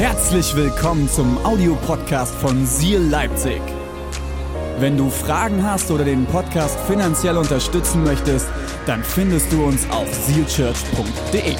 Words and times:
Herzlich 0.00 0.56
willkommen 0.56 1.10
zum 1.10 1.36
Audiopodcast 1.44 2.34
von 2.36 2.64
Seal 2.66 3.02
Leipzig. 3.02 3.60
Wenn 4.78 4.96
du 4.96 5.10
Fragen 5.10 5.62
hast 5.62 5.90
oder 5.90 6.06
den 6.06 6.24
Podcast 6.24 6.80
finanziell 6.88 7.36
unterstützen 7.36 8.02
möchtest, 8.02 8.46
dann 8.86 9.04
findest 9.04 9.52
du 9.52 9.62
uns 9.62 9.86
auf 9.90 10.08
sealchurch.de. 10.26 11.54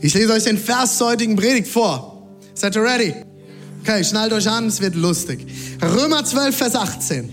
Ich 0.00 0.14
lese 0.14 0.32
euch 0.32 0.44
den 0.44 0.56
Vers 0.56 0.96
zur 0.96 1.08
heutigen 1.08 1.36
Predigt 1.36 1.68
vor. 1.68 2.14
Seid 2.54 2.74
ihr 2.74 2.82
ready? 2.82 3.25
Okay, 3.88 4.02
schnallt 4.02 4.32
euch 4.32 4.48
an, 4.48 4.66
es 4.66 4.80
wird 4.80 4.96
lustig. 4.96 5.46
Römer 5.80 6.24
12, 6.24 6.56
Vers 6.56 6.74
18. 6.74 7.32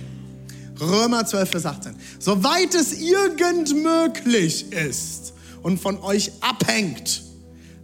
Römer 0.80 1.26
12, 1.26 1.50
Vers 1.50 1.66
18. 1.66 1.96
Soweit 2.20 2.76
es 2.76 2.94
irgend 2.94 3.74
möglich 3.74 4.72
ist 4.72 5.34
und 5.64 5.82
von 5.82 5.98
euch 5.98 6.32
abhängt, 6.42 7.24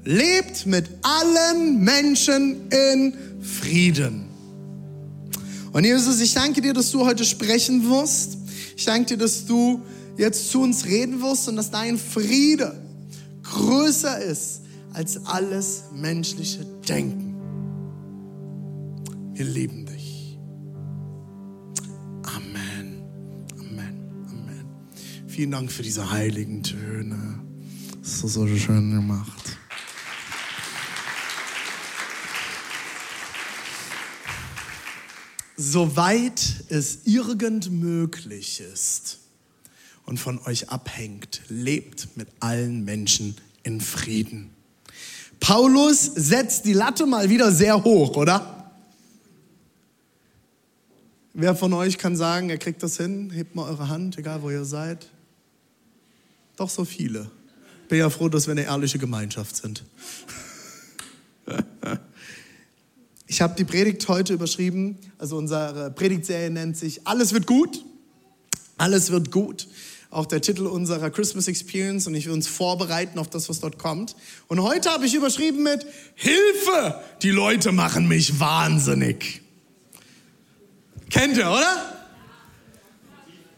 lebt 0.05 0.68
mit 0.68 0.86
allen 1.02 1.84
Menschen 1.84 2.70
in 2.70 3.16
Frieden. 3.42 4.26
Und 5.72 5.84
Jesus, 5.84 6.22
ich 6.22 6.36
danke 6.36 6.62
dir, 6.62 6.73
dass 6.73 6.92
du 6.92 7.04
heute 7.04 7.26
sprechen 7.26 7.90
wirst. 7.90 8.38
Ich 8.78 8.86
danke 8.86 9.08
dir, 9.08 9.17
dass 9.17 9.48
du 9.48 9.81
jetzt 10.16 10.52
zu 10.52 10.62
uns 10.62 10.86
reden 10.86 11.23
wirst 11.23 11.48
und 11.48 11.56
dass 11.56 11.72
dein 11.72 11.98
Friede 11.98 12.80
größer 13.42 14.20
ist 14.20 14.62
als 14.94 15.26
alles 15.26 15.86
menschliche 15.92 16.64
Denken. 16.88 17.28
Wir 19.39 19.45
lieben 19.45 19.85
dich. 19.85 20.38
Amen. 22.23 23.05
Amen. 23.58 24.25
Amen. 24.30 24.66
Vielen 25.27 25.52
Dank 25.52 25.72
für 25.72 25.81
diese 25.81 26.11
heiligen 26.11 26.61
Töne. 26.61 27.39
Das 28.02 28.22
ist 28.22 28.33
so 28.33 28.45
schön 28.45 28.91
gemacht. 28.91 29.58
Soweit 35.55 36.66
es 36.67 37.05
irgend 37.05 37.71
möglich 37.71 38.59
ist 38.59 39.19
und 40.05 40.19
von 40.19 40.39
euch 40.39 40.67
abhängt, 40.67 41.44
lebt 41.47 42.17
mit 42.17 42.27
allen 42.42 42.83
Menschen 42.83 43.38
in 43.64 43.80
Frieden. 43.80 44.49
Paulus 45.39 46.03
setzt 46.03 46.66
die 46.66 46.73
Latte 46.73 47.05
mal 47.05 47.30
wieder 47.30 47.53
sehr 47.53 47.81
hoch, 47.86 48.17
oder? 48.17 48.58
Wer 51.33 51.55
von 51.55 51.73
euch 51.73 51.97
kann 51.97 52.16
sagen, 52.16 52.49
er 52.49 52.58
kriegt 52.58 52.81
das 52.83 52.97
hin? 52.97 53.31
Hebt 53.31 53.55
mal 53.55 53.69
eure 53.69 53.88
Hand, 53.88 54.17
egal 54.17 54.41
wo 54.41 54.49
ihr 54.49 54.66
seid. 54.66 55.08
Doch 56.55 56.69
so 56.69 56.86
viele. 56.86 57.30
Bin 57.88 57.99
ja 57.99 58.09
froh, 58.09 58.30
dass 58.30 58.47
wir 58.47 58.52
eine 58.52 58.63
ehrliche 58.63 58.99
Gemeinschaft 58.99 59.55
sind. 59.55 59.83
Ich 63.31 63.41
habe 63.41 63.53
die 63.55 63.63
Predigt 63.63 64.08
heute 64.08 64.33
überschrieben, 64.33 64.97
also 65.19 65.38
unsere 65.38 65.91
Predigtserie 65.91 66.49
nennt 66.49 66.75
sich 66.75 67.05
Alles 67.05 67.31
wird 67.31 67.45
gut. 67.45 67.86
Alles 68.75 69.11
wird 69.11 69.30
gut. 69.30 69.67
Auch 70.09 70.25
der 70.25 70.41
Titel 70.41 70.66
unserer 70.66 71.11
Christmas 71.11 71.47
Experience 71.47 72.08
und 72.08 72.16
ich 72.16 72.25
will 72.25 72.33
uns 72.33 72.47
vorbereiten 72.47 73.19
auf 73.19 73.30
das, 73.30 73.47
was 73.47 73.59
dort 73.59 73.77
kommt. 73.77 74.16
Und 74.47 74.64
heute 74.64 74.89
habe 74.89 75.05
ich 75.05 75.14
überschrieben 75.14 75.61
mit 75.61 75.86
Hilfe, 76.16 77.03
die 77.21 77.30
Leute 77.30 77.71
machen 77.71 78.08
mich 78.08 78.39
wahnsinnig. 78.39 79.43
Kennt 81.09 81.38
ihr, 81.38 81.49
oder? 81.49 81.95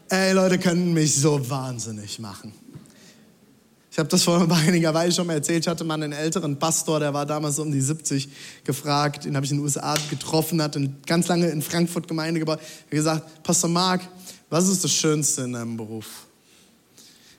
Ey, 0.08 0.32
Leute 0.32 0.58
können 0.58 0.92
mich 0.92 1.14
so 1.14 1.48
wahnsinnig 1.48 2.18
machen. 2.18 2.52
Ich 3.90 3.98
habe 3.98 4.08
das 4.08 4.22
vor 4.22 4.50
einiger 4.66 4.94
Weile 4.94 5.12
schon 5.12 5.26
mal 5.26 5.34
erzählt. 5.34 5.64
Ich 5.64 5.68
hatte 5.68 5.84
mal 5.84 5.94
einen 5.94 6.12
älteren 6.12 6.58
Pastor, 6.58 6.98
der 6.98 7.12
war 7.12 7.26
damals 7.26 7.58
um 7.58 7.70
die 7.70 7.80
70 7.80 8.28
gefragt. 8.64 9.26
Den 9.26 9.36
habe 9.36 9.44
ich 9.44 9.52
in 9.52 9.58
den 9.58 9.64
USA 9.64 9.94
getroffen, 10.08 10.62
hat 10.62 10.78
ganz 11.06 11.28
lange 11.28 11.48
in 11.48 11.60
Frankfurt 11.60 12.08
Gemeinde 12.08 12.40
gebaut. 12.40 12.60
Er 12.90 12.96
gesagt, 12.96 13.42
Pastor 13.42 13.68
Mark, 13.68 14.00
was 14.48 14.68
ist 14.68 14.82
das 14.82 14.92
Schönste 14.92 15.42
in 15.42 15.52
deinem 15.52 15.76
Beruf? 15.76 16.26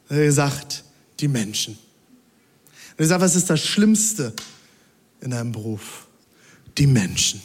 Er 0.09 0.17
hat 0.17 0.23
gesagt, 0.23 0.83
die 1.19 1.27
Menschen. 1.27 1.77
Er 2.85 2.91
hat 2.91 2.97
gesagt, 2.97 3.21
was 3.21 3.35
ist 3.35 3.49
das 3.49 3.59
Schlimmste 3.59 4.33
in 5.21 5.31
deinem 5.31 5.51
Beruf? 5.51 6.07
Die 6.77 6.87
Menschen. 6.87 7.41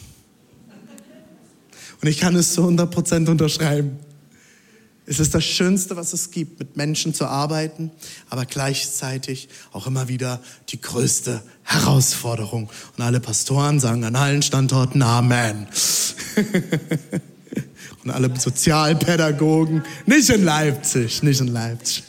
Und 2.01 2.07
ich 2.07 2.17
kann 2.17 2.35
es 2.35 2.53
zu 2.53 2.63
100% 2.65 3.29
unterschreiben. 3.29 3.99
Es 5.05 5.19
ist 5.19 5.33
das 5.33 5.43
Schönste, 5.43 5.95
was 5.95 6.13
es 6.13 6.29
gibt, 6.29 6.59
mit 6.59 6.77
Menschen 6.77 7.15
zu 7.15 7.25
arbeiten, 7.25 7.89
aber 8.29 8.45
gleichzeitig 8.45 9.49
auch 9.71 9.87
immer 9.87 10.07
wieder 10.07 10.39
die 10.69 10.79
größte 10.79 11.41
Herausforderung. 11.63 12.69
Und 12.95 13.03
alle 13.03 13.19
Pastoren 13.19 13.79
sagen 13.79 14.03
an 14.03 14.15
allen 14.15 14.43
Standorten 14.43 15.01
Amen. 15.01 15.67
Und 18.03 18.11
alle 18.11 18.39
Sozialpädagogen, 18.39 19.83
nicht 20.05 20.29
in 20.29 20.43
Leipzig, 20.43 21.23
nicht 21.23 21.41
in 21.41 21.47
Leipzig. 21.47 22.03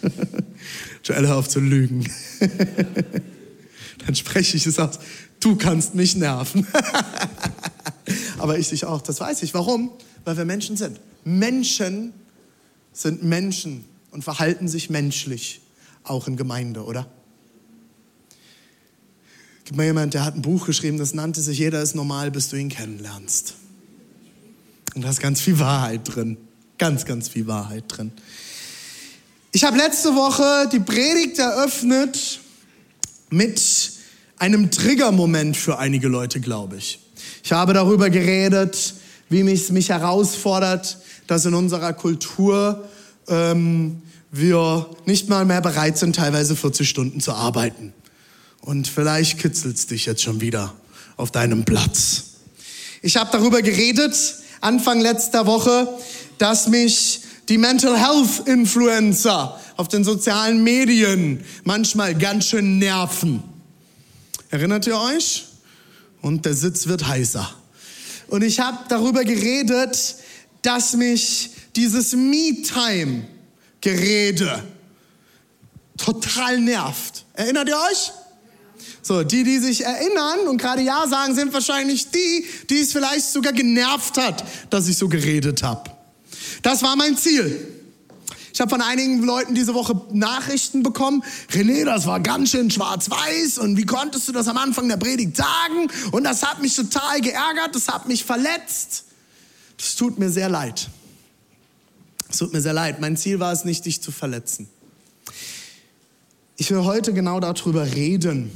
Joel, 1.05 1.27
hör 1.27 1.39
auf 1.39 1.49
zu 1.49 1.59
lügen. 1.59 2.06
Dann 4.06 4.15
spreche 4.15 4.59
ich 4.59 4.67
es 4.67 4.79
aus. 4.79 4.99
Du 5.41 5.56
kannst 5.56 5.95
mich 5.95 6.17
nerven. 6.17 6.67
Aber 8.38 8.59
ich 8.59 8.69
dich 8.69 8.84
auch, 8.84 9.03
das 9.03 9.21
weiß 9.21 9.43
ich. 9.43 9.54
Warum? 9.54 9.91
Weil 10.25 10.37
wir 10.37 10.44
Menschen 10.44 10.76
sind. 10.76 11.00
Menschen 11.25 12.12
sind 12.93 13.22
Menschen 13.22 13.84
und 14.10 14.22
verhalten 14.22 14.69
sich 14.69 14.91
menschlich, 14.91 15.60
auch 16.03 16.26
in 16.26 16.37
Gemeinde, 16.37 16.84
oder? 16.84 17.06
Gibt 19.65 19.76
mal 19.76 19.87
jemand, 19.87 20.15
der 20.15 20.25
hat 20.25 20.34
ein 20.34 20.43
Buch 20.43 20.66
geschrieben, 20.66 20.99
das 20.99 21.15
nannte 21.15 21.41
sich 21.41 21.59
Jeder 21.59 21.82
ist 21.82 21.94
normal, 21.94 22.31
bis 22.31 22.49
du 22.49 22.56
ihn 22.56 22.69
kennenlernst. 22.69 23.54
Und 24.94 25.03
da 25.03 25.10
ist 25.10 25.20
ganz 25.20 25.41
viel 25.41 25.59
Wahrheit 25.59 26.00
drin. 26.04 26.37
Ganz, 26.78 27.04
ganz 27.04 27.28
viel 27.28 27.47
Wahrheit 27.47 27.84
drin. 27.87 28.10
Ich 29.53 29.65
habe 29.65 29.76
letzte 29.76 30.15
Woche 30.15 30.69
die 30.72 30.81
Predigt 30.81 31.38
eröffnet 31.38 32.41
mit 33.31 33.93
einem 34.38 34.70
Triggermoment 34.70 35.56
für 35.56 35.78
einige 35.78 36.09
Leute, 36.09 36.41
glaube 36.41 36.76
ich. 36.76 37.00
Ich 37.43 37.53
habe 37.53 37.73
darüber 37.73 38.11
geredet, 38.11 38.95
wie 39.28 39.43
mich, 39.43 39.71
mich 39.71 39.89
herausfordert, 39.89 40.99
dass 41.27 41.47
in 41.47 41.55
unserer 41.55 41.93
Kultur 41.93 42.89
ähm, 43.28 44.03
wir 44.31 44.87
nicht 45.06 45.28
mal 45.28 45.45
mehr 45.45 45.61
bereit 45.61 45.99
sind, 45.99 46.17
teilweise 46.17 46.56
40 46.56 46.89
Stunden 46.89 47.21
zu 47.21 47.33
arbeiten. 47.33 47.93
Und 48.61 48.89
vielleicht 48.89 49.39
kitzelt 49.39 49.77
es 49.77 49.87
dich 49.87 50.06
jetzt 50.06 50.23
schon 50.23 50.41
wieder 50.41 50.75
auf 51.17 51.31
deinem 51.31 51.65
Platz. 51.65 52.25
Ich 53.03 53.17
habe 53.17 53.31
darüber 53.33 53.62
geredet, 53.62 54.15
Anfang 54.61 55.00
letzter 55.00 55.47
Woche, 55.47 55.89
dass 56.39 56.69
mich 56.69 57.23
die 57.49 57.59
Mental 57.59 57.99
Health 57.99 58.47
Influencer 58.47 59.59
auf 59.77 59.89
den 59.89 60.05
sozialen 60.05 60.62
Medien 60.62 61.43
manchmal 61.65 62.15
ganz 62.15 62.47
schön 62.47 62.79
nerven. 62.79 63.43
Erinnert 64.50 64.87
ihr 64.87 64.99
euch? 64.99 65.47
Und 66.22 66.44
der 66.44 66.54
Sitz 66.54 66.86
wird 66.86 67.06
heißer. 67.06 67.54
Und 68.28 68.42
ich 68.42 68.60
habe 68.60 68.78
darüber 68.88 69.25
geredet, 69.25 70.16
dass 70.62 70.94
mich 70.94 71.50
dieses 71.75 72.14
Me-Time-Gerede 72.14 74.62
total 75.97 76.60
nervt. 76.60 77.25
Erinnert 77.34 77.69
ihr 77.69 77.76
euch? 77.76 78.12
So, 79.03 79.25
die, 79.25 79.44
die 79.44 79.58
sich 79.58 79.84
erinnern 79.84 80.47
und 80.47 80.58
gerade 80.58 80.82
Ja 80.82 81.06
sagen, 81.08 81.34
sind 81.34 81.53
wahrscheinlich 81.53 82.11
die, 82.11 82.44
die 82.69 82.81
es 82.81 82.93
vielleicht 82.93 83.26
sogar 83.26 83.52
genervt 83.52 84.19
hat, 84.19 84.44
dass 84.69 84.88
ich 84.88 84.96
so 84.96 85.08
geredet 85.08 85.62
habe. 85.62 85.90
Das 86.62 86.82
war 86.82 86.96
mein 86.96 87.16
Ziel. 87.16 87.80
Ich 88.61 88.62
habe 88.62 88.77
von 88.77 88.83
einigen 88.83 89.23
Leuten 89.23 89.55
diese 89.55 89.73
Woche 89.73 89.99
Nachrichten 90.12 90.83
bekommen. 90.83 91.25
René, 91.49 91.87
das 91.87 92.05
war 92.05 92.21
ganz 92.21 92.51
schön 92.51 92.71
schwarz-weiß 92.71 93.57
und 93.57 93.79
wie 93.79 93.87
konntest 93.87 94.29
du 94.29 94.33
das 94.33 94.49
am 94.49 94.59
Anfang 94.59 94.87
der 94.87 94.99
Predigt 94.99 95.35
sagen? 95.35 95.91
Und 96.12 96.25
das 96.25 96.43
hat 96.43 96.61
mich 96.61 96.77
total 96.77 97.23
geärgert, 97.23 97.75
das 97.75 97.89
hat 97.89 98.07
mich 98.07 98.23
verletzt. 98.23 99.07
Das 99.79 99.97
tut 99.97 100.19
mir 100.19 100.29
sehr 100.29 100.51
leid. 100.51 100.91
Es 102.29 102.37
tut 102.37 102.53
mir 102.53 102.61
sehr 102.61 102.75
leid. 102.75 103.01
Mein 103.01 103.17
Ziel 103.17 103.41
war 103.41 103.51
es 103.51 103.65
nicht, 103.65 103.87
dich 103.87 104.03
zu 104.03 104.12
verletzen. 104.12 104.69
Ich 106.59 106.71
will 106.71 106.85
heute 106.85 107.15
genau 107.15 107.41
darüber 107.41 107.87
reden. 107.87 108.51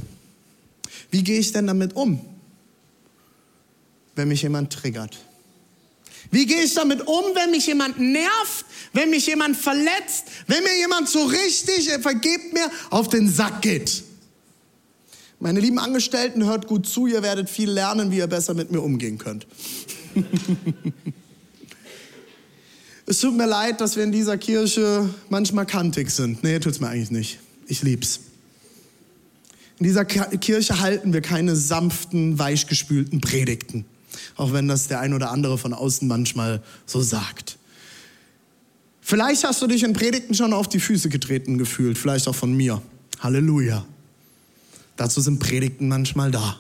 Wie 1.10 1.24
gehe 1.24 1.38
ich 1.38 1.52
denn 1.52 1.66
damit 1.66 1.96
um, 1.96 2.20
wenn 4.16 4.28
mich 4.28 4.42
jemand 4.42 4.70
triggert? 4.70 5.16
Wie 6.30 6.46
gehe 6.46 6.62
ich 6.62 6.74
damit 6.74 7.06
um, 7.06 7.24
wenn 7.34 7.50
mich 7.50 7.66
jemand 7.66 7.98
nervt, 7.98 8.64
wenn 8.92 9.10
mich 9.10 9.26
jemand 9.26 9.56
verletzt, 9.56 10.24
wenn 10.46 10.62
mir 10.62 10.76
jemand 10.76 11.08
so 11.08 11.24
richtig, 11.24 11.88
er 11.90 12.00
vergebt 12.00 12.52
mir, 12.52 12.70
auf 12.90 13.08
den 13.08 13.28
Sack 13.28 13.62
geht? 13.62 14.02
Meine 15.40 15.60
lieben 15.60 15.78
Angestellten, 15.78 16.44
hört 16.44 16.66
gut 16.66 16.86
zu, 16.86 17.06
ihr 17.06 17.22
werdet 17.22 17.50
viel 17.50 17.70
lernen, 17.70 18.10
wie 18.10 18.18
ihr 18.18 18.26
besser 18.26 18.54
mit 18.54 18.70
mir 18.70 18.80
umgehen 18.80 19.18
könnt. 19.18 19.46
es 23.06 23.20
tut 23.20 23.36
mir 23.36 23.46
leid, 23.46 23.80
dass 23.80 23.96
wir 23.96 24.04
in 24.04 24.12
dieser 24.12 24.38
Kirche 24.38 25.08
manchmal 25.28 25.66
kantig 25.66 26.10
sind. 26.10 26.42
Nee, 26.42 26.60
tut's 26.60 26.80
mir 26.80 26.88
eigentlich 26.88 27.10
nicht. 27.10 27.38
Ich 27.66 27.82
lieb's. 27.82 28.20
In 29.78 29.84
dieser 29.84 30.04
Kirche 30.04 30.80
halten 30.80 31.12
wir 31.12 31.20
keine 31.20 31.56
sanften, 31.56 32.38
weichgespülten 32.38 33.20
Predigten. 33.20 33.84
Auch 34.36 34.52
wenn 34.52 34.68
das 34.68 34.88
der 34.88 35.00
ein 35.00 35.14
oder 35.14 35.30
andere 35.30 35.58
von 35.58 35.72
außen 35.72 36.06
manchmal 36.08 36.62
so 36.86 37.00
sagt. 37.00 37.58
Vielleicht 39.00 39.44
hast 39.44 39.60
du 39.60 39.66
dich 39.66 39.82
in 39.82 39.92
Predigten 39.92 40.34
schon 40.34 40.52
auf 40.52 40.68
die 40.68 40.80
Füße 40.80 41.10
getreten 41.10 41.58
gefühlt, 41.58 41.98
vielleicht 41.98 42.26
auch 42.26 42.34
von 42.34 42.54
mir. 42.54 42.80
Halleluja. 43.20 43.84
Dazu 44.96 45.20
sind 45.20 45.40
Predigten 45.40 45.88
manchmal 45.88 46.30
da. 46.30 46.58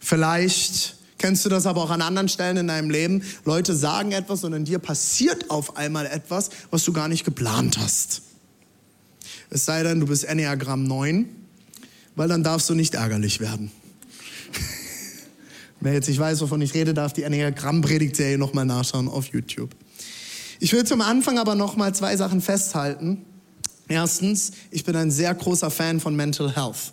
Vielleicht 0.00 0.96
kennst 1.18 1.44
du 1.44 1.48
das 1.48 1.66
aber 1.66 1.82
auch 1.82 1.90
an 1.90 2.00
anderen 2.00 2.28
Stellen 2.28 2.56
in 2.56 2.68
deinem 2.68 2.90
Leben. 2.90 3.22
Leute 3.44 3.74
sagen 3.76 4.12
etwas 4.12 4.44
und 4.44 4.52
in 4.52 4.64
dir 4.64 4.78
passiert 4.78 5.50
auf 5.50 5.76
einmal 5.76 6.06
etwas, 6.06 6.50
was 6.70 6.84
du 6.84 6.92
gar 6.92 7.08
nicht 7.08 7.24
geplant 7.24 7.78
hast. 7.78 8.22
Es 9.50 9.64
sei 9.64 9.82
denn, 9.82 10.00
du 10.00 10.06
bist 10.06 10.24
Enneagramm 10.24 10.84
9, 10.84 11.28
weil 12.16 12.28
dann 12.28 12.42
darfst 12.42 12.68
du 12.68 12.74
nicht 12.74 12.94
ärgerlich 12.94 13.40
werden. 13.40 13.70
Wer 15.80 15.92
jetzt 15.92 16.08
nicht 16.08 16.18
weiß, 16.18 16.40
wovon 16.40 16.60
ich 16.60 16.74
rede, 16.74 16.92
darf 16.92 17.12
die 17.12 17.22
Enneagramm-Predigtserie 17.22 18.38
nochmal 18.38 18.64
nachschauen 18.64 19.08
auf 19.08 19.26
YouTube. 19.26 19.70
Ich 20.60 20.72
will 20.72 20.84
zum 20.84 21.00
Anfang 21.00 21.38
aber 21.38 21.54
nochmal 21.54 21.94
zwei 21.94 22.16
Sachen 22.16 22.40
festhalten. 22.40 23.24
Erstens, 23.86 24.52
ich 24.70 24.84
bin 24.84 24.96
ein 24.96 25.10
sehr 25.10 25.32
großer 25.34 25.70
Fan 25.70 26.00
von 26.00 26.16
Mental 26.16 26.54
Health 26.54 26.92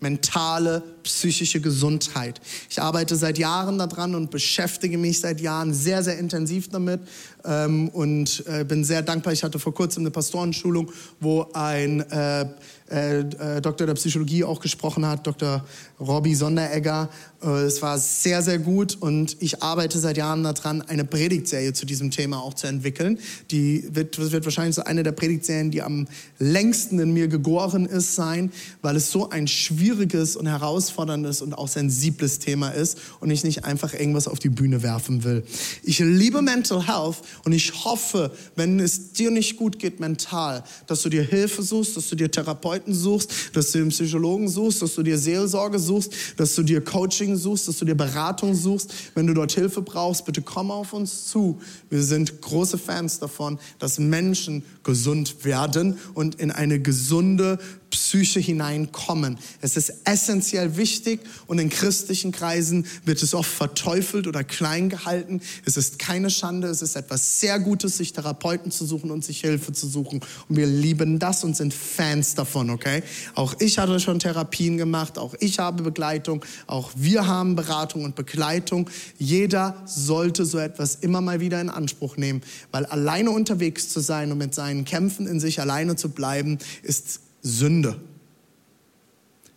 mentale, 0.00 0.82
psychische 1.02 1.60
Gesundheit. 1.60 2.40
Ich 2.68 2.80
arbeite 2.80 3.16
seit 3.16 3.38
Jahren 3.38 3.78
daran 3.78 4.14
und 4.14 4.30
beschäftige 4.30 4.98
mich 4.98 5.20
seit 5.20 5.40
Jahren 5.40 5.74
sehr, 5.74 6.02
sehr 6.02 6.18
intensiv 6.18 6.68
damit 6.68 7.00
ähm, 7.44 7.88
und 7.88 8.44
äh, 8.46 8.64
bin 8.64 8.84
sehr 8.84 9.02
dankbar. 9.02 9.32
Ich 9.32 9.42
hatte 9.42 9.58
vor 9.58 9.74
kurzem 9.74 10.02
eine 10.02 10.10
Pastorenschulung, 10.10 10.90
wo 11.20 11.46
ein 11.52 12.00
äh, 12.10 12.46
äh, 12.90 13.20
äh 13.20 13.60
Doktor 13.60 13.86
der 13.86 13.94
Psychologie 13.94 14.44
auch 14.44 14.60
gesprochen 14.60 15.06
hat, 15.06 15.26
Dr. 15.26 15.64
Robbie 16.00 16.34
Sonderegger. 16.34 17.08
Äh, 17.42 17.48
es 17.62 17.82
war 17.82 17.98
sehr, 17.98 18.42
sehr 18.42 18.58
gut 18.58 18.96
und 19.00 19.36
ich 19.40 19.62
arbeite 19.62 19.98
seit 19.98 20.16
Jahren 20.16 20.42
daran, 20.42 20.82
eine 20.82 21.04
Predigtserie 21.04 21.72
zu 21.72 21.86
diesem 21.86 22.10
Thema 22.10 22.42
auch 22.42 22.54
zu 22.54 22.66
entwickeln. 22.66 23.18
Die 23.50 23.84
wird, 23.92 24.18
wird 24.32 24.44
wahrscheinlich 24.44 24.74
so 24.74 24.84
eine 24.84 25.02
der 25.02 25.12
Predigtserien, 25.12 25.70
die 25.70 25.82
am 25.82 26.06
längsten 26.38 26.98
in 26.98 27.12
mir 27.12 27.28
gegoren 27.28 27.86
ist, 27.86 28.14
sein, 28.14 28.52
weil 28.82 28.96
es 28.96 29.10
so 29.10 29.30
ein 29.30 29.46
schwieriges 29.46 30.36
und 30.36 30.46
herausforderndes 30.46 31.42
und 31.42 31.54
auch 31.54 31.68
sensibles 31.68 32.38
Thema 32.38 32.70
ist 32.70 32.98
und 33.20 33.30
ich 33.30 33.44
nicht 33.44 33.64
einfach 33.64 33.94
irgendwas 33.94 34.28
auf 34.28 34.38
die 34.38 34.48
Bühne 34.48 34.82
werfen 34.82 35.24
will. 35.24 35.44
Ich 35.82 35.98
liebe 35.98 36.42
Mental 36.42 36.86
Health 36.86 37.18
und 37.44 37.52
ich 37.52 37.84
hoffe, 37.84 38.32
wenn 38.56 38.80
es 38.80 39.12
dir 39.12 39.30
nicht 39.30 39.56
gut 39.56 39.78
geht 39.78 40.00
mental, 40.00 40.64
dass 40.86 41.02
du 41.02 41.08
dir 41.08 41.22
Hilfe 41.22 41.62
suchst, 41.62 41.96
dass 41.96 42.08
du 42.08 42.16
dir 42.16 42.30
Therapeuten 42.30 42.94
suchst, 42.94 43.30
dass 43.54 43.72
du 43.72 43.78
einen 43.78 43.90
Psychologen 43.90 44.48
suchst, 44.48 44.82
dass 44.82 44.94
du 44.94 45.02
dir 45.02 45.18
Seelsorge 45.18 45.78
suchst, 45.78 46.12
dass 46.36 46.54
du 46.54 46.62
dir 46.62 46.80
Coaching 46.80 47.36
suchst, 47.36 47.68
dass 47.68 47.78
du 47.78 47.84
dir 47.84 47.94
Beratung 47.94 48.54
suchst. 48.54 48.92
Wenn 49.14 49.26
du 49.26 49.34
dort 49.34 49.52
Hilfe 49.52 49.82
brauchst, 49.82 50.24
bitte 50.24 50.42
komm 50.42 50.70
auf 50.70 50.92
uns 50.92 51.26
zu. 51.26 51.60
Wir 51.88 52.02
sind 52.02 52.40
große 52.40 52.78
Fans 52.78 53.18
davon, 53.18 53.58
dass 53.78 53.98
Menschen 53.98 54.64
gesund 54.82 55.44
werden 55.44 55.98
und 56.14 56.36
in 56.36 56.50
eine 56.50 56.80
gesunde 56.80 57.58
Psyche 57.90 58.40
hineinkommen. 58.40 59.38
Es 59.60 59.76
ist 59.76 59.92
essentiell 60.04 60.76
wichtig 60.76 61.20
und 61.46 61.58
in 61.58 61.70
christlichen 61.70 62.32
Kreisen 62.32 62.86
wird 63.04 63.22
es 63.22 63.34
oft 63.34 63.50
verteufelt 63.50 64.26
oder 64.26 64.44
klein 64.44 64.88
gehalten. 64.88 65.40
Es 65.64 65.76
ist 65.76 65.98
keine 65.98 66.30
Schande, 66.30 66.68
es 66.68 66.82
ist 66.82 66.96
etwas 66.96 67.40
sehr 67.40 67.58
Gutes, 67.58 67.96
sich 67.96 68.12
Therapeuten 68.12 68.70
zu 68.70 68.86
suchen 68.86 69.10
und 69.10 69.24
sich 69.24 69.40
Hilfe 69.40 69.72
zu 69.72 69.86
suchen. 69.86 70.20
Und 70.48 70.56
wir 70.56 70.66
lieben 70.66 71.18
das 71.18 71.44
und 71.44 71.56
sind 71.56 71.74
Fans 71.74 72.34
davon, 72.34 72.70
okay? 72.70 73.02
Auch 73.34 73.54
ich 73.58 73.78
hatte 73.78 74.00
schon 74.00 74.18
Therapien 74.18 74.76
gemacht, 74.76 75.18
auch 75.18 75.34
ich 75.40 75.58
habe 75.58 75.82
Begleitung, 75.82 76.44
auch 76.66 76.90
wir 76.96 77.26
haben 77.26 77.56
Beratung 77.56 78.04
und 78.04 78.14
Begleitung. 78.14 78.88
Jeder 79.18 79.82
sollte 79.86 80.44
so 80.44 80.58
etwas 80.58 80.96
immer 80.96 81.20
mal 81.20 81.40
wieder 81.40 81.60
in 81.60 81.68
Anspruch 81.68 82.16
nehmen, 82.16 82.42
weil 82.70 82.86
alleine 82.86 83.30
unterwegs 83.30 83.88
zu 83.88 84.00
sein 84.00 84.32
und 84.32 84.38
mit 84.38 84.54
seinen 84.54 84.84
Kämpfen 84.84 85.26
in 85.26 85.40
sich 85.40 85.60
alleine 85.60 85.96
zu 85.96 86.10
bleiben, 86.10 86.58
ist 86.82 87.20
Sünde. 87.42 88.00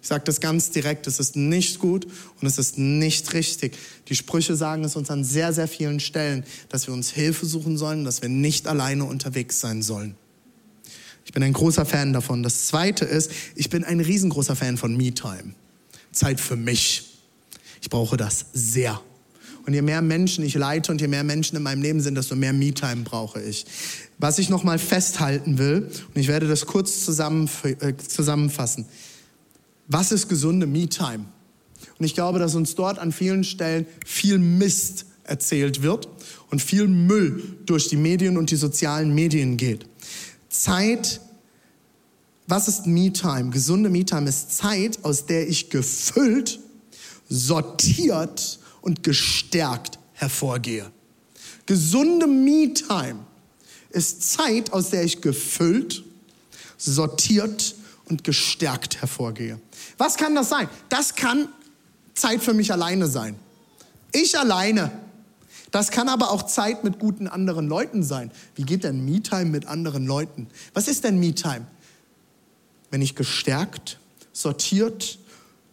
Ich 0.01 0.09
sage 0.09 0.25
das 0.25 0.41
ganz 0.41 0.69
direkt, 0.71 1.07
es 1.07 1.19
ist 1.19 1.37
nicht 1.37 1.79
gut 1.79 2.05
und 2.41 2.45
es 2.45 2.57
ist 2.57 2.77
nicht 2.77 3.33
richtig. 3.33 3.77
Die 4.09 4.15
Sprüche 4.15 4.57
sagen 4.57 4.83
es 4.83 4.97
uns 4.97 5.09
an 5.09 5.23
sehr, 5.23 5.53
sehr 5.53 5.69
vielen 5.69 6.01
Stellen, 6.01 6.43
dass 6.67 6.87
wir 6.87 6.93
uns 6.93 7.09
Hilfe 7.11 7.45
suchen 7.45 7.77
sollen, 7.77 8.03
dass 8.03 8.21
wir 8.21 8.27
nicht 8.27 8.67
alleine 8.67 9.05
unterwegs 9.05 9.61
sein 9.61 9.81
sollen. 9.81 10.15
Ich 11.23 11.31
bin 11.31 11.41
ein 11.41 11.53
großer 11.53 11.85
Fan 11.85 12.11
davon. 12.11 12.43
Das 12.43 12.65
Zweite 12.65 13.05
ist, 13.05 13.31
ich 13.55 13.69
bin 13.69 13.85
ein 13.85 14.01
riesengroßer 14.01 14.57
Fan 14.57 14.77
von 14.77 14.95
Me-Time. 14.97 15.55
Zeit 16.11 16.41
für 16.41 16.57
mich. 16.57 17.19
Ich 17.81 17.89
brauche 17.89 18.17
das 18.17 18.47
sehr. 18.53 18.99
Und 19.65 19.73
je 19.73 19.81
mehr 19.81 20.01
Menschen 20.01 20.43
ich 20.43 20.55
leite 20.55 20.91
und 20.91 20.99
je 20.99 21.07
mehr 21.07 21.23
Menschen 21.23 21.55
in 21.55 21.63
meinem 21.63 21.81
Leben 21.81 22.01
sind, 22.01 22.15
desto 22.15 22.35
mehr 22.35 22.51
Me-Time 22.51 23.03
brauche 23.03 23.41
ich. 23.41 23.65
Was 24.17 24.39
ich 24.39 24.49
nochmal 24.49 24.79
festhalten 24.79 25.57
will, 25.57 25.89
und 26.13 26.21
ich 26.21 26.27
werde 26.27 26.47
das 26.47 26.65
kurz 26.65 27.07
äh, 27.07 27.97
zusammenfassen. 27.97 28.85
Was 29.87 30.11
ist 30.11 30.29
gesunde 30.29 30.65
Me-Time? 30.65 31.25
Und 31.99 32.05
ich 32.05 32.13
glaube, 32.13 32.39
dass 32.39 32.55
uns 32.55 32.75
dort 32.75 32.99
an 32.99 33.11
vielen 33.11 33.43
Stellen 33.43 33.85
viel 34.05 34.39
Mist 34.39 35.05
erzählt 35.23 35.81
wird 35.81 36.07
und 36.51 36.61
viel 36.61 36.87
Müll 36.87 37.57
durch 37.65 37.89
die 37.89 37.97
Medien 37.97 38.37
und 38.37 38.51
die 38.51 38.55
sozialen 38.55 39.13
Medien 39.13 39.57
geht. 39.57 39.85
Zeit, 40.49 41.21
was 42.47 42.67
ist 42.67 42.87
Me-Time? 42.87 43.49
Gesunde 43.49 43.89
Me-Time 43.89 44.29
ist 44.29 44.55
Zeit, 44.55 44.99
aus 45.03 45.25
der 45.25 45.47
ich 45.47 45.69
gefüllt, 45.69 46.59
sortiert 47.29 48.59
und 48.81 49.03
gestärkt 49.03 49.97
hervorgehe. 50.13 50.91
Gesunde 51.65 52.27
Me-Time 52.27 53.19
ist 53.93 54.31
Zeit, 54.33 54.73
aus 54.73 54.89
der 54.89 55.03
ich 55.03 55.21
gefüllt, 55.21 56.03
sortiert 56.77 57.75
und 58.05 58.23
gestärkt 58.23 58.99
hervorgehe. 58.99 59.59
Was 59.97 60.17
kann 60.17 60.35
das 60.35 60.49
sein? 60.49 60.67
Das 60.89 61.15
kann 61.15 61.47
Zeit 62.13 62.43
für 62.43 62.53
mich 62.53 62.71
alleine 62.71 63.07
sein. 63.07 63.35
Ich 64.11 64.37
alleine. 64.37 64.91
Das 65.71 65.89
kann 65.89 66.09
aber 66.09 66.31
auch 66.31 66.43
Zeit 66.43 66.83
mit 66.83 66.99
guten 66.99 67.27
anderen 67.27 67.67
Leuten 67.67 68.03
sein. 68.03 68.31
Wie 68.55 68.63
geht 68.63 68.83
denn 68.83 69.05
Me-Time 69.05 69.45
mit 69.45 69.65
anderen 69.65 70.05
Leuten? 70.05 70.47
Was 70.73 70.87
ist 70.87 71.03
denn 71.03 71.19
Me-Time? 71.19 71.65
Wenn 72.91 73.01
ich 73.01 73.15
gestärkt, 73.15 73.99
sortiert 74.33 75.17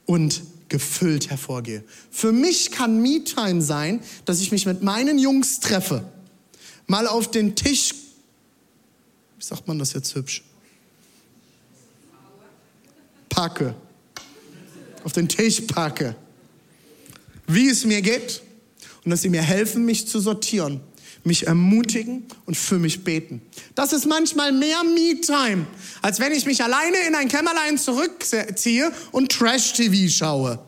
und 0.07 0.43
gefüllt 0.69 1.29
hervorgehe. 1.29 1.85
Für 2.11 2.33
mich 2.33 2.71
kann 2.71 3.03
Me-Time 3.03 3.61
sein, 3.61 4.01
dass 4.25 4.41
ich 4.41 4.53
mich 4.53 4.65
mit 4.65 4.83
meinen 4.83 5.19
Jungs 5.19 5.61
treffe, 5.61 6.05
mal 6.87 7.07
auf 7.07 7.31
den 7.31 7.57
Tisch, 7.57 7.95
wie 9.41 9.45
sagt 9.45 9.67
man 9.67 9.79
das 9.79 9.95
jetzt 9.95 10.15
hübsch? 10.15 10.45
Packe. 13.31 13.75
Auf 15.03 15.13
den 15.13 15.29
Tisch 15.29 15.63
packe. 15.63 16.15
Wie 17.47 17.69
es 17.71 17.87
mir 17.87 18.03
geht 18.03 18.43
und 19.03 19.11
dass 19.11 19.23
sie 19.23 19.31
mir 19.31 19.41
helfen, 19.41 19.87
mich 19.87 20.07
zu 20.07 20.21
sortieren 20.21 20.83
mich 21.23 21.47
ermutigen 21.47 22.25
und 22.47 22.57
für 22.57 22.79
mich 22.79 23.05
beten. 23.05 23.43
Das 23.75 23.93
ist 23.93 24.07
manchmal 24.07 24.53
mehr 24.53 24.83
Me-Time, 24.85 25.67
als 26.01 26.19
wenn 26.19 26.33
ich 26.33 26.47
mich 26.47 26.63
alleine 26.65 26.97
in 27.07 27.15
ein 27.15 27.29
Kämmerlein 27.29 27.77
zurückziehe 27.77 28.91
und 29.13 29.31
Trash-TV 29.31 30.11
schaue 30.11 30.59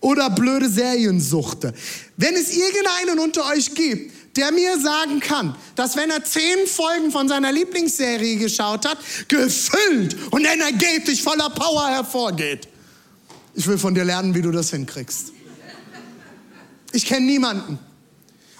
oder 0.00 0.30
blöde 0.30 0.68
Serien 0.68 1.20
suchte. 1.20 1.74
Wenn 2.16 2.34
es 2.34 2.56
irgendeinen 2.56 3.18
unter 3.18 3.46
euch 3.52 3.74
gibt, 3.74 4.12
der 4.36 4.52
mir 4.52 4.78
sagen 4.80 5.20
kann, 5.20 5.56
dass 5.74 5.96
wenn 5.96 6.10
er 6.10 6.24
zehn 6.24 6.66
Folgen 6.66 7.10
von 7.10 7.28
seiner 7.28 7.52
Lieblingsserie 7.52 8.36
geschaut 8.36 8.86
hat, 8.86 8.98
gefüllt 9.28 10.16
und 10.30 10.44
energetisch 10.44 11.22
voller 11.22 11.50
Power 11.50 11.88
hervorgeht. 11.88 12.68
Ich 13.54 13.66
will 13.66 13.78
von 13.78 13.94
dir 13.94 14.04
lernen, 14.04 14.34
wie 14.34 14.42
du 14.42 14.50
das 14.50 14.70
hinkriegst. 14.70 15.32
Ich 16.92 17.06
kenne 17.06 17.26
niemanden. 17.26 17.78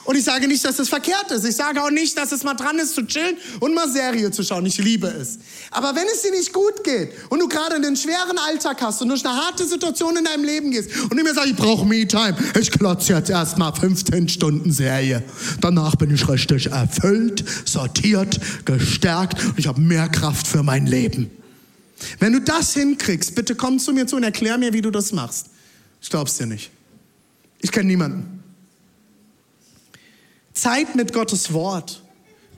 Und 0.07 0.17
ich 0.17 0.25
sage 0.25 0.47
nicht, 0.47 0.65
dass 0.65 0.77
das 0.77 0.89
verkehrt 0.89 1.31
ist. 1.33 1.45
Ich 1.45 1.57
sage 1.57 1.83
auch 1.83 1.91
nicht, 1.91 2.17
dass 2.17 2.31
es 2.31 2.45
mal 2.45 2.55
dran 2.55 2.79
ist 2.79 2.95
zu 2.95 3.05
chillen 3.05 3.37
und 3.59 3.75
mal 3.75 3.91
Serie 3.91 4.31
zu 4.31 4.45
schauen. 4.45 4.65
Ich 4.65 4.79
liebe 4.79 5.09
es. 5.09 5.39
Aber 5.73 5.97
wenn 5.97 6.07
es 6.07 6.23
dir 6.23 6.31
nicht 6.31 6.53
gut 6.53 6.85
geht 6.85 7.11
und 7.29 7.41
du 7.41 7.49
gerade 7.49 7.75
einen 7.75 7.97
schweren 7.97 8.39
Alltag 8.39 8.81
hast 8.81 9.03
und 9.03 9.09
durch 9.09 9.27
eine 9.27 9.35
harte 9.35 9.67
Situation 9.67 10.17
in 10.17 10.25
deinem 10.25 10.45
Leben 10.45 10.71
gehst 10.71 10.91
und 11.03 11.17
du 11.17 11.23
mir 11.25 11.35
sagst, 11.35 11.51
ich 11.51 11.57
brauche 11.57 11.85
Me-Time, 11.85 12.37
ich 12.59 12.71
klotze 12.71 13.15
jetzt 13.15 13.31
erstmal 13.31 13.75
15 13.75 14.29
Stunden 14.29 14.73
Serie. 14.73 15.25
Danach 15.61 15.97
bin 15.97 16.15
ich 16.15 16.29
richtig 16.29 16.69
erfüllt, 16.69 17.45
sortiert, 17.65 18.39
gestärkt 18.65 19.45
und 19.45 19.59
ich 19.59 19.67
habe 19.67 19.81
mehr 19.81 20.09
Kraft 20.09 20.47
für 20.47 20.63
mein 20.63 20.87
Leben. 20.87 21.31
Wenn 22.21 22.33
du 22.33 22.41
das 22.41 22.75
hinkriegst, 22.75 23.35
bitte 23.35 23.57
komm 23.57 23.81
zu 23.81 23.93
mir 23.93 24.07
zu 24.07 24.17
und 24.17 24.23
erklär 24.23 24.57
mir, 24.57 24.73
wie 24.73 24.83
du 24.83 24.91
das 24.91 25.11
machst. 25.11 25.47
Ich 26.01 26.11
glaub's 26.11 26.37
dir 26.37 26.47
nicht. 26.47 26.71
Ich 27.61 27.73
kenne 27.73 27.89
niemanden. 27.89 28.45
Zeit 30.57 30.97
mit 30.97 31.13
Gottes 31.13 31.53
Wort 31.53 32.03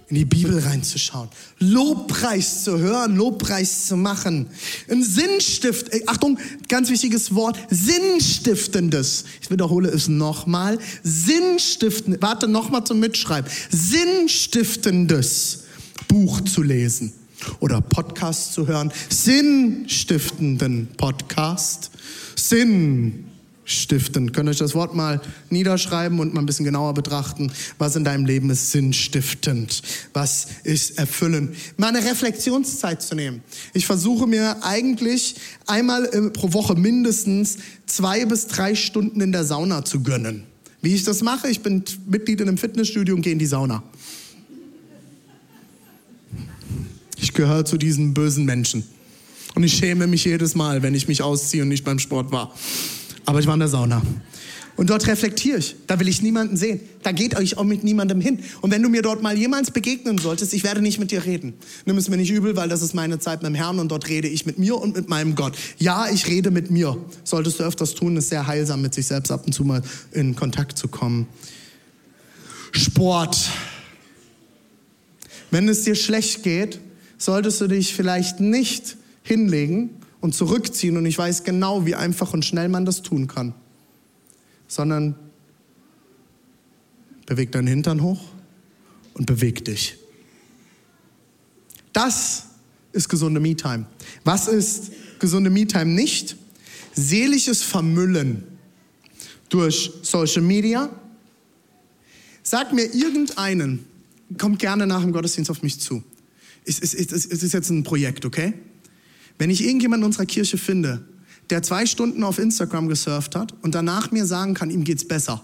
in 0.09 0.17
die 0.17 0.25
Bibel 0.25 0.59
reinzuschauen, 0.59 1.29
Lobpreis 1.59 2.65
zu 2.65 2.79
hören, 2.79 3.17
Lobpreis 3.17 3.87
zu 3.87 3.97
machen, 3.97 4.47
ein 4.89 5.03
Sinnstift, 5.03 5.91
Achtung, 6.07 6.39
ganz 6.69 6.89
wichtiges 6.89 7.35
Wort, 7.35 7.59
Sinnstiftendes. 7.69 9.25
Ich 9.43 9.51
wiederhole 9.51 9.91
es 9.91 10.09
nochmal, 10.09 10.79
Sinnstiftendes, 11.03 12.23
warte 12.23 12.49
nochmal 12.49 12.85
zum 12.85 13.01
Mitschreiben, 13.01 13.51
Sinnstiftendes 13.71 15.65
Buch 16.07 16.41
zu 16.41 16.63
lesen 16.63 17.13
oder 17.61 17.83
Podcast 17.83 18.55
zu 18.55 18.67
hören, 18.67 18.91
sinnstiftenden 19.11 20.89
Podcast, 20.97 21.91
Sinn 22.35 23.28
stiften. 23.69 24.33
Könnt 24.33 24.49
euch 24.49 24.59
das 24.59 24.75
Wort 24.75 24.95
mal 24.95 25.21
niederschreiben 25.51 26.19
und 26.19 26.35
mal 26.35 26.41
ein 26.41 26.47
bisschen 26.47 26.65
genauer 26.65 26.95
betrachten, 26.95 27.53
was 27.77 27.95
in 27.95 28.05
deinem 28.05 28.25
Leben 28.25 28.51
ist 28.51 28.73
sinnstiftend, 28.73 29.83
was 30.15 30.49
ist 30.65 30.99
erfüllend. 30.99 31.55
Mal 31.77 31.89
eine 31.89 32.05
Reflexionszeit 32.05 33.03
zu 33.03 33.15
nehmen. 33.15 33.43
Ich 33.75 33.87
versuche 33.87 34.27
mir 34.27 34.65
eigentlich 34.65 35.37
einmal 35.67 36.09
pro 36.33 36.53
Woche 36.55 36.75
mindestens 36.75 37.59
zwei 37.87 38.25
bis 38.25 38.47
drei 38.47 38.75
Stunden 38.75 39.21
in 39.21 39.33
der 39.33 39.45
Sauna 39.45 39.85
zu 39.85 40.03
gönnen. 40.03 40.45
Wie 40.81 40.95
ich 40.95 41.05
das 41.05 41.23
mache, 41.23 41.49
ich 41.49 41.61
bin 41.61 41.85
Mitglied 42.07 42.41
in 42.41 42.49
einem 42.49 42.59
Fitnessstudio 42.59 43.15
und 43.15 43.23
gehe 43.23 43.33
in 43.33 43.39
die 43.39 43.47
Sauna. 43.47 43.83
Ich 47.21 47.35
gehöre 47.35 47.65
zu 47.65 47.77
diesen 47.77 48.15
bösen 48.15 48.45
Menschen. 48.45 48.85
Und 49.55 49.65
ich 49.65 49.75
schäme 49.75 50.07
mich 50.07 50.25
jedes 50.25 50.55
Mal, 50.55 50.83
wenn 50.83 50.95
ich 50.95 51.09
mich 51.09 51.21
ausziehe 51.21 51.63
und 51.63 51.69
nicht 51.69 51.85
beim 51.85 51.99
Sport 51.99 52.31
war. 52.31 52.55
Aber 53.29 53.41
ich 53.41 53.47
war 53.47 53.53
in 53.53 53.61
der 53.61 53.69
Sauna. 53.69 54.01
Und 54.77 54.89
dort 54.89 55.07
reflektiere 55.07 55.59
ich. 55.59 55.77
Da 55.87 56.01
will 56.01 56.09
ich 56.09 56.23
niemanden 56.23 56.57
sehen. 56.57 56.81
Da 57.03 57.13
geht 57.13 57.37
euch 57.37 57.59
auch 57.59 57.65
mit 57.65 57.85
niemandem 57.85 58.23
hin. 58.23 58.39
Und 58.63 58.71
wenn 58.71 58.83
du 58.83 58.89
mir 58.89 59.03
dort 59.03 59.23
mal 59.23 59.37
jemals 59.37 59.71
begegnen 59.71 60.17
solltest, 60.17 60.55
ich 60.55 60.65
werde 60.65 60.81
nicht 60.81 60.99
mit 60.99 61.11
dir 61.11 61.27
reden. 61.27 61.53
Nimm 61.85 61.99
es 61.99 62.09
mir 62.09 62.17
nicht 62.17 62.31
übel, 62.31 62.57
weil 62.57 62.71
das 62.71 62.81
ist 62.81 62.95
meine 62.95 63.19
Zeit 63.19 63.43
mit 63.43 63.51
dem 63.51 63.55
Herrn 63.55 63.81
und 63.81 63.91
dort 63.91 64.09
rede 64.09 64.29
ich 64.29 64.47
mit 64.47 64.59
mir 64.59 64.77
und 64.77 64.97
mit 64.97 65.11
meinem 65.11 65.35
Gott. 65.35 65.59
Ja, 65.77 66.09
ich 66.11 66.27
rede 66.27 66.51
mit 66.51 66.71
mir. 66.71 66.97
Solltest 67.23 67.61
du 67.61 67.65
öfters 67.65 67.95
tun, 67.95 68.17
ist 68.17 68.31
sehr 68.31 68.47
heilsam, 68.47 68.81
mit 68.81 68.95
sich 68.95 69.07
selbst 69.07 69.31
ab 69.31 69.43
und 69.45 69.53
zu 69.53 69.63
mal 69.63 69.83
in 70.13 70.35
Kontakt 70.35 70.79
zu 70.79 70.89
kommen. 70.89 71.27
Sport. 72.73 73.37
Wenn 75.51 75.69
es 75.69 75.83
dir 75.83 75.97
schlecht 75.97 76.45
geht, 76.45 76.81
solltest 77.19 77.61
du 77.61 77.67
dich 77.67 77.95
vielleicht 77.95 78.41
nicht 78.41 78.97
hinlegen 79.23 79.91
und 80.21 80.35
zurückziehen 80.35 80.97
und 80.97 81.07
ich 81.07 81.17
weiß 81.17 81.45
genau, 81.45 81.87
wie 81.87 81.95
einfach 81.95 82.33
und 82.33 82.45
schnell 82.45 82.69
man 82.69 82.85
das 82.85 83.03
tun 83.03 83.27
kann, 83.27 83.55
sondern 84.67 85.15
beweg 87.27 87.53
deinen 87.53 87.69
Hintern 87.69 88.03
hoch 88.03 88.21
und 89.15 89.27
beweg 89.27 89.65
dich. 89.65 89.97
Das 91.93 92.47
ist 92.93 93.09
gesunde 93.09 93.41
Me-Time. 93.41 93.87
Was 94.25 94.49
ist 94.49 94.93
gesunde 95.19 95.51
Me-Time 95.51 95.87
nicht? 95.87 96.37
Seelisches 96.95 97.63
Vermüllen 97.63 98.45
durch 99.49 99.93
Social 100.03 100.43
Media. 100.43 100.91
Sag 102.43 102.73
mir 102.73 102.95
irgendeinen, 102.95 103.85
kommt 104.39 104.59
gerne 104.59 104.87
nach 104.87 105.03
dem 105.03 105.13
Gottesdienst 105.13 105.51
auf 105.51 105.63
mich 105.63 105.81
zu. 105.81 106.03
Es 106.65 106.79
ist, 106.81 107.13
es 107.13 107.25
ist 107.27 107.53
jetzt 107.53 107.71
ein 107.71 107.83
Projekt, 107.83 108.25
okay? 108.25 108.55
Wenn 109.39 109.51
ich 109.51 109.65
irgendjemanden 109.65 110.05
in 110.05 110.07
unserer 110.07 110.27
Kirche 110.27 110.59
finde, 110.59 111.05
der 111.51 111.63
zwei 111.63 111.87
Stunden 111.87 112.25
auf 112.25 112.39
Instagram 112.39 112.89
gesurft 112.89 113.35
hat 113.35 113.55
und 113.63 113.75
danach 113.75 114.11
mir 114.11 114.27
sagen 114.27 114.55
kann, 114.55 114.71
ihm 114.71 114.85
geht's 114.85 115.07
besser. 115.07 115.43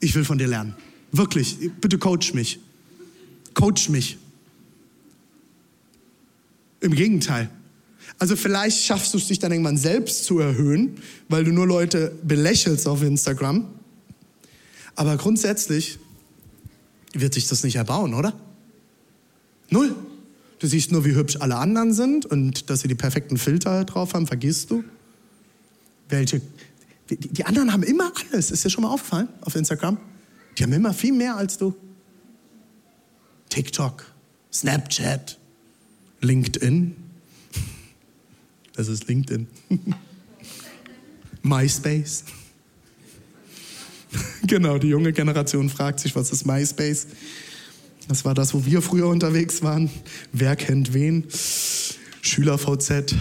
Ich 0.00 0.14
will 0.14 0.24
von 0.24 0.38
dir 0.38 0.46
lernen. 0.46 0.74
Wirklich, 1.10 1.58
bitte 1.80 1.98
coach 1.98 2.34
mich. 2.34 2.60
Coach 3.54 3.88
mich. 3.88 4.18
Im 6.80 6.94
Gegenteil. 6.94 7.50
Also 8.18 8.36
vielleicht 8.36 8.84
schaffst 8.84 9.14
du 9.14 9.18
es 9.18 9.26
dich 9.26 9.38
dann 9.38 9.50
irgendwann 9.50 9.76
selbst 9.76 10.24
zu 10.24 10.38
erhöhen, 10.38 10.96
weil 11.28 11.44
du 11.44 11.52
nur 11.52 11.66
Leute 11.66 12.16
belächelst 12.22 12.86
auf 12.86 13.02
Instagram. 13.02 13.66
Aber 14.94 15.16
grundsätzlich 15.16 15.98
wird 17.12 17.34
sich 17.34 17.48
das 17.48 17.64
nicht 17.64 17.76
erbauen, 17.76 18.14
oder? 18.14 18.38
Null. 19.70 19.94
Du 20.58 20.66
siehst 20.66 20.90
nur, 20.90 21.04
wie 21.04 21.14
hübsch 21.14 21.36
alle 21.40 21.56
anderen 21.56 21.92
sind 21.92 22.24
und 22.24 22.70
dass 22.70 22.80
sie 22.80 22.88
die 22.88 22.94
perfekten 22.94 23.36
Filter 23.36 23.84
drauf 23.84 24.14
haben, 24.14 24.26
vergisst 24.26 24.70
du. 24.70 24.84
Welche? 26.08 26.40
Die, 27.10 27.16
die 27.16 27.44
anderen 27.44 27.72
haben 27.72 27.82
immer 27.82 28.12
alles. 28.30 28.50
Ist 28.50 28.64
dir 28.64 28.70
schon 28.70 28.82
mal 28.82 28.90
aufgefallen 28.90 29.28
auf 29.42 29.54
Instagram? 29.54 29.98
Die 30.56 30.62
haben 30.62 30.72
immer 30.72 30.94
viel 30.94 31.12
mehr 31.12 31.36
als 31.36 31.58
du. 31.58 31.74
TikTok, 33.50 34.04
Snapchat, 34.52 35.38
LinkedIn. 36.20 36.96
Das 38.72 38.88
ist 38.88 39.08
LinkedIn. 39.08 39.46
MySpace. 41.42 42.24
genau, 44.46 44.78
die 44.78 44.88
junge 44.88 45.12
Generation 45.12 45.68
fragt 45.68 46.00
sich, 46.00 46.14
was 46.16 46.30
ist 46.30 46.46
MySpace? 46.46 47.06
Das 48.08 48.24
war 48.24 48.34
das, 48.34 48.54
wo 48.54 48.64
wir 48.64 48.82
früher 48.82 49.08
unterwegs 49.08 49.62
waren. 49.62 49.90
Wer 50.32 50.54
kennt 50.56 50.94
wen? 50.94 51.24
Schüler 52.22 52.58
VZ. 52.58 53.14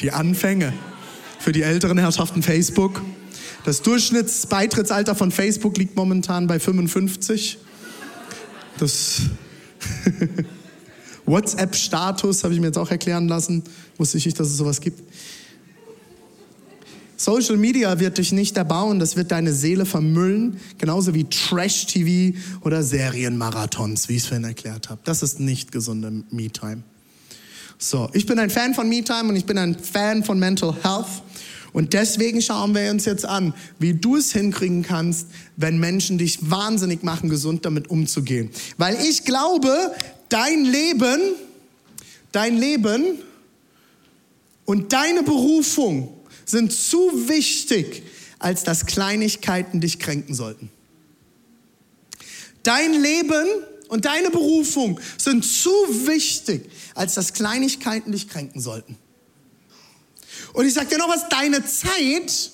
Die 0.00 0.12
Anfänge. 0.12 0.72
Für 1.40 1.52
die 1.52 1.62
älteren 1.62 1.98
Herrschaften 1.98 2.42
Facebook. 2.42 3.02
Das 3.64 3.82
Durchschnittsbeitrittsalter 3.82 5.14
von 5.14 5.32
Facebook 5.32 5.76
liegt 5.78 5.96
momentan 5.96 6.46
bei 6.46 6.60
55. 6.60 7.58
Das 8.78 9.22
WhatsApp-Status 11.26 12.44
habe 12.44 12.54
ich 12.54 12.60
mir 12.60 12.66
jetzt 12.66 12.78
auch 12.78 12.90
erklären 12.90 13.26
lassen. 13.26 13.64
Wusste 13.96 14.18
ich 14.18 14.26
nicht, 14.26 14.38
dass 14.38 14.48
es 14.48 14.56
sowas 14.56 14.80
gibt. 14.80 15.02
Social 17.16 17.56
Media 17.56 17.98
wird 17.98 18.18
dich 18.18 18.32
nicht 18.32 18.56
erbauen, 18.56 18.98
das 18.98 19.16
wird 19.16 19.32
deine 19.32 19.52
Seele 19.52 19.86
vermüllen, 19.86 20.60
genauso 20.78 21.14
wie 21.14 21.24
Trash-TV 21.24 22.36
oder 22.60 22.82
Serienmarathons, 22.82 24.08
wie 24.08 24.16
ich 24.16 24.22
es 24.22 24.28
vorhin 24.28 24.44
erklärt 24.44 24.90
habe. 24.90 25.00
Das 25.04 25.22
ist 25.22 25.40
nicht 25.40 25.72
gesunde 25.72 26.24
Me-Time. 26.30 26.82
So, 27.78 28.08
ich 28.12 28.26
bin 28.26 28.38
ein 28.38 28.50
Fan 28.50 28.74
von 28.74 28.88
Me-Time 28.88 29.30
und 29.30 29.36
ich 29.36 29.46
bin 29.46 29.58
ein 29.58 29.78
Fan 29.78 30.24
von 30.24 30.38
Mental 30.38 30.74
Health. 30.82 31.22
Und 31.72 31.92
deswegen 31.92 32.40
schauen 32.40 32.74
wir 32.74 32.90
uns 32.90 33.04
jetzt 33.04 33.26
an, 33.26 33.52
wie 33.78 33.92
du 33.92 34.16
es 34.16 34.32
hinkriegen 34.32 34.82
kannst, 34.82 35.28
wenn 35.56 35.78
Menschen 35.78 36.16
dich 36.16 36.50
wahnsinnig 36.50 37.02
machen, 37.02 37.28
gesund 37.28 37.66
damit 37.66 37.90
umzugehen. 37.90 38.50
Weil 38.78 38.96
ich 39.06 39.24
glaube, 39.24 39.92
dein 40.30 40.64
Leben, 40.64 41.20
dein 42.32 42.56
Leben 42.56 43.18
und 44.64 44.94
deine 44.94 45.22
Berufung 45.22 46.15
sind 46.46 46.72
zu 46.72 47.28
wichtig, 47.28 48.04
als 48.38 48.62
dass 48.62 48.86
Kleinigkeiten 48.86 49.80
dich 49.80 49.98
kränken 49.98 50.34
sollten. 50.34 50.70
Dein 52.62 52.94
Leben 52.94 53.46
und 53.88 54.04
deine 54.04 54.30
Berufung 54.30 54.98
sind 55.18 55.44
zu 55.44 55.70
wichtig, 56.06 56.70
als 56.94 57.14
dass 57.14 57.32
Kleinigkeiten 57.32 58.12
dich 58.12 58.28
kränken 58.28 58.60
sollten. 58.60 58.96
Und 60.52 60.66
ich 60.66 60.74
sage 60.74 60.88
dir 60.88 60.98
noch 60.98 61.08
was, 61.08 61.28
deine 61.28 61.64
Zeit 61.64 62.50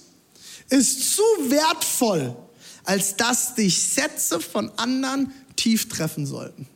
ist 0.68 1.14
zu 1.14 1.22
wertvoll, 1.48 2.34
als 2.84 3.16
dass 3.16 3.54
dich 3.54 3.80
Sätze 3.80 4.40
von 4.40 4.70
anderen 4.76 5.32
tief 5.56 5.88
treffen 5.88 6.26
sollten. 6.26 6.66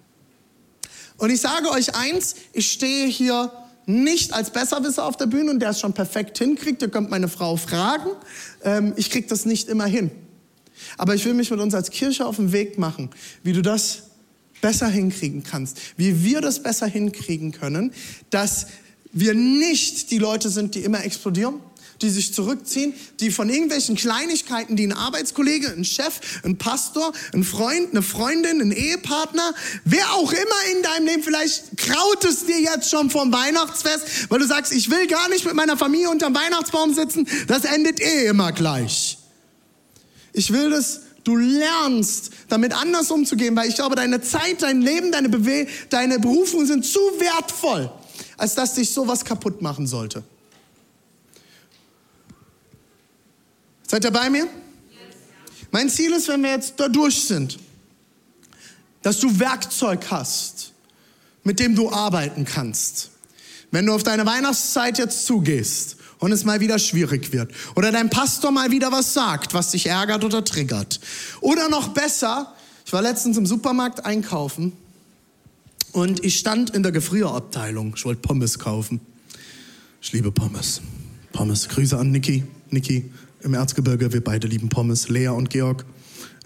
Und 1.17 1.31
ich 1.31 1.41
sage 1.41 1.71
euch 1.71 1.95
eins, 1.95 2.37
ich 2.53 2.71
stehe 2.71 3.07
hier 3.07 3.51
nicht 3.87 4.33
als 4.33 4.51
Besserwisser 4.51 5.05
auf 5.05 5.17
der 5.17 5.27
Bühne 5.27 5.53
und 5.53 5.61
der 5.61 5.71
es 5.71 5.81
schon 5.81 5.93
perfekt 5.93 6.39
hinkriegt. 6.39 6.83
Ihr 6.83 6.89
könnt 6.89 7.09
meine 7.09 7.29
Frau 7.29 7.57
fragen. 7.57 8.11
Ähm, 8.65 8.93
ich 8.97 9.11
kriege 9.11 9.29
das 9.29 9.47
nicht 9.47 9.69
immer 9.69 9.87
hin. 9.87 10.11
Aber 10.99 11.15
ich 11.15 11.25
will 11.25 11.35
mich 11.35 11.51
mit 11.51 11.61
uns 11.61 11.75
als 11.75 11.91
Kirche 11.91 12.27
auf 12.27 12.37
den 12.37 12.53
Weg 12.53 12.79
machen, 12.79 13.11
wie 13.43 13.53
du 13.53 13.63
das 13.63 14.03
besser 14.61 14.89
hinkriegen 14.89 15.43
kannst, 15.43 15.79
wie 15.97 16.25
wir 16.25 16.41
das 16.41 16.63
besser 16.63 16.87
hinkriegen 16.87 17.53
können, 17.53 17.93
dass 18.31 18.67
wir 19.13 19.35
nicht 19.35 20.11
die 20.11 20.19
Leute 20.19 20.51
sind, 20.51 20.75
die 20.75 20.81
immer 20.81 21.05
explodieren, 21.05 21.61
die 22.03 22.11
sich 22.11 22.35
zurückziehen, 22.35 22.95
die 23.21 23.31
von 23.31 23.49
irgendwelchen 23.49 23.97
Kleinigkeiten, 23.97 24.77
die 24.77 24.87
ein 24.87 24.93
Arbeitskollege, 24.93 25.69
ein 25.69 25.85
Chef, 25.85 26.21
ein 26.45 26.59
Pastor, 26.59 27.13
ein 27.33 27.45
Freund, 27.45 27.91
eine 27.93 28.03
Freundin, 28.03 28.61
ein 28.61 28.73
Ehepartner, 28.73 29.55
wer 29.85 30.13
auch 30.15 30.33
immer 30.33 30.77
in 30.77 30.83
deinem 30.83 31.07
Leben, 31.07 31.23
vielleicht 31.23 31.77
kraut 31.77 32.25
es 32.25 32.47
dir 32.47 32.61
jetzt 32.61 32.91
schon 32.91 33.11
vom 33.11 33.33
Weihnachtsfest, 33.33 34.31
weil 34.31 34.39
du 34.39 34.47
sagst, 34.47 34.73
ich 34.73 34.91
will 34.91 35.07
gar 35.07 35.29
nicht 35.29 35.45
mit 35.45 35.55
meiner 35.55 35.77
Familie 35.77 36.11
unterm 36.11 36.35
Weihnachtsbaum 36.35 36.95
sitzen, 36.95 37.27
das 37.47 37.65
endet 37.65 38.01
eh 38.01 38.27
immer 38.27 38.53
gleich. 38.53 39.19
Ich 40.33 40.53
will 40.53 40.71
das 40.71 41.01
Du 41.27 41.35
lernst, 41.35 42.31
damit 42.49 42.73
anders 42.73 43.11
umzugehen, 43.11 43.57
weil 43.57 43.69
ich 43.69 43.75
glaube, 43.75 43.97
deine 43.97 44.21
Zeit, 44.21 44.63
dein 44.63 44.81
Leben, 44.81 45.11
deine, 45.11 45.29
deine 45.91 46.21
Berufung 46.21 46.65
sind 46.67 46.87
zu 46.87 47.01
wertvoll, 47.19 47.91
als 48.37 48.55
dass 48.55 48.75
dich 48.75 48.91
sowas 48.91 49.25
kaputt 49.25 49.61
machen 49.61 49.89
sollte. 49.89 50.23
Seid 53.87 54.05
ihr 54.05 54.11
bei 54.11 54.29
mir? 54.31 54.49
Mein 55.71 55.89
Ziel 55.89 56.13
ist, 56.13 56.29
wenn 56.29 56.43
wir 56.43 56.51
jetzt 56.51 56.75
da 56.79 56.89
durch 56.89 57.25
sind, 57.25 57.59
dass 59.03 59.21
du 59.21 59.39
Werkzeug 59.39 60.07
hast, 60.11 60.73
mit 61.45 61.61
dem 61.61 61.75
du 61.75 61.91
arbeiten 61.91 62.45
kannst. 62.45 63.11
Wenn 63.71 63.87
du 63.87 63.93
auf 63.93 64.03
deine 64.03 64.27
Weihnachtszeit 64.27 64.99
jetzt 64.99 65.27
zugehst 65.27 65.97
und 66.19 66.33
es 66.33 66.45
mal 66.45 66.61
wieder 66.61 66.79
schwierig 66.79 67.33
wird 67.33 67.53
oder 67.75 67.93
dein 67.93 68.11
Pastor 68.11 68.51
mal 68.51 68.71
wieder 68.71 68.91
was 68.91 69.13
sagt, 69.13 69.55
was 69.55 69.73
dich 69.73 69.87
ärgert 69.87 70.25
oder 70.25 70.45
triggert. 70.45 71.01
Oder 71.41 71.69
noch 71.69 71.89
besser, 71.89 72.55
ich 72.85 72.93
war 72.93 73.03
letztens 73.03 73.37
im 73.37 73.47
Supermarkt 73.47 74.05
einkaufen 74.05 74.73
und 75.93 76.25
ich 76.25 76.39
stand 76.39 76.71
in 76.71 76.83
der 76.83 76.93
Gefrierabteilung. 76.93 77.95
Ich 77.97 78.05
wollte 78.05 78.23
Pommes 78.23 78.59
kaufen. 78.59 79.01
Ich 80.01 80.13
liebe 80.13 80.31
Pommes. 80.33 80.81
Pommes. 81.33 81.69
Grüße 81.69 81.99
an 81.99 82.13
Niki. 82.13 82.45
Niki 82.71 83.11
im 83.47 83.55
Erzgebirge. 83.55 84.13
Wir 84.13 84.23
beide 84.23 84.49
lieben 84.49 84.69
Pommes. 84.69 85.09
Lea 85.09 85.29
und 85.29 85.49
Georg 85.51 85.87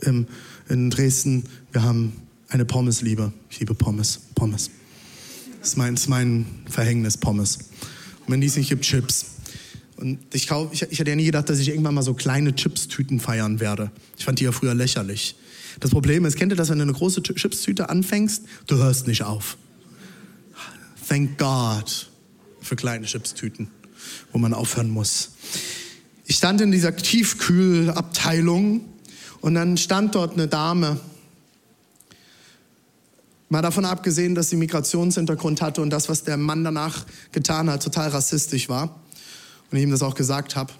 im, 0.02 0.26
in 0.68 0.90
Dresden. 0.90 1.44
Wir 1.72 1.82
haben 1.82 2.12
eine 2.48 2.64
Pommesliebe. 2.64 3.32
Ich 3.48 3.58
liebe 3.58 3.74
Pommes. 3.74 4.20
Pommes. 4.34 4.70
Das 5.58 5.70
ist 5.70 5.76
mein, 5.76 5.94
das 5.94 6.04
ist 6.04 6.08
mein 6.08 6.46
Verhängnis, 6.68 7.16
Pommes. 7.16 7.58
Und 8.26 8.32
wenn 8.32 8.42
es 8.42 8.56
nicht 8.56 8.68
gibt, 8.68 8.84
Chips. 8.84 9.26
Und 9.96 10.18
ich, 10.32 10.46
kauf, 10.46 10.72
ich, 10.72 10.82
ich 10.82 11.00
hatte 11.00 11.10
ja 11.10 11.16
nie 11.16 11.24
gedacht, 11.24 11.48
dass 11.48 11.58
ich 11.58 11.68
irgendwann 11.68 11.94
mal 11.94 12.02
so 12.02 12.14
kleine 12.14 12.54
Chips-Tüten 12.54 13.18
feiern 13.18 13.60
werde. 13.60 13.90
Ich 14.16 14.24
fand 14.24 14.38
die 14.38 14.44
ja 14.44 14.52
früher 14.52 14.74
lächerlich. 14.74 15.36
Das 15.80 15.90
Problem 15.90 16.24
ist, 16.24 16.36
kennt 16.36 16.52
ihr 16.52 16.56
das, 16.56 16.68
wenn 16.68 16.78
du 16.78 16.82
eine 16.82 16.92
große 16.92 17.22
Chips-Tüte 17.22 17.88
anfängst? 17.88 18.44
Du 18.66 18.76
hörst 18.76 19.06
nicht 19.06 19.22
auf. 19.22 19.56
Thank 21.08 21.38
God 21.38 22.10
für 22.60 22.76
kleine 22.76 23.06
Chips-Tüten, 23.06 23.68
wo 24.32 24.38
man 24.38 24.54
aufhören 24.54 24.90
muss. 24.90 25.30
Ich 26.30 26.36
stand 26.36 26.60
in 26.60 26.70
dieser 26.70 26.94
Tiefkühlabteilung 26.94 28.84
und 29.40 29.54
dann 29.54 29.76
stand 29.76 30.14
dort 30.14 30.34
eine 30.34 30.46
Dame 30.46 31.00
Mal 33.48 33.62
davon 33.62 33.84
abgesehen, 33.84 34.36
dass 34.36 34.48
sie 34.48 34.54
Migrationshintergrund 34.54 35.60
hatte 35.60 35.82
und 35.82 35.90
das, 35.90 36.08
was 36.08 36.22
der 36.22 36.36
Mann 36.36 36.62
danach 36.62 37.04
getan 37.32 37.68
hat, 37.68 37.82
total 37.82 38.10
rassistisch 38.10 38.68
war. 38.68 39.00
Und 39.72 39.78
ich 39.78 39.82
ihm 39.82 39.90
das 39.90 40.02
auch 40.02 40.14
gesagt 40.14 40.54
habe. 40.54 40.72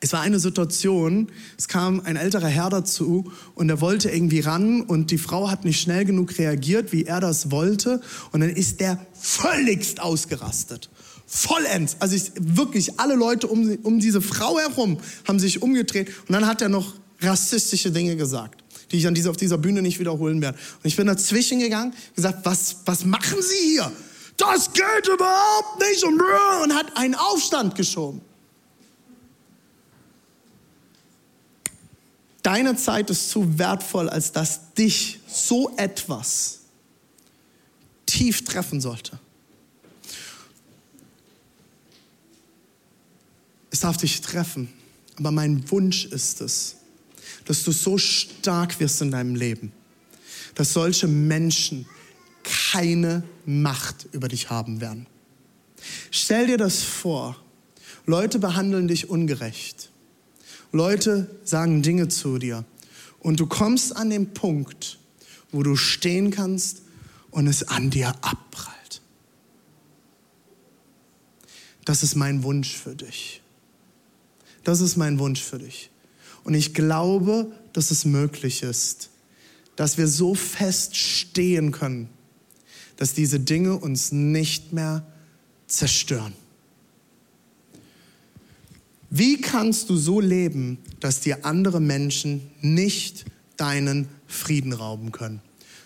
Es 0.00 0.12
war 0.12 0.22
eine 0.22 0.40
Situation, 0.40 1.30
es 1.56 1.68
kam 1.68 2.00
ein 2.00 2.16
älterer 2.16 2.48
Herr 2.48 2.68
dazu 2.68 3.30
und 3.54 3.68
er 3.70 3.80
wollte 3.80 4.10
irgendwie 4.10 4.40
ran 4.40 4.80
und 4.80 5.12
die 5.12 5.18
Frau 5.18 5.52
hat 5.52 5.64
nicht 5.64 5.80
schnell 5.80 6.04
genug 6.04 6.36
reagiert, 6.36 6.92
wie 6.92 7.04
er 7.04 7.20
das 7.20 7.52
wollte. 7.52 8.00
Und 8.32 8.40
dann 8.40 8.50
ist 8.50 8.80
der 8.80 8.98
völligst 9.14 10.00
ausgerastet. 10.00 10.90
Vollends. 11.36 11.96
Also 12.00 12.16
ich, 12.16 12.32
wirklich, 12.38 12.98
alle 12.98 13.14
Leute 13.14 13.46
um, 13.46 13.76
um 13.82 14.00
diese 14.00 14.22
Frau 14.22 14.58
herum 14.58 14.98
haben 15.26 15.38
sich 15.38 15.62
umgedreht 15.62 16.08
und 16.28 16.32
dann 16.32 16.46
hat 16.46 16.62
er 16.62 16.68
noch 16.68 16.94
rassistische 17.20 17.90
Dinge 17.90 18.16
gesagt 18.16 18.62
die 18.90 18.98
ich 18.98 19.06
an 19.06 19.14
dieser, 19.14 19.30
auf 19.30 19.36
dieser 19.36 19.58
Bühne 19.58 19.82
nicht 19.82 19.98
wiederholen 19.98 20.40
werde. 20.40 20.58
Und 20.58 20.84
ich 20.84 20.96
bin 20.96 21.06
dazwischen 21.06 21.58
gegangen, 21.58 21.94
gesagt, 22.14 22.44
was, 22.44 22.76
was 22.84 23.04
machen 23.04 23.42
Sie 23.42 23.70
hier? 23.70 23.90
Das 24.36 24.72
geht 24.72 25.08
überhaupt 25.12 25.80
nicht 25.80 26.04
und, 26.04 26.20
und 26.62 26.74
hat 26.74 26.96
einen 26.96 27.14
Aufstand 27.14 27.74
geschoben. 27.74 28.20
Deine 32.42 32.76
Zeit 32.76 33.10
ist 33.10 33.30
zu 33.30 33.58
wertvoll, 33.58 34.08
als 34.08 34.30
dass 34.30 34.72
dich 34.74 35.18
so 35.26 35.72
etwas 35.76 36.60
tief 38.04 38.44
treffen 38.44 38.80
sollte. 38.80 39.18
Es 43.76 43.80
darf 43.80 43.98
dich 43.98 44.22
treffen, 44.22 44.70
aber 45.18 45.30
mein 45.30 45.70
Wunsch 45.70 46.06
ist 46.06 46.40
es, 46.40 46.76
dass 47.44 47.62
du 47.62 47.72
so 47.72 47.98
stark 47.98 48.80
wirst 48.80 49.02
in 49.02 49.10
deinem 49.10 49.34
Leben, 49.34 49.70
dass 50.54 50.72
solche 50.72 51.06
Menschen 51.06 51.84
keine 52.42 53.22
Macht 53.44 54.08
über 54.12 54.28
dich 54.28 54.48
haben 54.48 54.80
werden. 54.80 55.06
Stell 56.10 56.46
dir 56.46 56.56
das 56.56 56.84
vor. 56.84 57.36
Leute 58.06 58.38
behandeln 58.38 58.88
dich 58.88 59.10
ungerecht. 59.10 59.90
Leute 60.72 61.28
sagen 61.44 61.82
Dinge 61.82 62.08
zu 62.08 62.38
dir. 62.38 62.64
Und 63.18 63.40
du 63.40 63.46
kommst 63.46 63.94
an 63.94 64.08
den 64.08 64.32
Punkt, 64.32 64.98
wo 65.52 65.62
du 65.62 65.76
stehen 65.76 66.30
kannst 66.30 66.80
und 67.30 67.46
es 67.46 67.62
an 67.68 67.90
dir 67.90 68.14
abprallt. 68.22 69.02
Das 71.84 72.02
ist 72.02 72.14
mein 72.14 72.42
Wunsch 72.42 72.74
für 72.74 72.96
dich. 72.96 73.42
Das 74.66 74.80
ist 74.80 74.96
mein 74.96 75.20
Wunsch 75.20 75.40
für 75.40 75.60
dich. 75.60 75.90
Und 76.42 76.54
ich 76.54 76.74
glaube, 76.74 77.52
dass 77.72 77.92
es 77.92 78.04
möglich 78.04 78.64
ist, 78.64 79.10
dass 79.76 79.96
wir 79.96 80.08
so 80.08 80.34
fest 80.34 80.96
stehen 80.96 81.70
können, 81.70 82.08
dass 82.96 83.14
diese 83.14 83.38
Dinge 83.38 83.76
uns 83.76 84.10
nicht 84.10 84.72
mehr 84.72 85.06
zerstören. 85.68 86.32
Wie 89.08 89.40
kannst 89.40 89.88
du 89.88 89.96
so 89.96 90.18
leben, 90.18 90.78
dass 90.98 91.20
dir 91.20 91.44
andere 91.44 91.80
Menschen 91.80 92.50
nicht 92.60 93.24
deinen 93.56 94.08
Frieden 94.26 94.72
rauben 94.72 95.12
können? 95.12 95.40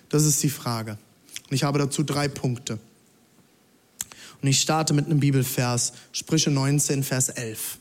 Das 0.09 0.25
ist 0.25 0.43
die 0.43 0.49
Frage. 0.49 0.93
Und 1.51 1.55
ich 1.55 1.65
habe 1.65 1.79
dazu 1.79 2.03
drei 2.03 2.29
Punkte. 2.29 2.79
Und 4.41 4.49
ich 4.49 4.59
starte 4.59 4.95
mit 4.95 5.05
einem 5.05 5.21
Bibelvers, 5.21 5.93
Sprüche 6.13 6.51
19, 6.51 7.03
Vers 7.03 7.29
11. 7.29 7.77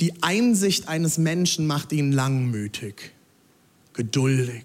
Die 0.00 0.22
Einsicht 0.22 0.88
eines 0.88 1.18
Menschen 1.18 1.66
macht 1.66 1.92
ihn 1.92 2.10
langmütig, 2.10 3.12
geduldig. 3.92 4.64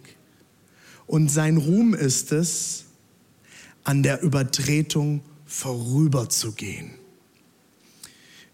Und 1.05 1.29
sein 1.29 1.57
Ruhm 1.57 1.93
ist 1.93 2.31
es, 2.31 2.85
an 3.83 4.03
der 4.03 4.21
Übertretung 4.21 5.21
vorüberzugehen. 5.45 6.91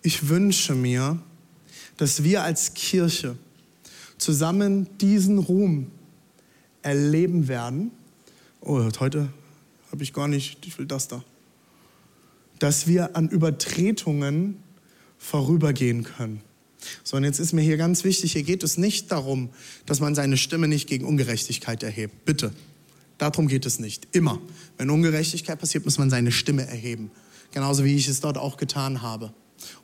Ich 0.01 0.29
wünsche 0.29 0.75
mir, 0.75 1.19
dass 1.97 2.23
wir 2.23 2.43
als 2.43 2.73
Kirche 2.73 3.38
zusammen 4.17 4.88
diesen 4.99 5.39
Ruhm 5.39 5.91
erleben 6.81 7.47
werden. 7.47 7.91
Oh, 8.61 8.81
heute 8.99 9.29
habe 9.91 10.03
ich 10.03 10.13
gar 10.13 10.27
nicht, 10.27 10.65
ich 10.65 10.77
will 10.77 10.85
das 10.85 11.07
da. 11.07 11.23
Dass 12.59 12.88
wir 12.88 13.15
an 13.15 13.29
Übertretungen 13.29 14.57
vorübergehen 15.17 16.03
können. 16.03 16.41
So, 17.04 17.17
und 17.17 17.24
jetzt 17.24 17.39
ist 17.39 17.54
mir 17.54 17.62
hier 17.62 17.78
ganz 17.78 18.04
wichtig, 18.04 18.34
hier 18.34 18.43
geht 18.43 18.63
es 18.63 18.78
nicht 18.78 19.12
darum, 19.12 19.50
dass 19.86 20.00
man 20.00 20.15
seine 20.15 20.38
Stimme 20.38 20.67
nicht 20.67 20.88
gegen 20.88 21.06
Ungerechtigkeit 21.06 21.84
erhebt. 21.84 22.26
Bitte. 22.26 22.52
Darum 23.17 23.48
geht 23.48 23.65
es 23.65 23.80
nicht. 23.80 24.08
Immer. 24.12 24.41
Wenn 24.78 24.89
Ungerechtigkeit 24.89 25.60
passiert, 25.60 25.86
muss 25.86 25.98
man 25.98 26.10
seine 26.10 26.32
Stimme 26.32 26.67
erheben. 26.67 27.12
Genauso 27.54 27.86
wie 27.86 27.95
ich 27.95 28.08
es 28.08 28.19
dort 28.19 28.38
auch 28.38 28.58
getan 28.58 29.02
habe. 29.02 29.34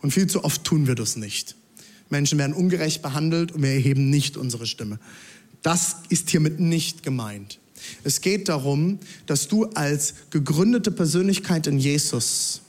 Und 0.02 0.12
viel 0.12 0.28
zu 0.28 0.44
oft 0.44 0.64
tun 0.64 0.88
wir 0.88 0.96
das 0.96 1.16
nicht. 1.16 1.56
Menschen 2.10 2.38
werden 2.38 2.54
ungerecht 2.54 3.02
behandelt 3.02 3.54
und 3.54 3.64
wir 3.64 3.70
erheben 3.70 4.10
nicht 4.10 4.36
unsere 4.36 4.68
Stimme. 4.68 5.00
Das 5.62 5.98
ist 6.10 6.30
hiermit 6.30 6.60
nicht 6.60 7.04
gemeint. 7.04 7.60
Es 8.04 8.22
geht 8.22 8.50
darum, 8.50 9.00
dass 9.26 9.48
du 9.48 9.66
als 9.66 10.16
gegründete 10.30 10.92
Persönlichkeit 10.92 11.68
in 11.68 11.80
Jesus 11.80 12.62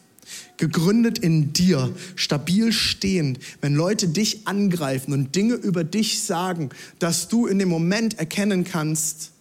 gegründet 0.56 1.18
in 1.18 1.52
dir, 1.52 1.92
stabil 2.14 2.72
stehend, 2.72 3.38
wenn 3.60 3.74
Leute 3.74 4.08
dich 4.08 4.46
angreifen 4.46 5.12
und 5.12 5.34
Dinge 5.34 5.54
über 5.54 5.84
dich 5.84 6.22
sagen, 6.22 6.70
dass 6.98 7.28
du 7.28 7.46
in 7.46 7.58
dem 7.58 7.68
Moment 7.68 8.18
erkennen 8.18 8.64
kannst, 8.64 9.32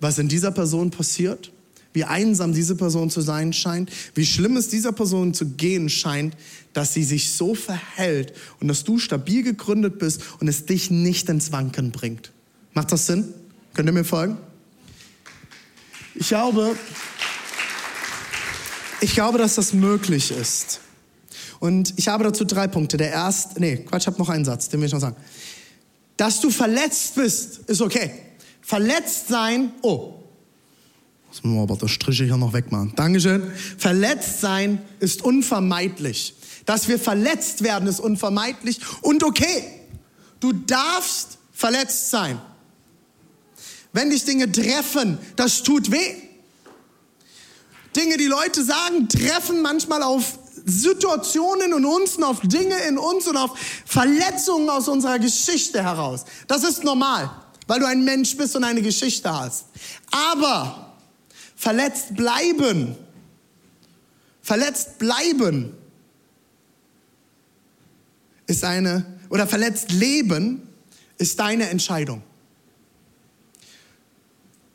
was 0.00 0.18
in 0.18 0.28
dieser 0.28 0.50
Person 0.50 0.90
passiert, 0.90 1.52
wie 1.92 2.04
einsam 2.04 2.52
diese 2.52 2.74
Person 2.74 3.08
zu 3.08 3.20
sein 3.20 3.52
scheint, 3.52 3.90
wie 4.14 4.26
schlimm 4.26 4.56
es 4.56 4.68
dieser 4.68 4.92
Person 4.92 5.32
zu 5.32 5.46
gehen 5.50 5.88
scheint, 5.88 6.36
dass 6.72 6.92
sie 6.92 7.04
sich 7.04 7.32
so 7.32 7.54
verhält 7.54 8.32
und 8.60 8.68
dass 8.68 8.82
du 8.82 8.98
stabil 8.98 9.44
gegründet 9.44 9.98
bist 10.00 10.20
und 10.40 10.48
es 10.48 10.66
dich 10.66 10.90
nicht 10.90 11.28
ins 11.28 11.52
Wanken 11.52 11.92
bringt. 11.92 12.32
Macht 12.74 12.90
das 12.90 13.06
Sinn? 13.06 13.32
Könnt 13.72 13.88
ihr 13.88 13.92
mir 13.92 14.04
folgen? 14.04 14.36
Ich 16.16 16.28
glaube, 16.28 16.76
ich 19.04 19.12
glaube, 19.12 19.36
dass 19.36 19.56
das 19.56 19.74
möglich 19.74 20.30
ist. 20.30 20.80
Und 21.60 21.92
ich 21.96 22.08
habe 22.08 22.24
dazu 22.24 22.44
drei 22.44 22.66
Punkte. 22.66 22.96
Der 22.96 23.10
erste, 23.10 23.60
nee, 23.60 23.76
Quatsch, 23.76 24.02
ich 24.02 24.06
habe 24.06 24.18
noch 24.18 24.30
einen 24.30 24.46
Satz, 24.46 24.70
den 24.70 24.80
will 24.80 24.86
ich 24.86 24.92
noch 24.92 25.00
sagen. 25.00 25.16
Dass 26.16 26.40
du 26.40 26.50
verletzt 26.50 27.14
bist, 27.14 27.58
ist 27.66 27.82
okay. 27.82 28.10
Verletzt 28.62 29.28
sein, 29.28 29.72
oh. 29.82 30.14
Muss 31.28 31.44
man 31.44 31.58
aber 31.58 31.76
das 31.76 31.90
Striche 31.90 32.24
hier 32.24 32.36
noch 32.38 32.54
wegmachen. 32.54 32.94
Dankeschön. 32.96 33.42
Verletzt 33.76 34.40
sein 34.40 34.80
ist 35.00 35.22
unvermeidlich. 35.22 36.34
Dass 36.64 36.88
wir 36.88 36.98
verletzt 36.98 37.62
werden, 37.62 37.86
ist 37.88 38.00
unvermeidlich 38.00 38.80
und 39.02 39.22
okay. 39.22 39.64
du 40.40 40.52
darfst 40.52 41.36
verletzt 41.52 42.10
sein. 42.10 42.40
Wenn 43.92 44.08
dich 44.08 44.24
Dinge 44.24 44.50
treffen, 44.50 45.18
das 45.36 45.62
tut 45.62 45.90
weh. 45.90 46.23
Dinge, 47.96 48.16
die 48.16 48.26
Leute 48.26 48.64
sagen, 48.64 49.08
treffen 49.08 49.62
manchmal 49.62 50.02
auf 50.02 50.38
Situationen 50.66 51.72
in 51.72 51.84
uns 51.84 52.16
und 52.16 52.24
auf 52.24 52.40
Dinge 52.40 52.76
in 52.88 52.98
uns 52.98 53.26
und 53.26 53.36
auf 53.36 53.58
Verletzungen 53.84 54.70
aus 54.70 54.88
unserer 54.88 55.18
Geschichte 55.18 55.82
heraus. 55.82 56.24
Das 56.48 56.64
ist 56.64 56.84
normal, 56.84 57.30
weil 57.66 57.80
du 57.80 57.86
ein 57.86 58.02
Mensch 58.04 58.36
bist 58.36 58.56
und 58.56 58.64
eine 58.64 58.80
Geschichte 58.80 59.30
hast. 59.30 59.66
Aber 60.10 60.94
verletzt 61.56 62.14
bleiben, 62.14 62.96
verletzt 64.42 64.98
bleiben 64.98 65.74
ist 68.46 68.64
eine, 68.64 69.04
oder 69.28 69.46
verletzt 69.46 69.90
leben 69.90 70.68
ist 71.18 71.38
deine 71.40 71.68
Entscheidung. 71.68 72.22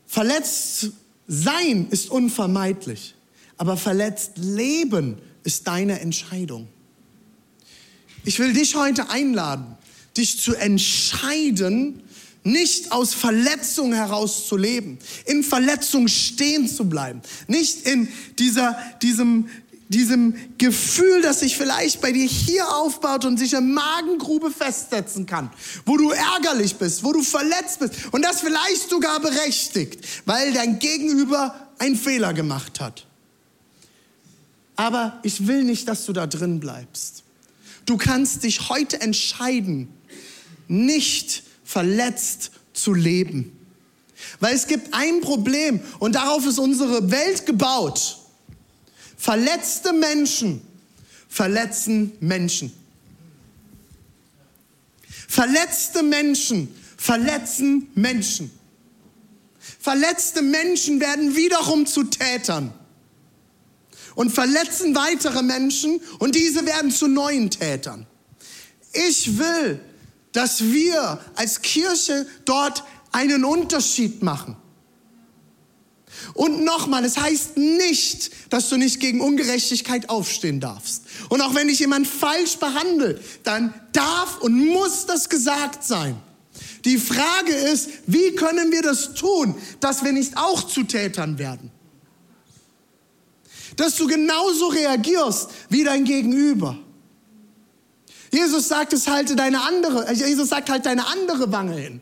Verletzt 0.06 0.90
sein 1.32 1.86
ist 1.90 2.10
unvermeidlich, 2.10 3.14
aber 3.56 3.76
verletzt 3.76 4.32
leben 4.34 5.16
ist 5.44 5.68
deine 5.68 6.00
Entscheidung. 6.00 6.66
Ich 8.24 8.40
will 8.40 8.52
dich 8.52 8.74
heute 8.74 9.10
einladen, 9.10 9.76
dich 10.16 10.40
zu 10.40 10.56
entscheiden, 10.56 12.02
nicht 12.42 12.90
aus 12.90 13.14
Verletzung 13.14 13.92
heraus 13.92 14.48
zu 14.48 14.56
leben, 14.56 14.98
in 15.24 15.44
Verletzung 15.44 16.08
stehen 16.08 16.68
zu 16.68 16.88
bleiben, 16.88 17.22
nicht 17.46 17.86
in 17.86 18.08
dieser, 18.40 18.76
diesem, 19.00 19.48
diesem 19.90 20.34
Gefühl, 20.56 21.20
das 21.20 21.40
sich 21.40 21.56
vielleicht 21.56 22.00
bei 22.00 22.12
dir 22.12 22.26
hier 22.26 22.76
aufbaut 22.76 23.24
und 23.24 23.38
sich 23.38 23.52
in 23.54 23.74
Magengrube 23.74 24.50
festsetzen 24.50 25.26
kann, 25.26 25.50
wo 25.84 25.96
du 25.96 26.10
ärgerlich 26.10 26.76
bist, 26.76 27.02
wo 27.02 27.12
du 27.12 27.22
verletzt 27.22 27.80
bist 27.80 27.94
und 28.12 28.22
das 28.22 28.40
vielleicht 28.40 28.88
sogar 28.88 29.18
berechtigt, 29.20 29.98
weil 30.26 30.52
dein 30.52 30.78
Gegenüber 30.78 31.68
einen 31.78 31.96
Fehler 31.96 32.32
gemacht 32.32 32.80
hat. 32.80 33.04
Aber 34.76 35.18
ich 35.24 35.48
will 35.48 35.64
nicht, 35.64 35.88
dass 35.88 36.06
du 36.06 36.12
da 36.12 36.28
drin 36.28 36.60
bleibst. 36.60 37.24
Du 37.84 37.96
kannst 37.96 38.44
dich 38.44 38.68
heute 38.68 39.00
entscheiden, 39.00 39.88
nicht 40.68 41.42
verletzt 41.64 42.52
zu 42.72 42.94
leben. 42.94 43.56
Weil 44.38 44.54
es 44.54 44.68
gibt 44.68 44.94
ein 44.94 45.20
Problem 45.20 45.80
und 45.98 46.14
darauf 46.14 46.46
ist 46.46 46.60
unsere 46.60 47.10
Welt 47.10 47.44
gebaut. 47.44 48.19
Verletzte 49.20 49.92
Menschen 49.92 50.62
verletzen 51.28 52.12
Menschen. 52.20 52.72
Verletzte 55.28 56.02
Menschen 56.02 56.74
verletzen 56.96 57.88
Menschen. 57.94 58.50
Verletzte 59.78 60.40
Menschen 60.40 61.00
werden 61.00 61.36
wiederum 61.36 61.84
zu 61.84 62.04
Tätern 62.04 62.72
und 64.14 64.30
verletzen 64.30 64.94
weitere 64.94 65.42
Menschen 65.42 66.00
und 66.18 66.34
diese 66.34 66.64
werden 66.64 66.90
zu 66.90 67.06
neuen 67.06 67.50
Tätern. 67.50 68.06
Ich 68.94 69.38
will, 69.38 69.80
dass 70.32 70.64
wir 70.64 71.20
als 71.34 71.60
Kirche 71.60 72.26
dort 72.46 72.84
einen 73.12 73.44
Unterschied 73.44 74.22
machen. 74.22 74.56
Und 76.34 76.64
nochmal, 76.64 77.04
es 77.04 77.16
heißt 77.16 77.56
nicht, 77.56 78.30
dass 78.52 78.68
du 78.68 78.76
nicht 78.76 79.00
gegen 79.00 79.20
Ungerechtigkeit 79.20 80.08
aufstehen 80.08 80.60
darfst. 80.60 81.02
Und 81.28 81.40
auch 81.40 81.54
wenn 81.54 81.68
dich 81.68 81.80
jemand 81.80 82.06
falsch 82.06 82.56
behandelt, 82.56 83.20
dann 83.44 83.74
darf 83.92 84.40
und 84.40 84.54
muss 84.66 85.06
das 85.06 85.28
gesagt 85.28 85.84
sein. 85.84 86.16
Die 86.84 86.98
Frage 86.98 87.52
ist, 87.52 87.90
wie 88.06 88.34
können 88.34 88.72
wir 88.72 88.82
das 88.82 89.14
tun, 89.14 89.54
dass 89.80 90.04
wir 90.04 90.12
nicht 90.12 90.36
auch 90.36 90.62
zu 90.62 90.84
Tätern 90.84 91.38
werden? 91.38 91.70
Dass 93.76 93.96
du 93.96 94.06
genauso 94.06 94.68
reagierst 94.68 95.50
wie 95.68 95.84
dein 95.84 96.04
Gegenüber. 96.04 96.78
Jesus 98.32 98.68
sagt, 98.68 98.92
es 98.92 99.08
halte 99.08 99.36
deine 99.36 99.62
andere, 99.62 100.12
Jesus 100.12 100.48
sagt, 100.48 100.70
halt 100.70 100.86
deine 100.86 101.06
andere 101.06 101.50
Wange 101.50 101.76
hin. 101.76 102.00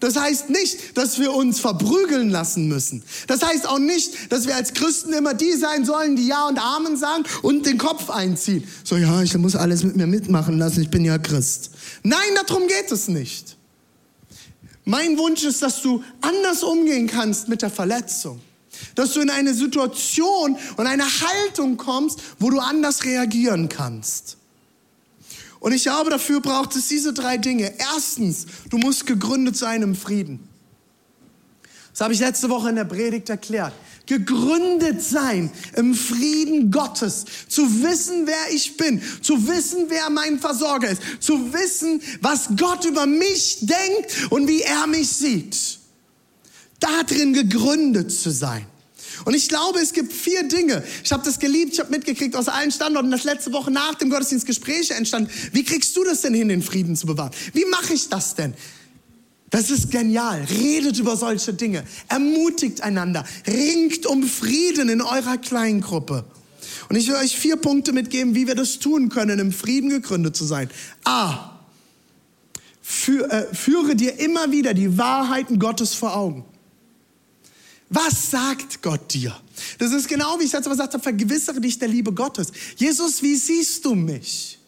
Das 0.00 0.16
heißt 0.16 0.50
nicht, 0.50 0.96
dass 0.96 1.18
wir 1.18 1.34
uns 1.34 1.60
verprügeln 1.60 2.30
lassen 2.30 2.68
müssen. 2.68 3.02
Das 3.26 3.42
heißt 3.42 3.68
auch 3.68 3.78
nicht, 3.78 4.32
dass 4.32 4.46
wir 4.46 4.54
als 4.54 4.74
Christen 4.74 5.12
immer 5.12 5.34
die 5.34 5.52
sein 5.54 5.84
sollen, 5.84 6.16
die 6.16 6.26
Ja 6.26 6.46
und 6.48 6.58
Amen 6.58 6.96
sagen 6.96 7.24
und 7.42 7.66
den 7.66 7.78
Kopf 7.78 8.08
einziehen. 8.10 8.66
So, 8.84 8.96
ja, 8.96 9.22
ich 9.22 9.36
muss 9.36 9.56
alles 9.56 9.82
mit 9.82 9.96
mir 9.96 10.06
mitmachen 10.06 10.58
lassen, 10.58 10.82
ich 10.82 10.90
bin 10.90 11.04
ja 11.04 11.18
Christ. 11.18 11.70
Nein, 12.02 12.18
darum 12.46 12.66
geht 12.68 12.90
es 12.92 13.08
nicht. 13.08 13.56
Mein 14.88 15.18
Wunsch 15.18 15.44
ist, 15.44 15.60
dass 15.60 15.82
du 15.82 16.02
anders 16.22 16.62
umgehen 16.62 17.08
kannst 17.08 17.48
mit 17.48 17.60
der 17.60 17.70
Verletzung. 17.70 18.40
Dass 18.94 19.12
du 19.12 19.20
in 19.20 19.28
eine 19.28 19.52
Situation 19.52 20.56
und 20.76 20.86
eine 20.86 21.04
Haltung 21.04 21.76
kommst, 21.76 22.20
wo 22.38 22.48
du 22.48 22.58
anders 22.58 23.04
reagieren 23.04 23.68
kannst. 23.68 24.37
Und 25.60 25.72
ich 25.72 25.82
glaube, 25.82 26.10
dafür 26.10 26.40
braucht 26.40 26.76
es 26.76 26.88
diese 26.88 27.12
drei 27.12 27.36
Dinge. 27.36 27.72
Erstens, 27.78 28.46
du 28.70 28.78
musst 28.78 29.06
gegründet 29.06 29.56
sein 29.56 29.82
im 29.82 29.94
Frieden. 29.94 30.48
Das 31.92 32.04
habe 32.04 32.14
ich 32.14 32.20
letzte 32.20 32.48
Woche 32.48 32.68
in 32.68 32.76
der 32.76 32.84
Predigt 32.84 33.28
erklärt. 33.28 33.72
Gegründet 34.06 35.02
sein 35.02 35.50
im 35.74 35.94
Frieden 35.94 36.70
Gottes. 36.70 37.24
Zu 37.48 37.82
wissen, 37.82 38.26
wer 38.26 38.54
ich 38.54 38.76
bin. 38.76 39.02
Zu 39.20 39.48
wissen, 39.48 39.86
wer 39.88 40.08
mein 40.08 40.38
Versorger 40.38 40.88
ist. 40.88 41.02
Zu 41.18 41.52
wissen, 41.52 42.00
was 42.20 42.50
Gott 42.56 42.84
über 42.84 43.06
mich 43.06 43.58
denkt 43.62 44.30
und 44.30 44.46
wie 44.46 44.62
er 44.62 44.86
mich 44.86 45.08
sieht. 45.08 45.80
Darin 46.78 47.32
gegründet 47.32 48.12
zu 48.12 48.30
sein. 48.30 48.64
Und 49.24 49.34
ich 49.34 49.48
glaube, 49.48 49.80
es 49.80 49.92
gibt 49.92 50.12
vier 50.12 50.44
Dinge. 50.44 50.82
Ich 51.04 51.12
habe 51.12 51.24
das 51.24 51.38
geliebt, 51.38 51.72
ich 51.74 51.80
habe 51.80 51.90
mitgekriegt 51.90 52.36
aus 52.36 52.48
allen 52.48 52.70
Standorten, 52.70 53.10
dass 53.10 53.24
letzte 53.24 53.52
Woche 53.52 53.70
nach 53.70 53.94
dem 53.96 54.10
Gottesdienst 54.10 54.46
Gespräche 54.46 54.94
entstanden. 54.94 55.30
Wie 55.52 55.64
kriegst 55.64 55.96
du 55.96 56.04
das 56.04 56.22
denn 56.22 56.34
hin, 56.34 56.48
den 56.48 56.62
Frieden 56.62 56.96
zu 56.96 57.06
bewahren? 57.06 57.32
Wie 57.52 57.64
mache 57.66 57.94
ich 57.94 58.08
das 58.08 58.34
denn? 58.34 58.54
Das 59.50 59.70
ist 59.70 59.90
genial. 59.90 60.44
Redet 60.50 60.98
über 60.98 61.16
solche 61.16 61.54
Dinge. 61.54 61.84
Ermutigt 62.08 62.82
einander. 62.82 63.24
Ringt 63.46 64.06
um 64.06 64.22
Frieden 64.22 64.88
in 64.88 65.00
eurer 65.00 65.38
Kleingruppe. 65.38 66.24
Und 66.88 66.96
ich 66.96 67.08
will 67.08 67.16
euch 67.16 67.36
vier 67.36 67.56
Punkte 67.56 67.92
mitgeben, 67.92 68.34
wie 68.34 68.46
wir 68.46 68.54
das 68.54 68.78
tun 68.78 69.08
können, 69.08 69.38
im 69.38 69.52
Frieden 69.52 69.90
gegründet 69.90 70.36
zu 70.36 70.44
sein. 70.44 70.70
A. 71.04 71.58
Äh, 73.06 73.54
führe 73.54 73.96
dir 73.96 74.18
immer 74.18 74.50
wieder 74.50 74.72
die 74.74 74.96
Wahrheiten 74.96 75.58
Gottes 75.58 75.94
vor 75.94 76.16
Augen. 76.16 76.44
Was 77.90 78.30
sagt 78.30 78.82
Gott 78.82 79.12
dir? 79.12 79.34
Das 79.78 79.92
ist 79.92 80.08
genau 80.08 80.38
wie 80.38 80.44
ich 80.44 80.52
Mal 80.52 80.60
gesagt 80.60 80.92
habe, 80.92 81.02
vergewissere 81.02 81.60
dich 81.60 81.78
der 81.78 81.88
Liebe 81.88 82.12
Gottes. 82.12 82.52
Jesus, 82.76 83.22
wie 83.22 83.36
siehst 83.36 83.84
du 83.84 83.94
mich? 83.94 84.58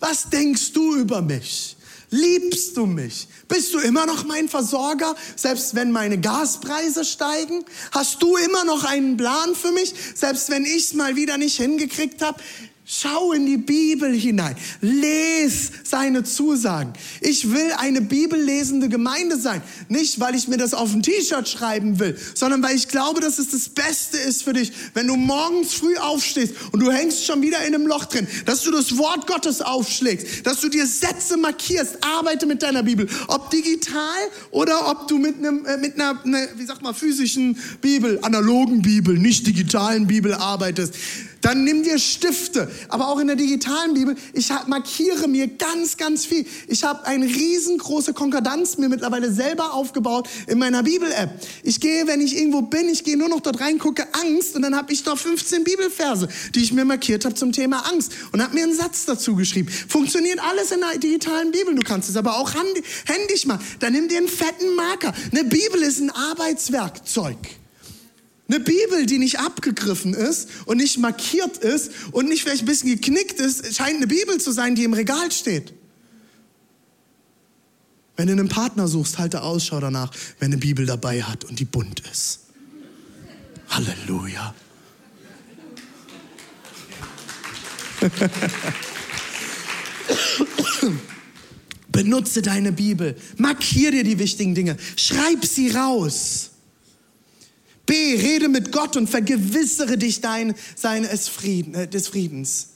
Was 0.00 0.28
denkst 0.28 0.72
du 0.72 0.96
über 0.96 1.20
mich? 1.20 1.76
Liebst 2.10 2.76
du 2.76 2.86
mich? 2.86 3.26
Bist 3.48 3.74
du 3.74 3.80
immer 3.80 4.06
noch 4.06 4.24
mein 4.24 4.48
Versorger, 4.48 5.14
selbst 5.34 5.74
wenn 5.74 5.90
meine 5.90 6.20
Gaspreise 6.20 7.04
steigen? 7.04 7.64
Hast 7.90 8.22
du 8.22 8.36
immer 8.36 8.64
noch 8.64 8.84
einen 8.84 9.16
Plan 9.16 9.54
für 9.54 9.72
mich, 9.72 9.92
selbst 10.14 10.48
wenn 10.48 10.64
ich 10.64 10.84
es 10.84 10.94
mal 10.94 11.16
wieder 11.16 11.36
nicht 11.36 11.56
hingekriegt 11.56 12.22
habe? 12.22 12.40
Schau 12.88 13.32
in 13.32 13.46
die 13.46 13.56
Bibel 13.56 14.14
hinein. 14.14 14.54
Les 14.80 15.72
seine 15.82 16.22
Zusagen. 16.22 16.92
Ich 17.20 17.50
will 17.50 17.72
eine 17.78 18.00
bibellesende 18.00 18.88
Gemeinde 18.88 19.36
sein. 19.36 19.60
Nicht, 19.88 20.20
weil 20.20 20.36
ich 20.36 20.46
mir 20.46 20.56
das 20.56 20.72
auf 20.72 20.94
ein 20.94 21.02
T-Shirt 21.02 21.48
schreiben 21.48 21.98
will, 21.98 22.16
sondern 22.34 22.62
weil 22.62 22.76
ich 22.76 22.86
glaube, 22.86 23.20
dass 23.20 23.40
es 23.40 23.48
das 23.48 23.68
Beste 23.70 24.18
ist 24.18 24.44
für 24.44 24.52
dich, 24.52 24.70
wenn 24.94 25.08
du 25.08 25.16
morgens 25.16 25.74
früh 25.74 25.96
aufstehst 25.96 26.54
und 26.70 26.78
du 26.78 26.92
hängst 26.92 27.24
schon 27.24 27.42
wieder 27.42 27.58
in 27.66 27.74
einem 27.74 27.88
Loch 27.88 28.04
drin, 28.04 28.28
dass 28.44 28.62
du 28.62 28.70
das 28.70 28.96
Wort 28.96 29.26
Gottes 29.26 29.62
aufschlägst, 29.62 30.46
dass 30.46 30.60
du 30.60 30.68
dir 30.68 30.86
Sätze 30.86 31.36
markierst, 31.36 31.98
arbeite 32.02 32.46
mit 32.46 32.62
deiner 32.62 32.84
Bibel. 32.84 33.08
Ob 33.26 33.50
digital 33.50 34.30
oder 34.52 34.88
ob 34.88 35.08
du 35.08 35.18
mit, 35.18 35.38
einem, 35.38 35.66
äh, 35.66 35.76
mit 35.76 35.96
einer, 35.96 36.22
eine, 36.24 36.50
wie 36.56 36.66
sag 36.66 36.82
mal, 36.82 36.94
physischen 36.94 37.58
Bibel, 37.80 38.20
analogen 38.22 38.82
Bibel, 38.82 39.18
nicht 39.18 39.44
digitalen 39.44 40.06
Bibel 40.06 40.32
arbeitest. 40.34 40.94
Dann 41.46 41.62
nimm 41.62 41.84
dir 41.84 42.00
Stifte, 42.00 42.68
aber 42.88 43.06
auch 43.06 43.20
in 43.20 43.28
der 43.28 43.36
digitalen 43.36 43.94
Bibel. 43.94 44.16
Ich 44.32 44.48
markiere 44.66 45.28
mir 45.28 45.46
ganz, 45.46 45.96
ganz 45.96 46.26
viel. 46.26 46.44
Ich 46.66 46.82
habe 46.82 47.06
eine 47.06 47.24
riesengroße 47.24 48.14
Konkordanz 48.14 48.78
mir 48.78 48.88
mittlerweile 48.88 49.30
selber 49.30 49.72
aufgebaut 49.72 50.28
in 50.48 50.58
meiner 50.58 50.82
Bibel-App. 50.82 51.30
Ich 51.62 51.78
gehe, 51.78 52.08
wenn 52.08 52.20
ich 52.20 52.36
irgendwo 52.36 52.62
bin, 52.62 52.88
ich 52.88 53.04
gehe 53.04 53.16
nur 53.16 53.28
noch 53.28 53.38
dort 53.38 53.60
rein, 53.60 53.78
gucke 53.78 54.08
Angst 54.14 54.56
und 54.56 54.62
dann 54.62 54.74
habe 54.74 54.92
ich 54.92 55.04
da 55.04 55.14
15 55.14 55.62
Bibelverse, 55.62 56.26
die 56.56 56.64
ich 56.64 56.72
mir 56.72 56.84
markiert 56.84 57.24
habe 57.24 57.36
zum 57.36 57.52
Thema 57.52 57.92
Angst 57.92 58.10
und 58.32 58.42
habe 58.42 58.52
mir 58.52 58.64
einen 58.64 58.74
Satz 58.74 59.04
dazu 59.04 59.36
geschrieben. 59.36 59.68
Funktioniert 59.68 60.40
alles 60.40 60.72
in 60.72 60.80
der 60.80 60.98
digitalen 60.98 61.52
Bibel. 61.52 61.76
Du 61.76 61.82
kannst 61.82 62.10
es 62.10 62.16
aber 62.16 62.40
auch 62.40 62.54
händisch 62.54 63.46
machen. 63.46 63.64
Dann 63.78 63.92
nimm 63.92 64.08
dir 64.08 64.18
einen 64.18 64.26
fetten 64.26 64.74
Marker. 64.74 65.14
Eine 65.30 65.44
Bibel 65.44 65.80
ist 65.82 66.00
ein 66.00 66.10
Arbeitswerkzeug. 66.10 67.36
Eine 68.48 68.60
Bibel, 68.60 69.06
die 69.06 69.18
nicht 69.18 69.40
abgegriffen 69.40 70.14
ist 70.14 70.48
und 70.66 70.76
nicht 70.76 70.98
markiert 70.98 71.58
ist 71.58 71.90
und 72.12 72.28
nicht 72.28 72.42
vielleicht 72.42 72.62
ein 72.62 72.66
bisschen 72.66 72.90
geknickt 72.90 73.40
ist, 73.40 73.74
scheint 73.74 73.96
eine 73.96 74.06
Bibel 74.06 74.38
zu 74.38 74.52
sein, 74.52 74.76
die 74.76 74.84
im 74.84 74.92
Regal 74.92 75.32
steht. 75.32 75.74
Wenn 78.16 78.28
du 78.28 78.32
einen 78.32 78.48
Partner 78.48 78.86
suchst, 78.88 79.18
halte 79.18 79.42
Ausschau 79.42 79.80
danach, 79.80 80.12
wenn 80.38 80.46
eine 80.46 80.58
Bibel 80.58 80.86
dabei 80.86 81.22
hat 81.22 81.44
und 81.44 81.58
die 81.58 81.64
bunt 81.64 82.00
ist. 82.10 82.40
Halleluja. 83.68 84.54
Benutze 91.88 92.42
deine 92.42 92.72
Bibel. 92.72 93.16
Markier 93.38 93.90
dir 93.90 94.04
die 94.04 94.18
wichtigen 94.18 94.54
Dinge. 94.54 94.76
Schreib 94.96 95.44
sie 95.44 95.70
raus. 95.70 96.52
B. 97.86 98.16
Rede 98.16 98.48
mit 98.48 98.72
Gott 98.72 98.96
und 98.96 99.08
vergewissere 99.08 99.96
dich 99.96 100.20
dein, 100.20 100.54
seines 100.74 101.28
Frieden, 101.28 101.74
äh, 101.74 101.88
des 101.88 102.08
Friedens. 102.08 102.70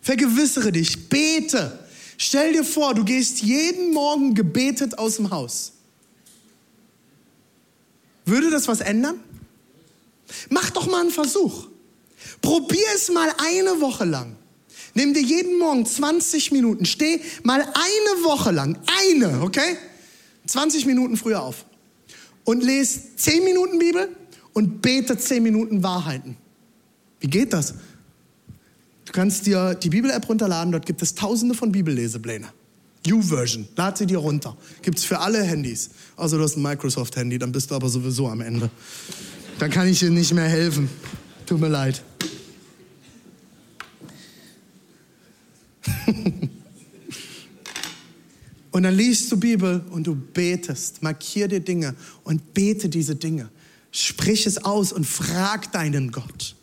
Vergewissere 0.00 0.72
dich. 0.72 1.08
Bete. 1.08 1.78
Stell 2.18 2.54
dir 2.54 2.64
vor, 2.64 2.94
du 2.94 3.04
gehst 3.04 3.42
jeden 3.42 3.92
Morgen 3.92 4.34
gebetet 4.34 4.98
aus 4.98 5.16
dem 5.16 5.30
Haus. 5.30 5.72
Würde 8.24 8.50
das 8.50 8.66
was 8.66 8.80
ändern? 8.80 9.20
Mach 10.48 10.70
doch 10.70 10.86
mal 10.86 11.02
einen 11.02 11.10
Versuch. 11.10 11.68
Probier 12.40 12.86
es 12.94 13.10
mal 13.10 13.28
eine 13.38 13.80
Woche 13.80 14.04
lang. 14.04 14.36
Nimm 14.94 15.12
dir 15.12 15.22
jeden 15.22 15.58
Morgen 15.58 15.84
20 15.84 16.52
Minuten, 16.52 16.86
steh 16.86 17.20
mal 17.42 17.60
eine 17.60 18.24
Woche 18.24 18.50
lang, 18.50 18.78
eine, 19.10 19.42
okay? 19.42 19.76
20 20.46 20.86
Minuten 20.86 21.18
früher 21.18 21.42
auf 21.42 21.66
und 22.46 22.64
lese 22.64 23.00
10 23.16 23.44
Minuten 23.44 23.78
Bibel 23.78 24.08
und 24.54 24.80
bete 24.80 25.18
10 25.18 25.42
Minuten 25.42 25.82
Wahrheiten. 25.82 26.38
Wie 27.20 27.26
geht 27.26 27.52
das? 27.52 27.74
Du 29.04 29.12
kannst 29.12 29.46
dir 29.46 29.74
die 29.74 29.90
Bibel-App 29.90 30.26
runterladen, 30.28 30.72
dort 30.72 30.86
gibt 30.86 31.02
es 31.02 31.14
tausende 31.14 31.54
von 31.54 31.70
Bibellesepläne. 31.70 32.48
U-Version, 33.08 33.68
lad 33.76 33.98
sie 33.98 34.06
dir 34.06 34.18
runter. 34.18 34.56
Gibt 34.82 34.98
es 34.98 35.04
für 35.04 35.20
alle 35.20 35.42
Handys. 35.42 35.90
Also 36.16 36.38
du 36.38 36.42
hast 36.44 36.56
ein 36.56 36.62
Microsoft-Handy, 36.62 37.38
dann 37.38 37.52
bist 37.52 37.70
du 37.70 37.74
aber 37.74 37.88
sowieso 37.88 38.28
am 38.28 38.40
Ende. 38.40 38.70
Dann 39.58 39.70
kann 39.70 39.86
ich 39.86 39.98
dir 40.00 40.10
nicht 40.10 40.32
mehr 40.32 40.48
helfen. 40.48 40.88
Tut 41.46 41.60
mir 41.60 41.68
leid. 41.68 42.02
und 48.76 48.82
dann 48.82 48.94
liest 48.94 49.32
du 49.32 49.38
Bibel 49.38 49.82
und 49.88 50.06
du 50.06 50.14
betest. 50.14 51.02
Markier 51.02 51.48
dir 51.48 51.60
Dinge 51.60 51.94
und 52.24 52.52
bete 52.52 52.90
diese 52.90 53.16
Dinge. 53.16 53.48
Sprich 53.90 54.44
es 54.44 54.62
aus 54.66 54.92
und 54.92 55.06
frag 55.06 55.72
deinen 55.72 56.12
Gott. 56.12 56.54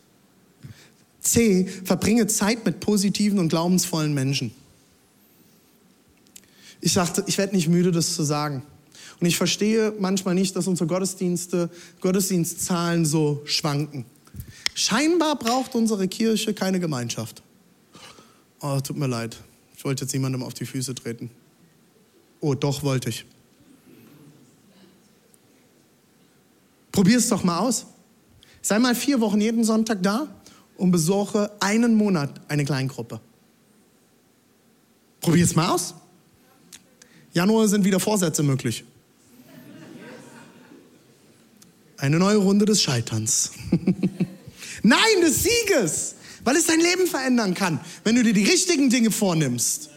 C. 1.20 1.66
Verbringe 1.84 2.28
Zeit 2.28 2.64
mit 2.64 2.78
positiven 2.78 3.40
und 3.40 3.48
glaubensvollen 3.48 4.14
Menschen. 4.14 4.52
Ich 6.80 6.92
sagte, 6.92 7.24
ich 7.26 7.36
werde 7.36 7.56
nicht 7.56 7.66
müde, 7.66 7.90
das 7.90 8.14
zu 8.14 8.22
sagen. 8.22 8.62
Und 9.18 9.26
ich 9.26 9.36
verstehe 9.36 9.92
manchmal 9.98 10.36
nicht, 10.36 10.54
dass 10.54 10.68
unsere 10.68 10.86
Gottesdienste, 10.86 11.68
Gottesdienstzahlen 12.00 13.04
so 13.04 13.42
schwanken. 13.44 14.04
Scheinbar 14.76 15.36
braucht 15.36 15.74
unsere 15.74 16.06
Kirche 16.06 16.54
keine 16.54 16.78
Gemeinschaft. 16.78 17.42
Oh, 18.60 18.78
tut 18.78 18.96
mir 18.96 19.08
leid. 19.08 19.36
Ich 19.76 19.84
wollte 19.84 20.04
jetzt 20.04 20.12
niemandem 20.12 20.44
auf 20.44 20.54
die 20.54 20.64
Füße 20.64 20.94
treten. 20.94 21.28
Oh, 22.44 22.54
doch 22.54 22.82
wollte 22.82 23.08
ich. 23.08 23.24
Probier 26.92 27.16
es 27.16 27.30
doch 27.30 27.42
mal 27.42 27.58
aus. 27.58 27.86
Sei 28.60 28.78
mal 28.78 28.94
vier 28.94 29.18
Wochen 29.22 29.40
jeden 29.40 29.64
Sonntag 29.64 30.02
da 30.02 30.28
und 30.76 30.90
besuche 30.90 31.50
einen 31.60 31.94
Monat 31.94 32.42
eine 32.48 32.66
Kleingruppe. 32.66 33.18
Probier 35.22 35.42
es 35.42 35.56
mal 35.56 35.70
aus. 35.70 35.94
Januar 37.32 37.66
sind 37.66 37.82
wieder 37.86 37.98
Vorsätze 37.98 38.42
möglich. 38.42 38.84
Eine 41.96 42.18
neue 42.18 42.36
Runde 42.36 42.66
des 42.66 42.82
Scheiterns. 42.82 43.52
Nein, 44.82 45.20
des 45.22 45.44
Sieges, 45.44 46.16
weil 46.44 46.56
es 46.56 46.66
dein 46.66 46.80
Leben 46.80 47.06
verändern 47.06 47.54
kann, 47.54 47.80
wenn 48.04 48.16
du 48.16 48.22
dir 48.22 48.34
die 48.34 48.44
richtigen 48.44 48.90
Dinge 48.90 49.10
vornimmst. 49.10 49.93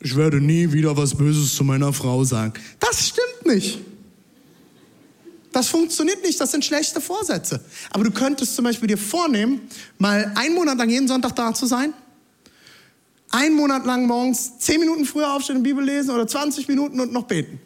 Ich 0.00 0.16
werde 0.16 0.40
nie 0.40 0.72
wieder 0.72 0.96
was 0.96 1.14
Böses 1.14 1.54
zu 1.54 1.64
meiner 1.64 1.92
Frau 1.92 2.22
sagen. 2.24 2.52
Das 2.78 3.08
stimmt 3.08 3.46
nicht. 3.46 3.78
Das 5.52 5.68
funktioniert 5.68 6.22
nicht, 6.22 6.40
das 6.40 6.52
sind 6.52 6.64
schlechte 6.64 7.00
Vorsätze. 7.00 7.60
Aber 7.90 8.04
du 8.04 8.10
könntest 8.10 8.54
zum 8.54 8.64
Beispiel 8.64 8.86
dir 8.86 8.98
vornehmen, 8.98 9.62
mal 9.98 10.32
einen 10.36 10.54
Monat 10.54 10.78
lang 10.78 10.90
jeden 10.90 11.08
Sonntag 11.08 11.34
da 11.34 11.54
zu 11.54 11.66
sein, 11.66 11.94
einen 13.30 13.56
Monat 13.56 13.84
lang 13.84 14.06
morgens 14.06 14.58
zehn 14.58 14.78
Minuten 14.78 15.04
früher 15.04 15.32
aufstehen 15.34 15.56
und 15.56 15.62
Bibel 15.62 15.84
lesen 15.84 16.10
oder 16.10 16.26
20 16.26 16.68
Minuten 16.68 17.00
und 17.00 17.12
noch 17.12 17.24
beten. 17.24 17.60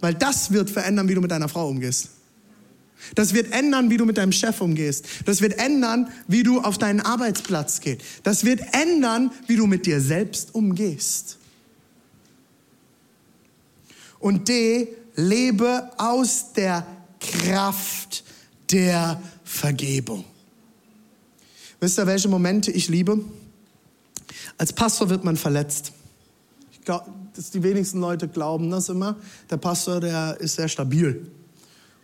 Weil 0.00 0.14
das 0.14 0.52
wird 0.52 0.70
verändern, 0.70 1.08
wie 1.08 1.14
du 1.14 1.20
mit 1.20 1.30
deiner 1.30 1.48
Frau 1.48 1.68
umgehst. 1.68 2.10
Das 3.14 3.34
wird 3.34 3.52
ändern, 3.52 3.90
wie 3.90 3.96
du 3.96 4.04
mit 4.04 4.18
deinem 4.18 4.32
Chef 4.32 4.60
umgehst. 4.60 5.06
Das 5.24 5.40
wird 5.40 5.58
ändern, 5.58 6.08
wie 6.26 6.42
du 6.42 6.60
auf 6.60 6.78
deinen 6.78 7.00
Arbeitsplatz 7.00 7.80
gehst. 7.80 8.02
Das 8.22 8.44
wird 8.44 8.60
ändern, 8.72 9.30
wie 9.46 9.56
du 9.56 9.66
mit 9.66 9.86
dir 9.86 10.00
selbst 10.00 10.54
umgehst. 10.54 11.38
Und 14.18 14.48
D, 14.48 14.88
lebe 15.16 15.90
aus 15.98 16.52
der 16.52 16.86
Kraft 17.20 18.24
der 18.70 19.20
Vergebung. 19.44 20.24
Wisst 21.80 21.98
ihr, 21.98 22.06
welche 22.06 22.28
Momente 22.28 22.70
ich 22.70 22.88
liebe? 22.88 23.22
Als 24.56 24.72
Pastor 24.72 25.10
wird 25.10 25.24
man 25.24 25.36
verletzt. 25.36 25.92
Ich 26.72 26.80
glaube, 26.82 27.10
dass 27.36 27.50
die 27.50 27.62
wenigsten 27.62 28.00
Leute 28.00 28.28
glauben 28.28 28.70
das 28.70 28.88
immer. 28.88 29.16
Der 29.50 29.56
Pastor, 29.56 30.00
der 30.00 30.38
ist 30.40 30.56
sehr 30.56 30.68
stabil. 30.68 31.30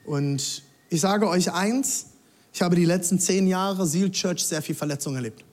Und 0.04 0.62
ich 0.90 1.00
sage 1.00 1.28
euch 1.28 1.52
eins, 1.52 2.06
ich 2.52 2.60
habe 2.62 2.76
die 2.76 2.84
letzten 2.84 3.18
zehn 3.18 3.46
Jahre 3.46 3.86
Seal 3.86 4.10
Church 4.10 4.44
sehr 4.44 4.60
viel 4.60 4.74
Verletzung 4.74 5.14
erlebt. 5.14 5.44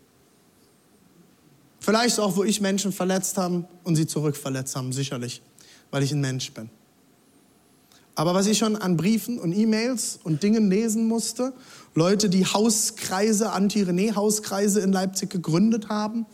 Vielleicht 1.80 2.20
auch, 2.20 2.36
wo 2.36 2.44
ich 2.44 2.60
Menschen 2.60 2.92
verletzt 2.92 3.38
habe 3.38 3.66
und 3.84 3.96
sie 3.96 4.08
zurückverletzt 4.08 4.76
haben, 4.76 4.92
sicherlich, 4.92 5.42
weil 5.92 6.04
ich 6.04 6.12
ein 6.12 6.20
Mensch 6.20 6.52
bin. 6.52 6.70
Aber 8.16 8.34
was 8.34 8.48
ich 8.48 8.58
schon 8.58 8.76
an 8.76 8.98
Briefen 8.98 9.40
und 9.40 9.54
E-Mails 9.54 10.20
und 10.24 10.42
Dingen 10.42 10.72
lesen 10.72 11.08
musste, 11.08 11.54
Leute, 11.94 12.30
die 12.30 12.46
Hauskreise, 12.46 13.52
Anti-René-Hauskreise 13.52 14.80
in 14.80 14.92
Leipzig 14.92 15.30
gegründet 15.30 15.88
haben, 15.88 16.26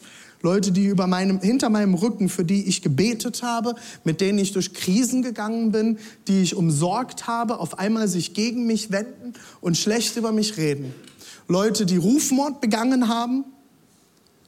Leute, 0.43 0.73
die 0.73 0.85
über 0.87 1.07
meinem, 1.07 1.39
hinter 1.39 1.69
meinem 1.69 1.93
Rücken, 1.93 2.27
für 2.27 2.43
die 2.43 2.67
ich 2.67 2.81
gebetet 2.81 3.43
habe, 3.43 3.75
mit 4.03 4.19
denen 4.19 4.37
ich 4.37 4.51
durch 4.51 4.73
Krisen 4.73 5.21
gegangen 5.21 5.71
bin, 5.71 5.97
die 6.27 6.41
ich 6.41 6.55
umsorgt 6.55 7.27
habe, 7.27 7.59
auf 7.59 7.79
einmal 7.79 8.09
sich 8.09 8.33
gegen 8.33 8.67
mich 8.67 8.91
wenden 8.91 9.33
und 9.61 9.77
schlecht 9.77 10.17
über 10.17 10.33
mich 10.33 10.57
reden. 10.57 10.93
Leute, 11.47 11.85
die 11.85 11.95
Rufmord 11.95 12.59
begangen 12.59 13.07
haben. 13.07 13.45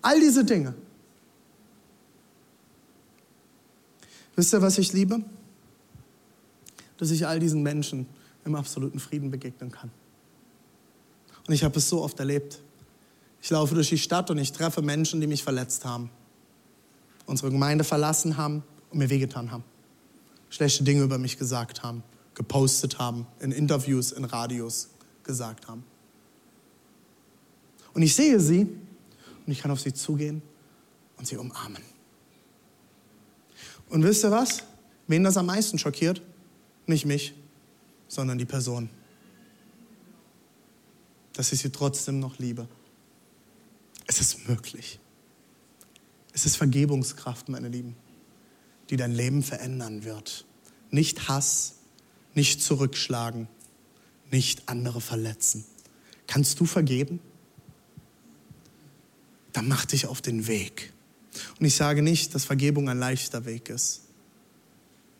All 0.02 0.20
diese 0.20 0.44
Dinge. 0.44 0.76
Wisst 4.36 4.54
ihr, 4.54 4.62
was 4.62 4.78
ich 4.78 4.92
liebe? 4.92 5.24
Dass 6.98 7.10
ich 7.10 7.26
all 7.26 7.40
diesen 7.40 7.64
Menschen 7.64 8.06
im 8.44 8.56
absoluten 8.56 9.00
Frieden 9.00 9.32
begegnen 9.32 9.72
kann. 9.72 9.90
Und 11.48 11.54
ich 11.54 11.64
habe 11.64 11.78
es 11.78 11.88
so 11.88 12.02
oft 12.02 12.20
erlebt. 12.20 12.60
Ich 13.46 13.52
laufe 13.52 13.76
durch 13.76 13.90
die 13.90 14.00
Stadt 14.00 14.32
und 14.32 14.40
ich 14.40 14.54
treffe 14.54 14.82
Menschen, 14.82 15.22
die 15.22 15.28
mich 15.28 15.44
verletzt 15.44 15.86
haben, 15.86 16.10
unsere 17.28 17.52
Gemeinde 17.52 17.84
verlassen 17.84 18.38
haben 18.38 18.64
und 18.90 18.98
mir 18.98 19.12
wehgetan 19.12 19.52
haben, 19.52 19.64
schlechte 20.50 20.84
Dinge 20.84 21.04
über 21.04 21.20
mich 21.20 21.38
gesagt 21.38 21.84
haben, 21.84 22.02
gepostet 22.34 22.98
haben, 22.98 23.28
in 23.40 23.52
Interviews, 23.52 24.14
in 24.14 24.26
Radios 24.26 24.90
gesagt 25.22 25.68
haben. 25.68 25.84
Und 27.94 28.02
ich 28.02 28.16
sehe 28.16 28.40
sie 28.40 28.62
und 29.46 29.52
ich 29.52 29.60
kann 29.60 29.70
auf 29.70 29.80
sie 29.80 29.94
zugehen 29.94 30.42
und 31.18 31.28
sie 31.28 31.38
umarmen. 31.38 31.84
Und 33.90 34.02
wisst 34.02 34.24
ihr 34.24 34.32
was? 34.32 34.64
Wen 35.06 35.24
das 35.24 35.38
am 35.38 35.46
meisten 35.46 35.78
schockiert? 35.78 36.20
Nicht 36.88 37.06
mich, 37.06 37.36
sondern 38.08 38.40
die 38.40 38.46
Person. 38.46 38.90
Dass 41.34 41.54
ich 41.54 41.60
sie 41.60 41.70
trotzdem 41.70 42.20
noch 42.20 42.40
liebe. 42.40 42.68
Es 44.08 44.22
ist 44.22 44.48
möglich. 44.48 45.00
Es 46.34 46.46
ist 46.46 46.58
Vergebungskraft, 46.58 47.50
meine 47.50 47.70
Lieben, 47.70 47.96
die 48.90 48.98
dein 48.98 49.14
Leben 49.14 49.42
verändern 49.42 50.04
wird. 50.04 50.46
Nicht 50.92 51.28
Hass, 51.28 51.76
nicht 52.34 52.62
zurückschlagen, 52.62 53.48
nicht 54.32 54.68
andere 54.68 55.02
verletzen. 55.02 55.66
Kannst 56.28 56.60
du 56.60 56.66
vergeben? 56.66 57.20
Dann 59.54 59.68
mach 59.68 59.86
dich 59.86 60.08
auf 60.08 60.22
den 60.22 60.48
Weg. 60.48 60.92
Und 61.60 61.66
ich 61.66 61.76
sage 61.76 62.02
nicht, 62.02 62.36
dass 62.36 62.46
Vergebung 62.46 62.90
ein 62.90 63.00
leichter 63.00 63.46
Weg 63.46 63.70
ist. 63.70 64.02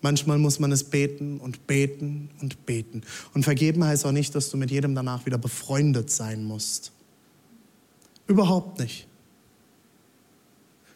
Manchmal 0.02 0.38
muss 0.38 0.60
man 0.60 0.72
es 0.72 0.84
beten 0.84 1.40
und 1.40 1.66
beten 1.68 2.30
und 2.42 2.66
beten. 2.66 3.02
Und 3.34 3.44
vergeben 3.44 3.84
heißt 3.84 4.06
auch 4.06 4.12
nicht, 4.12 4.36
dass 4.36 4.50
du 4.50 4.58
mit 4.58 4.70
jedem 4.70 4.94
danach 4.94 5.26
wieder 5.26 5.38
befreundet 5.38 6.12
sein 6.12 6.44
musst. 6.44 6.92
Überhaupt 8.28 8.80
nicht. 8.80 9.08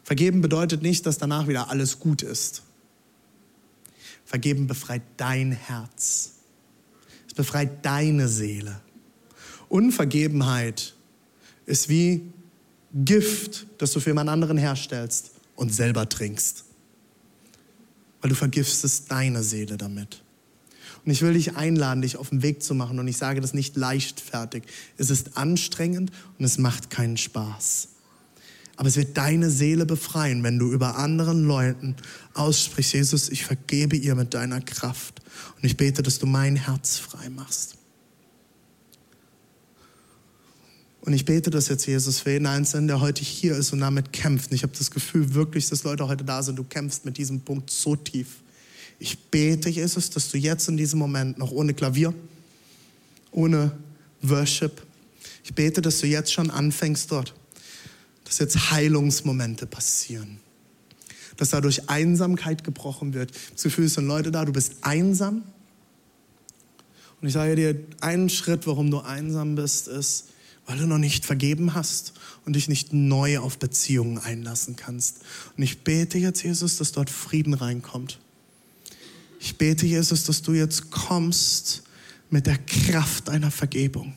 Vergeben 0.03 0.41
bedeutet 0.41 0.81
nicht, 0.81 1.05
dass 1.05 1.17
danach 1.17 1.47
wieder 1.47 1.69
alles 1.69 1.99
gut 1.99 2.23
ist. 2.23 2.63
Vergeben 4.25 4.67
befreit 4.67 5.03
dein 5.17 5.51
Herz. 5.51 6.33
Es 7.27 7.33
befreit 7.33 7.85
deine 7.85 8.27
Seele. 8.27 8.81
Unvergebenheit 9.69 10.95
ist 11.65 11.89
wie 11.89 12.31
Gift, 12.93 13.67
das 13.77 13.91
du 13.91 13.99
für 13.99 14.09
jemand 14.09 14.29
anderen 14.29 14.57
herstellst 14.57 15.31
und 15.55 15.73
selber 15.73 16.09
trinkst. 16.09 16.65
Weil 18.21 18.29
du 18.29 18.35
vergiftest 18.35 19.11
deine 19.11 19.43
Seele 19.43 19.77
damit. 19.77 20.23
Und 21.09 21.13
ich 21.13 21.23
will 21.23 21.33
dich 21.33 21.55
einladen, 21.55 22.03
dich 22.03 22.17
auf 22.17 22.29
den 22.29 22.43
Weg 22.43 22.61
zu 22.61 22.75
machen. 22.75 22.99
Und 22.99 23.07
ich 23.07 23.17
sage 23.17 23.41
das 23.41 23.55
nicht 23.55 23.75
leichtfertig. 23.75 24.61
Es 24.95 25.09
ist 25.09 25.37
anstrengend 25.37 26.11
und 26.37 26.45
es 26.45 26.59
macht 26.59 26.91
keinen 26.91 27.17
Spaß. 27.17 27.87
Aber 28.75 28.87
es 28.89 28.95
wird 28.95 29.17
deine 29.17 29.49
Seele 29.49 29.87
befreien, 29.87 30.43
wenn 30.43 30.59
du 30.59 30.71
über 30.71 30.97
anderen 30.97 31.45
Leuten 31.45 31.95
aussprichst, 32.35 32.93
Jesus, 32.93 33.29
ich 33.29 33.43
vergebe 33.43 33.95
ihr 33.95 34.13
mit 34.13 34.35
deiner 34.35 34.61
Kraft. 34.61 35.19
Und 35.55 35.63
ich 35.63 35.77
bete, 35.77 36.03
dass 36.03 36.19
du 36.19 36.27
mein 36.27 36.55
Herz 36.55 36.99
frei 36.99 37.27
machst. 37.31 37.77
Und 41.01 41.13
ich 41.13 41.25
bete 41.25 41.49
das 41.49 41.69
jetzt, 41.69 41.87
Jesus, 41.87 42.19
für 42.19 42.33
jeden 42.33 42.45
Einzelnen, 42.45 42.87
der 42.87 43.01
heute 43.01 43.23
hier 43.23 43.55
ist 43.55 43.73
und 43.73 43.79
damit 43.79 44.13
kämpft. 44.13 44.51
Und 44.51 44.55
ich 44.57 44.61
habe 44.61 44.73
das 44.77 44.91
Gefühl 44.91 45.33
wirklich, 45.33 45.69
dass 45.69 45.83
Leute 45.83 46.07
heute 46.07 46.23
da 46.23 46.43
sind, 46.43 46.59
du 46.59 46.63
kämpfst 46.63 47.03
mit 47.03 47.17
diesem 47.17 47.41
Punkt 47.41 47.71
so 47.71 47.95
tief. 47.95 48.43
Ich 48.99 49.17
bete, 49.17 49.69
Jesus, 49.69 50.09
dass 50.09 50.29
du 50.29 50.37
jetzt 50.37 50.67
in 50.67 50.77
diesem 50.77 50.99
Moment 50.99 51.37
noch 51.37 51.51
ohne 51.51 51.73
Klavier, 51.73 52.13
ohne 53.31 53.71
Worship, 54.21 54.85
ich 55.49 55.55
bete, 55.55 55.81
dass 55.81 55.97
du 55.97 56.05
jetzt 56.05 56.31
schon 56.31 56.51
anfängst 56.51 57.11
dort, 57.11 57.33
dass 58.23 58.37
jetzt 58.37 58.69
Heilungsmomente 58.69 59.65
passieren. 59.65 60.37
Dass 61.37 61.49
dadurch 61.49 61.89
Einsamkeit 61.89 62.63
gebrochen 62.63 63.15
wird. 63.15 63.31
Das 63.53 63.63
Gefühl 63.63 63.89
sind 63.89 64.05
Leute 64.05 64.29
da, 64.29 64.45
du 64.45 64.53
bist 64.53 64.75
einsam. 64.81 65.41
Und 67.19 67.27
ich 67.27 67.33
sage 67.33 67.55
dir, 67.55 67.79
einen 67.99 68.29
Schritt, 68.29 68.67
warum 68.67 68.91
du 68.91 68.99
einsam 68.99 69.55
bist, 69.55 69.87
ist, 69.87 70.25
weil 70.67 70.77
du 70.77 70.85
noch 70.85 70.99
nicht 70.99 71.25
vergeben 71.25 71.73
hast 71.73 72.13
und 72.45 72.55
dich 72.55 72.67
nicht 72.67 72.93
neu 72.93 73.39
auf 73.39 73.57
Beziehungen 73.57 74.19
einlassen 74.19 74.75
kannst. 74.75 75.21
Und 75.57 75.63
ich 75.63 75.79
bete 75.79 76.19
jetzt, 76.19 76.43
Jesus, 76.43 76.77
dass 76.77 76.91
dort 76.91 77.09
Frieden 77.09 77.55
reinkommt. 77.55 78.19
Ich 79.39 79.57
bete, 79.57 79.85
Jesus, 79.85 80.25
dass 80.25 80.41
du 80.41 80.53
jetzt 80.53 80.91
kommst 80.91 81.83
mit 82.29 82.45
der 82.45 82.57
Kraft 82.57 83.29
deiner 83.29 83.51
Vergebung. 83.51 84.13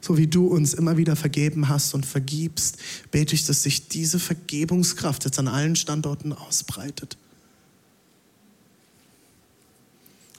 So 0.00 0.16
wie 0.16 0.26
du 0.26 0.46
uns 0.46 0.72
immer 0.74 0.96
wieder 0.96 1.16
vergeben 1.16 1.68
hast 1.68 1.94
und 1.94 2.06
vergibst, 2.06 2.78
bete 3.10 3.34
ich, 3.34 3.44
dass 3.44 3.62
sich 3.62 3.88
diese 3.88 4.18
Vergebungskraft 4.18 5.24
jetzt 5.24 5.38
an 5.38 5.48
allen 5.48 5.76
Standorten 5.76 6.32
ausbreitet. 6.32 7.16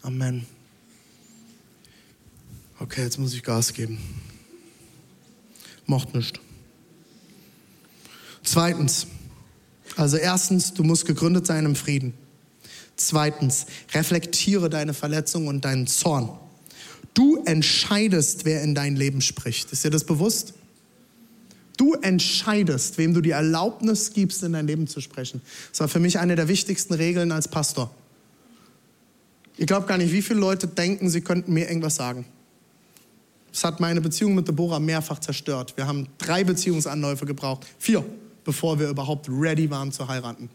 Amen. 0.01 0.45
Okay, 2.79 3.03
jetzt 3.03 3.19
muss 3.19 3.33
ich 3.33 3.43
Gas 3.43 3.73
geben. 3.73 3.97
Macht 5.85 6.13
nichts. 6.13 6.39
Zweitens, 8.43 9.07
also 9.95 10.15
erstens, 10.17 10.73
du 10.73 10.83
musst 10.83 11.05
gegründet 11.05 11.45
sein 11.45 11.65
im 11.65 11.75
Frieden. 11.75 12.13
Zweitens, 12.97 13.67
reflektiere 13.93 14.69
deine 14.69 14.93
Verletzung 14.93 15.47
und 15.47 15.63
deinen 15.63 15.87
Zorn. 15.87 16.29
Du 17.13 17.41
entscheidest, 17.45 18.45
wer 18.45 18.61
in 18.63 18.75
dein 18.75 18.95
Leben 18.95 19.21
spricht. 19.21 19.71
Ist 19.71 19.83
dir 19.83 19.89
das 19.89 20.03
bewusst? 20.03 20.53
Du 21.77 21.93
entscheidest, 21.93 22.97
wem 22.97 23.13
du 23.13 23.21
die 23.21 23.31
Erlaubnis 23.31 24.13
gibst, 24.13 24.41
in 24.41 24.53
dein 24.53 24.65
Leben 24.65 24.87
zu 24.87 24.99
sprechen. 24.99 25.41
Das 25.71 25.79
war 25.79 25.87
für 25.87 25.99
mich 25.99 26.17
eine 26.19 26.35
der 26.35 26.47
wichtigsten 26.47 26.95
Regeln 26.95 27.31
als 27.31 27.47
Pastor. 27.47 27.91
Ihr 29.57 29.67
glaubt 29.67 29.87
gar 29.87 29.97
nicht, 29.97 30.11
wie 30.11 30.23
viele 30.23 30.39
Leute 30.39 30.67
denken, 30.67 31.09
sie 31.09 31.21
könnten 31.21 31.53
mir 31.53 31.67
irgendwas 31.67 31.95
sagen. 31.95 32.25
Das 33.51 33.63
hat 33.63 33.79
meine 33.79 34.01
Beziehung 34.01 34.35
mit 34.35 34.47
Deborah 34.47 34.79
mehrfach 34.79 35.19
zerstört. 35.19 35.73
Wir 35.77 35.87
haben 35.87 36.07
drei 36.17 36.43
Beziehungsanläufe 36.43 37.25
gebraucht, 37.25 37.65
vier, 37.79 38.03
bevor 38.43 38.79
wir 38.79 38.89
überhaupt 38.89 39.27
ready 39.29 39.69
waren 39.69 39.91
zu 39.91 40.07
heiraten. 40.07 40.49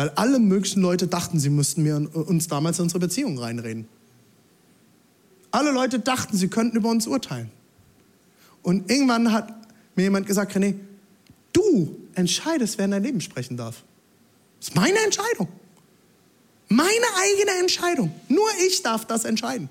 Weil 0.00 0.08
alle 0.14 0.38
möglichen 0.38 0.80
Leute 0.80 1.08
dachten, 1.08 1.38
sie 1.38 1.50
müssten 1.50 1.82
mir, 1.82 1.96
uns 2.14 2.48
damals 2.48 2.78
in 2.78 2.84
unsere 2.84 3.00
Beziehung 3.00 3.38
reinreden. 3.38 3.86
Alle 5.50 5.72
Leute 5.72 5.98
dachten, 5.98 6.38
sie 6.38 6.48
könnten 6.48 6.78
über 6.78 6.88
uns 6.88 7.06
urteilen. 7.06 7.50
Und 8.62 8.90
irgendwann 8.90 9.30
hat 9.30 9.52
mir 9.96 10.04
jemand 10.04 10.26
gesagt, 10.26 10.56
René, 10.56 10.74
du 11.52 11.98
entscheidest, 12.14 12.78
wer 12.78 12.86
in 12.86 12.92
dein 12.92 13.02
Leben 13.02 13.20
sprechen 13.20 13.58
darf. 13.58 13.82
Das 14.58 14.68
ist 14.68 14.74
meine 14.74 14.98
Entscheidung. 15.00 15.48
Meine 16.70 17.06
eigene 17.16 17.60
Entscheidung. 17.60 18.10
Nur 18.30 18.48
ich 18.66 18.80
darf 18.80 19.04
das 19.04 19.26
entscheiden. 19.26 19.68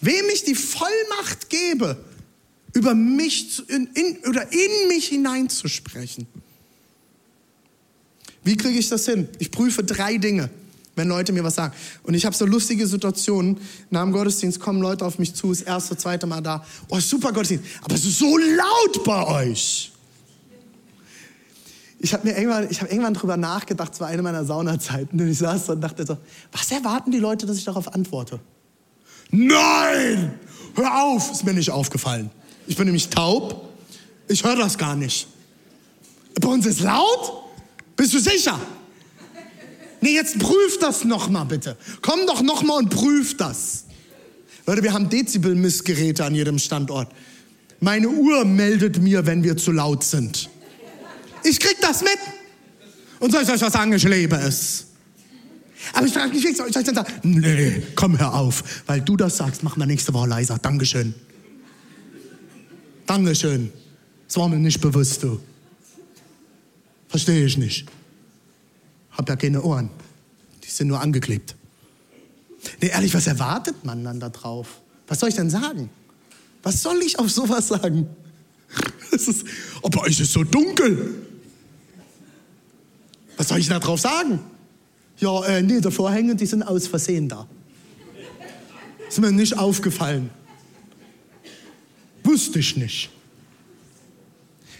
Wem 0.00 0.24
ich 0.32 0.42
die 0.42 0.56
Vollmacht 0.56 1.48
gebe, 1.48 2.04
über 2.72 2.96
mich 2.96 3.62
in, 3.68 3.86
in, 3.94 4.18
oder 4.28 4.52
in 4.52 4.88
mich 4.88 5.06
hineinzusprechen. 5.10 6.26
Wie 8.44 8.56
kriege 8.56 8.78
ich 8.78 8.88
das 8.88 9.06
hin? 9.06 9.28
Ich 9.38 9.50
prüfe 9.50 9.82
drei 9.82 10.18
Dinge, 10.18 10.50
wenn 10.96 11.08
Leute 11.08 11.32
mir 11.32 11.42
was 11.42 11.54
sagen. 11.54 11.74
Und 12.02 12.14
ich 12.14 12.26
habe 12.26 12.36
so 12.36 12.44
lustige 12.44 12.86
Situationen. 12.86 13.58
Nach 13.90 14.02
dem 14.02 14.12
Gottesdienst 14.12 14.60
kommen 14.60 14.82
Leute 14.82 15.04
auf 15.04 15.18
mich 15.18 15.34
zu, 15.34 15.48
das 15.48 15.62
erste, 15.62 15.96
zweite 15.96 16.26
Mal 16.26 16.42
da. 16.42 16.64
Oh, 16.88 17.00
super 17.00 17.32
Gottesdienst. 17.32 17.64
Aber 17.82 17.94
es 17.94 18.04
ist 18.04 18.18
so 18.18 18.36
laut 18.36 19.04
bei 19.04 19.26
euch. 19.26 19.90
Ich 22.00 22.12
habe 22.12 22.28
irgendwann, 22.28 22.68
hab 22.68 22.90
irgendwann 22.90 23.14
drüber 23.14 23.38
nachgedacht, 23.38 23.94
es 23.94 24.00
war 24.00 24.08
eine 24.08 24.20
meiner 24.20 24.44
Saunazeiten. 24.44 25.18
Und 25.18 25.28
ich 25.28 25.38
saß 25.38 25.66
da 25.66 25.72
und 25.72 25.80
dachte 25.80 26.04
so, 26.04 26.18
was 26.52 26.70
erwarten 26.70 27.10
die 27.10 27.18
Leute, 27.18 27.46
dass 27.46 27.56
ich 27.56 27.64
darauf 27.64 27.94
antworte? 27.94 28.40
Nein! 29.30 30.34
Hör 30.74 31.02
auf! 31.02 31.32
Ist 31.32 31.44
mir 31.44 31.54
nicht 31.54 31.70
aufgefallen. 31.70 32.30
Ich 32.66 32.76
bin 32.76 32.84
nämlich 32.84 33.08
taub. 33.08 33.70
Ich 34.28 34.44
höre 34.44 34.56
das 34.56 34.76
gar 34.76 34.96
nicht. 34.96 35.28
Bei 36.38 36.48
uns 36.48 36.66
ist 36.66 36.80
laut? 36.80 37.43
Bist 37.96 38.14
du 38.14 38.18
sicher? 38.18 38.60
Nee, 40.00 40.14
jetzt 40.14 40.38
prüf 40.38 40.78
das 40.80 41.04
noch 41.04 41.30
mal 41.30 41.44
bitte. 41.44 41.76
Komm 42.02 42.26
doch 42.26 42.42
noch 42.42 42.62
mal 42.62 42.78
und 42.78 42.90
prüf 42.90 43.36
das. 43.36 43.84
Leute, 44.66 44.82
wir 44.82 44.92
haben 44.92 45.08
Dezibel-Messgeräte 45.08 46.24
an 46.24 46.34
jedem 46.34 46.58
Standort. 46.58 47.10
Meine 47.80 48.08
Uhr 48.08 48.44
meldet 48.44 49.00
mir, 49.00 49.26
wenn 49.26 49.42
wir 49.42 49.56
zu 49.56 49.72
laut 49.72 50.04
sind. 50.04 50.48
Ich 51.42 51.60
krieg 51.60 51.76
das 51.80 52.02
mit. 52.02 52.18
Und 53.20 53.32
soll 53.32 53.42
ich 53.42 53.50
euch 53.50 53.60
was 53.60 53.72
sagen? 53.72 53.92
Ich 53.92 54.04
lebe 54.04 54.36
es. 54.36 54.86
Aber 55.92 56.06
ich 56.06 56.12
frage 56.12 56.32
mich, 56.32 56.56
soll 56.56 56.68
ich 56.68 56.76
euch 56.76 56.84
dann 56.84 56.94
sagen? 56.94 57.12
Nee, 57.22 57.82
komm, 57.94 58.18
hör 58.18 58.34
auf. 58.34 58.82
Weil 58.86 59.00
du 59.02 59.16
das 59.16 59.36
sagst, 59.36 59.62
machen 59.62 59.80
wir 59.80 59.86
nächste 59.86 60.14
Woche 60.14 60.28
leiser. 60.28 60.58
Dankeschön. 60.58 61.14
Dankeschön. 63.06 63.72
Das 64.26 64.36
war 64.36 64.48
mir 64.48 64.56
nicht 64.56 64.80
bewusst, 64.80 65.22
du. 65.22 65.40
Verstehe 67.14 67.46
ich 67.46 67.56
nicht. 67.56 67.86
Hab 69.12 69.28
ja 69.28 69.36
keine 69.36 69.62
Ohren. 69.62 69.88
Die 70.64 70.68
sind 70.68 70.88
nur 70.88 71.00
angeklebt. 71.00 71.54
Nee, 72.82 72.88
ehrlich, 72.88 73.14
was 73.14 73.28
erwartet 73.28 73.84
man 73.84 74.02
dann 74.02 74.18
da 74.18 74.30
drauf? 74.30 74.80
Was 75.06 75.20
soll 75.20 75.28
ich 75.28 75.36
denn 75.36 75.48
sagen? 75.48 75.90
Was 76.64 76.82
soll 76.82 77.00
ich 77.02 77.16
auf 77.16 77.30
sowas 77.30 77.68
sagen? 77.68 78.08
Es 79.12 79.28
ist, 79.28 79.46
aber 79.80 80.08
es 80.08 80.18
ist 80.18 80.32
so 80.32 80.42
dunkel. 80.42 81.14
Was 83.36 83.46
soll 83.46 83.58
ich 83.58 83.68
da 83.68 83.78
drauf 83.78 84.00
sagen? 84.00 84.40
Ja, 85.18 85.44
äh, 85.44 85.62
nee, 85.62 85.80
die 85.80 85.92
Vorhänge, 85.92 86.34
die 86.34 86.46
sind 86.46 86.64
aus 86.64 86.88
Versehen 86.88 87.28
da. 87.28 87.46
Ist 89.08 89.20
mir 89.20 89.30
nicht 89.30 89.56
aufgefallen. 89.56 90.30
Wusste 92.24 92.58
ich 92.58 92.76
nicht. 92.76 93.13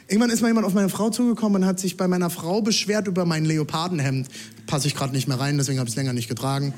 Irgendwann 0.06 0.30
ist 0.30 0.42
mal 0.42 0.48
jemand 0.48 0.66
auf 0.66 0.74
meine 0.74 0.88
Frau 0.90 1.10
zugekommen 1.10 1.62
und 1.62 1.68
hat 1.68 1.80
sich 1.80 1.96
bei 1.96 2.06
meiner 2.08 2.28
Frau 2.28 2.60
beschwert 2.60 3.06
über 3.06 3.24
mein 3.24 3.44
Leopardenhemd. 3.44 4.28
Passe 4.66 4.86
ich 4.86 4.94
gerade 4.94 5.12
nicht 5.12 5.28
mehr 5.28 5.40
rein, 5.40 5.56
deswegen 5.56 5.78
habe 5.78 5.88
ich 5.88 5.94
es 5.94 5.96
länger 5.96 6.12
nicht 6.12 6.28
getragen. 6.28 6.74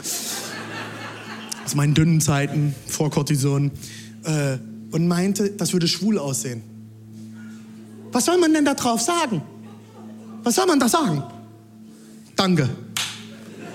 Aus 1.64 1.74
meinen 1.74 1.94
dünnen 1.94 2.20
Zeiten, 2.20 2.74
vor 2.86 3.11
Cortison. 3.11 3.72
Äh, 4.24 4.59
und 4.92 5.09
meinte, 5.09 5.51
das 5.51 5.72
würde 5.72 5.88
schwul 5.88 6.18
aussehen. 6.18 6.62
Was 8.12 8.24
soll 8.24 8.38
man 8.38 8.55
denn 8.55 8.64
da 8.64 8.74
drauf 8.74 9.01
sagen? 9.01 9.42
Was 10.44 10.55
soll 10.55 10.66
man 10.66 10.78
da 10.78 10.88
sagen? 10.88 11.22
Danke. 12.36 12.68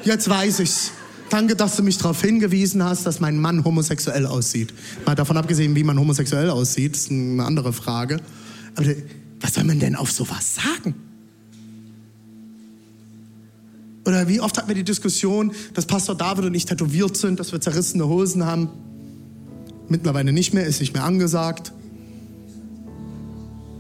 Jetzt 0.03 0.30
weiß 0.30 0.59
ich's. 0.61 0.91
Danke, 1.30 1.55
dass 1.55 1.76
du 1.76 1.84
mich 1.84 1.97
darauf 1.97 2.21
hingewiesen 2.21 2.84
hast, 2.84 3.05
dass 3.05 3.19
mein 3.19 3.38
Mann 3.38 3.63
homosexuell 3.63 4.26
aussieht. 4.26 4.73
Mal 5.05 5.15
davon 5.15 5.38
abgesehen, 5.38 5.76
wie 5.76 5.84
man 5.84 5.99
homosexuell 5.99 6.49
aussieht, 6.49 6.95
ist 6.95 7.11
eine 7.11 7.45
andere 7.45 7.71
Frage. 7.71 8.17
Aber 8.76 8.86
was 9.41 9.53
soll 9.55 9.63
man 9.63 9.79
denn 9.79 9.95
auf 9.95 10.11
sowas 10.11 10.55
sagen? 10.55 10.95
Oder 14.05 14.27
wie 14.27 14.39
oft 14.39 14.57
hatten 14.57 14.67
wir 14.67 14.75
die 14.75 14.83
Diskussion, 14.83 15.51
dass 15.73 15.85
Pastor 15.85 16.15
David 16.15 16.45
und 16.45 16.55
ich 16.55 16.65
tätowiert 16.65 17.17
sind, 17.17 17.39
dass 17.39 17.51
wir 17.51 17.61
zerrissene 17.61 18.07
Hosen 18.07 18.45
haben? 18.45 18.69
Mittlerweile 19.89 20.31
nicht 20.31 20.53
mehr, 20.53 20.65
ist 20.65 20.79
nicht 20.79 20.93
mehr 20.93 21.03
angesagt. 21.03 21.71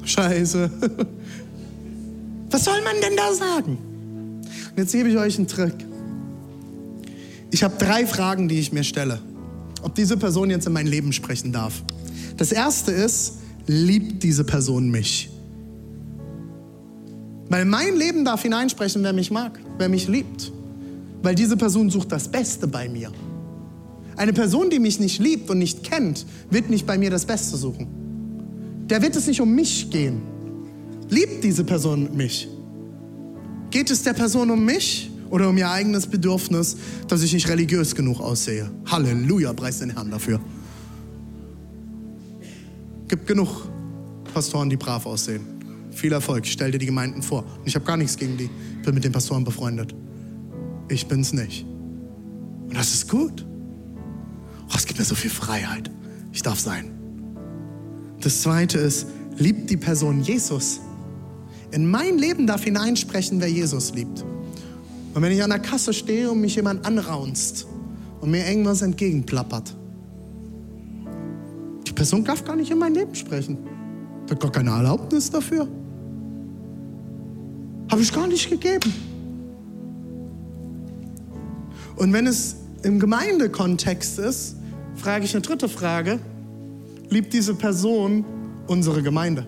Scheiße. 0.03 0.69
Was 2.51 2.65
soll 2.65 2.81
man 2.83 2.95
denn 3.01 3.15
da 3.15 3.33
sagen? 3.33 3.77
Und 4.71 4.77
jetzt 4.77 4.91
gebe 4.91 5.09
ich 5.09 5.17
euch 5.17 5.37
einen 5.37 5.47
Trick. 5.47 5.73
Ich 7.51 7.63
habe 7.63 7.77
drei 7.77 8.05
Fragen, 8.05 8.47
die 8.47 8.59
ich 8.59 8.71
mir 8.71 8.83
stelle. 8.83 9.19
Ob 9.81 9.95
diese 9.95 10.17
Person 10.17 10.49
jetzt 10.49 10.67
in 10.67 10.73
mein 10.73 10.87
Leben 10.87 11.13
sprechen 11.13 11.51
darf. 11.51 11.83
Das 12.37 12.51
erste 12.51 12.91
ist, 12.91 13.39
liebt 13.67 14.23
diese 14.23 14.43
Person 14.43 14.89
mich? 14.89 15.29
Weil 17.51 17.65
mein 17.65 17.97
Leben 17.97 18.23
darf 18.23 18.43
hineinsprechen, 18.43 19.03
wer 19.03 19.11
mich 19.11 19.29
mag, 19.29 19.59
wer 19.77 19.89
mich 19.89 20.07
liebt. 20.07 20.53
Weil 21.21 21.35
diese 21.35 21.57
Person 21.57 21.89
sucht 21.89 22.09
das 22.09 22.29
Beste 22.29 22.65
bei 22.65 22.87
mir. 22.87 23.11
Eine 24.15 24.31
Person, 24.31 24.69
die 24.69 24.79
mich 24.79 25.01
nicht 25.01 25.19
liebt 25.19 25.49
und 25.49 25.57
nicht 25.57 25.83
kennt, 25.83 26.25
wird 26.49 26.69
nicht 26.69 26.87
bei 26.87 26.97
mir 26.97 27.09
das 27.09 27.25
Beste 27.25 27.57
suchen. 27.57 28.85
Der 28.85 29.01
wird 29.01 29.17
es 29.17 29.27
nicht 29.27 29.41
um 29.41 29.53
mich 29.53 29.89
gehen. 29.89 30.21
Liebt 31.09 31.43
diese 31.43 31.65
Person 31.65 32.15
mich? 32.15 32.47
Geht 33.69 33.91
es 33.91 34.01
der 34.03 34.13
Person 34.13 34.49
um 34.49 34.63
mich 34.63 35.11
oder 35.29 35.49
um 35.49 35.57
ihr 35.57 35.69
eigenes 35.69 36.07
Bedürfnis, 36.07 36.77
dass 37.09 37.21
ich 37.21 37.33
nicht 37.33 37.49
religiös 37.49 37.93
genug 37.93 38.21
aussehe? 38.21 38.71
Halleluja, 38.85 39.51
preis 39.51 39.79
den 39.79 39.89
Herrn 39.89 40.09
dafür. 40.09 40.39
Gibt 43.09 43.27
genug 43.27 43.67
Pastoren, 44.33 44.69
die 44.69 44.77
brav 44.77 45.05
aussehen. 45.05 45.60
Viel 46.01 46.13
Erfolg, 46.13 46.47
stell 46.47 46.71
dir 46.71 46.79
die 46.79 46.87
Gemeinden 46.87 47.21
vor. 47.21 47.43
Und 47.59 47.67
ich 47.67 47.75
habe 47.75 47.85
gar 47.85 47.95
nichts 47.95 48.17
gegen 48.17 48.35
die. 48.35 48.49
Ich 48.77 48.81
bin 48.81 48.95
mit 48.95 49.03
den 49.03 49.11
Pastoren 49.11 49.43
befreundet. 49.43 49.93
Ich 50.89 51.07
bin's 51.07 51.31
nicht. 51.31 51.63
Und 51.63 52.75
das 52.75 52.91
ist 52.91 53.07
gut. 53.07 53.45
Oh, 54.67 54.73
es 54.75 54.87
gibt 54.87 54.97
mir 54.97 55.05
so 55.05 55.13
viel 55.13 55.29
Freiheit. 55.29 55.91
Ich 56.31 56.41
darf 56.41 56.59
sein. 56.59 56.89
Das 58.19 58.41
zweite 58.41 58.79
ist, 58.79 59.05
liebt 59.37 59.69
die 59.69 59.77
Person 59.77 60.21
Jesus. 60.21 60.79
In 61.69 61.87
mein 61.87 62.17
Leben 62.17 62.47
darf 62.47 62.63
hineinsprechen, 62.63 63.39
wer 63.39 63.49
Jesus 63.49 63.93
liebt. 63.93 64.25
Und 65.13 65.21
wenn 65.21 65.31
ich 65.31 65.43
an 65.43 65.51
der 65.51 65.59
Kasse 65.59 65.93
stehe 65.93 66.31
und 66.31 66.41
mich 66.41 66.55
jemand 66.55 66.83
anraunst 66.83 67.67
und 68.21 68.31
mir 68.31 68.47
irgendwas 68.47 68.81
entgegenplappert, 68.81 69.77
die 71.85 71.93
Person 71.93 72.23
darf 72.23 72.43
gar 72.43 72.55
nicht 72.55 72.71
in 72.71 72.79
mein 72.79 72.95
Leben 72.95 73.13
sprechen. 73.13 73.59
Die 74.25 74.31
hat 74.31 74.39
gar 74.39 74.51
keine 74.51 74.71
Erlaubnis 74.71 75.29
dafür. 75.29 75.67
Habe 77.91 78.01
ich 78.01 78.13
gar 78.13 78.25
nicht 78.25 78.49
gegeben. 78.49 78.93
Und 81.97 82.13
wenn 82.13 82.25
es 82.25 82.55
im 82.83 82.99
Gemeindekontext 83.01 84.17
ist, 84.17 84.55
frage 84.95 85.25
ich 85.25 85.35
eine 85.35 85.41
dritte 85.41 85.67
Frage. 85.67 86.19
Liebt 87.09 87.33
diese 87.33 87.53
Person 87.53 88.23
unsere 88.67 89.03
Gemeinde? 89.03 89.45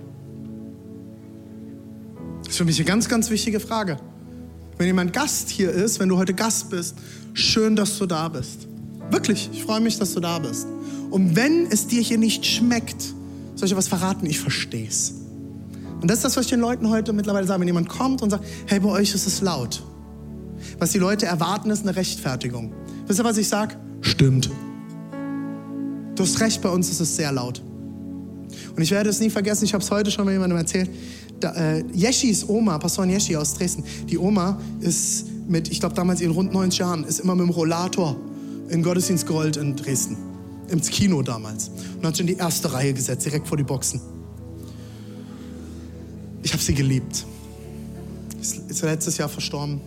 Das 2.39 2.49
ist 2.49 2.57
für 2.57 2.65
mich 2.65 2.77
eine 2.77 2.85
ganz, 2.85 3.07
ganz 3.07 3.29
wichtige 3.29 3.61
Frage. 3.61 3.97
Wenn 4.77 4.87
jemand 4.87 5.13
Gast 5.13 5.49
hier 5.49 5.71
ist, 5.71 6.01
wenn 6.01 6.09
du 6.09 6.17
heute 6.17 6.33
Gast 6.33 6.69
bist, 6.69 6.97
schön, 7.33 7.77
dass 7.77 7.97
du 7.97 8.05
da 8.05 8.27
bist. 8.27 8.67
Wirklich, 9.09 9.49
ich 9.53 9.63
freue 9.63 9.79
mich, 9.79 9.97
dass 9.97 10.13
du 10.13 10.19
da 10.19 10.39
bist. 10.39 10.67
Und 11.11 11.37
wenn 11.37 11.67
es 11.67 11.87
dir 11.87 12.01
hier 12.01 12.17
nicht 12.17 12.45
schmeckt, 12.45 13.03
soll 13.55 13.67
ich 13.67 13.71
dir 13.71 13.77
was 13.77 13.87
verraten? 13.87 14.25
Ich 14.25 14.41
verstehe 14.41 14.87
es. 14.87 15.22
Und 16.03 16.11
das 16.11 16.17
ist 16.17 16.25
das, 16.25 16.35
was 16.35 16.43
ich 16.43 16.49
den 16.49 16.59
Leuten 16.59 16.89
heute 16.89 17.13
mittlerweile 17.13 17.47
sage. 17.47 17.61
Wenn 17.61 17.67
jemand 17.67 17.87
kommt 17.87 18.21
und 18.21 18.29
sagt, 18.29 18.43
hey, 18.67 18.77
bei 18.81 18.89
euch 18.89 19.15
ist 19.15 19.25
es 19.25 19.39
laut. 19.39 19.81
Was 20.77 20.91
die 20.91 20.97
Leute 20.97 21.25
erwarten, 21.25 21.69
ist 21.69 21.83
eine 21.83 21.95
Rechtfertigung. 21.95 22.73
Wisst 23.07 23.21
ihr, 23.21 23.23
was 23.23 23.37
ich 23.37 23.47
sage? 23.47 23.77
Stimmt. 24.01 24.49
Du 26.15 26.23
hast 26.23 26.41
recht, 26.41 26.61
bei 26.61 26.67
uns 26.67 26.89
ist 26.89 26.99
es 26.99 27.15
sehr 27.15 27.31
laut. 27.31 27.61
Und 28.75 28.81
ich 28.81 28.91
werde 28.91 29.09
es 29.09 29.21
nie 29.21 29.29
vergessen, 29.29 29.63
ich 29.63 29.73
habe 29.73 29.81
es 29.81 29.89
heute 29.91 30.11
schon 30.11 30.25
mal 30.25 30.31
jemandem 30.31 30.57
erzählt. 30.57 30.89
Da, 31.39 31.53
äh, 31.53 31.85
Jeschis 31.93 32.49
Oma, 32.49 32.79
Pastorin 32.79 33.09
Jeschi 33.09 33.37
aus 33.37 33.53
Dresden, 33.53 33.85
die 34.09 34.17
Oma 34.17 34.59
ist 34.81 35.27
mit, 35.47 35.71
ich 35.71 35.79
glaube 35.79 35.95
damals 35.95 36.19
ihren 36.19 36.33
rund 36.33 36.51
90 36.51 36.79
Jahren, 36.79 37.03
ist 37.05 37.21
immer 37.21 37.33
mit 37.33 37.47
dem 37.47 37.51
Rollator 37.51 38.17
in 38.67 38.83
Gottesdienst 38.83 39.25
gerollt 39.25 39.55
in 39.55 39.77
Dresden. 39.77 40.17
Ins 40.67 40.89
Kino 40.89 41.21
damals. 41.21 41.71
Und 41.95 42.05
hat 42.05 42.17
sich 42.17 42.27
in 42.27 42.35
die 42.35 42.39
erste 42.41 42.73
Reihe 42.73 42.93
gesetzt, 42.93 43.25
direkt 43.25 43.47
vor 43.47 43.55
die 43.55 43.63
Boxen. 43.63 44.01
Ich 46.43 46.51
habe 46.51 46.61
sie 46.61 46.73
geliebt. 46.73 47.25
Ist 48.39 48.81
letztes 48.81 49.17
Jahr 49.17 49.29
verstorben. 49.29 49.79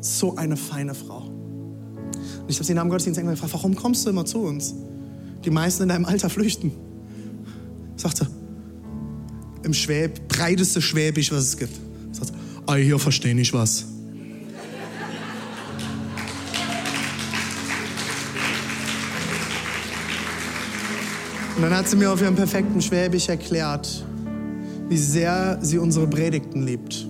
So 0.00 0.36
eine 0.36 0.56
feine 0.56 0.94
Frau. 0.94 1.22
Und 1.22 2.50
ich 2.50 2.56
habe 2.56 2.64
sie 2.64 2.74
nach 2.74 2.82
dem 2.82 2.90
Gottesdienst 2.90 3.20
gefragt, 3.20 3.52
warum 3.52 3.76
kommst 3.76 4.04
du 4.04 4.10
immer 4.10 4.24
zu 4.24 4.40
uns? 4.40 4.74
Die 5.44 5.50
meisten 5.50 5.84
in 5.84 5.88
deinem 5.88 6.04
Alter 6.04 6.28
flüchten. 6.28 6.72
Sagt 7.96 8.18
sie, 8.18 8.26
im 9.62 9.72
Schwäb, 9.72 10.26
breiteste 10.28 10.82
Schwäbisch, 10.82 11.30
was 11.30 11.44
es 11.44 11.56
gibt. 11.56 11.78
Sagt 12.10 12.28
sie, 12.28 12.34
ah, 12.66 12.74
hier 12.74 12.98
verstehe 12.98 13.38
ich 13.40 13.52
was. 13.52 13.84
Und 21.54 21.62
dann 21.62 21.76
hat 21.76 21.88
sie 21.88 21.96
mir 21.96 22.10
auf 22.10 22.20
ihrem 22.20 22.34
perfekten 22.34 22.82
Schwäbisch 22.82 23.28
erklärt, 23.28 24.04
wie 24.92 24.98
sehr 24.98 25.58
sie 25.62 25.78
unsere 25.78 26.06
Predigten 26.06 26.66
liebt. 26.66 27.06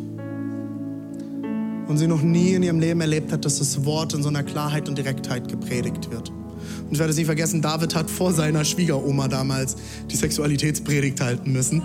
Und 1.89 1.99
sie 1.99 2.07
noch 2.07 2.23
nie 2.23 2.53
in 2.53 2.63
ihrem 2.63 2.79
Leben 2.79 3.01
erlebt 3.01 3.33
hat, 3.33 3.45
dass 3.45 3.59
das 3.59 3.85
Wort 3.85 4.15
in 4.15 4.23
so 4.23 4.29
einer 4.29 4.45
Klarheit 4.45 4.89
und 4.89 4.97
Direktheit 4.97 5.49
gepredigt 5.49 6.09
wird. 6.13 6.31
Und 6.31 6.93
ich 6.93 6.99
werde 7.01 7.11
es 7.11 7.17
nie 7.17 7.25
vergessen, 7.25 7.61
David 7.61 7.97
hat 7.97 8.09
vor 8.09 8.33
seiner 8.33 8.65
Schwiegeroma 8.65 9.27
damals 9.27 9.75
die 10.09 10.15
Sexualitätspredigt 10.15 11.21
halten 11.21 11.51
müssen. 11.53 11.83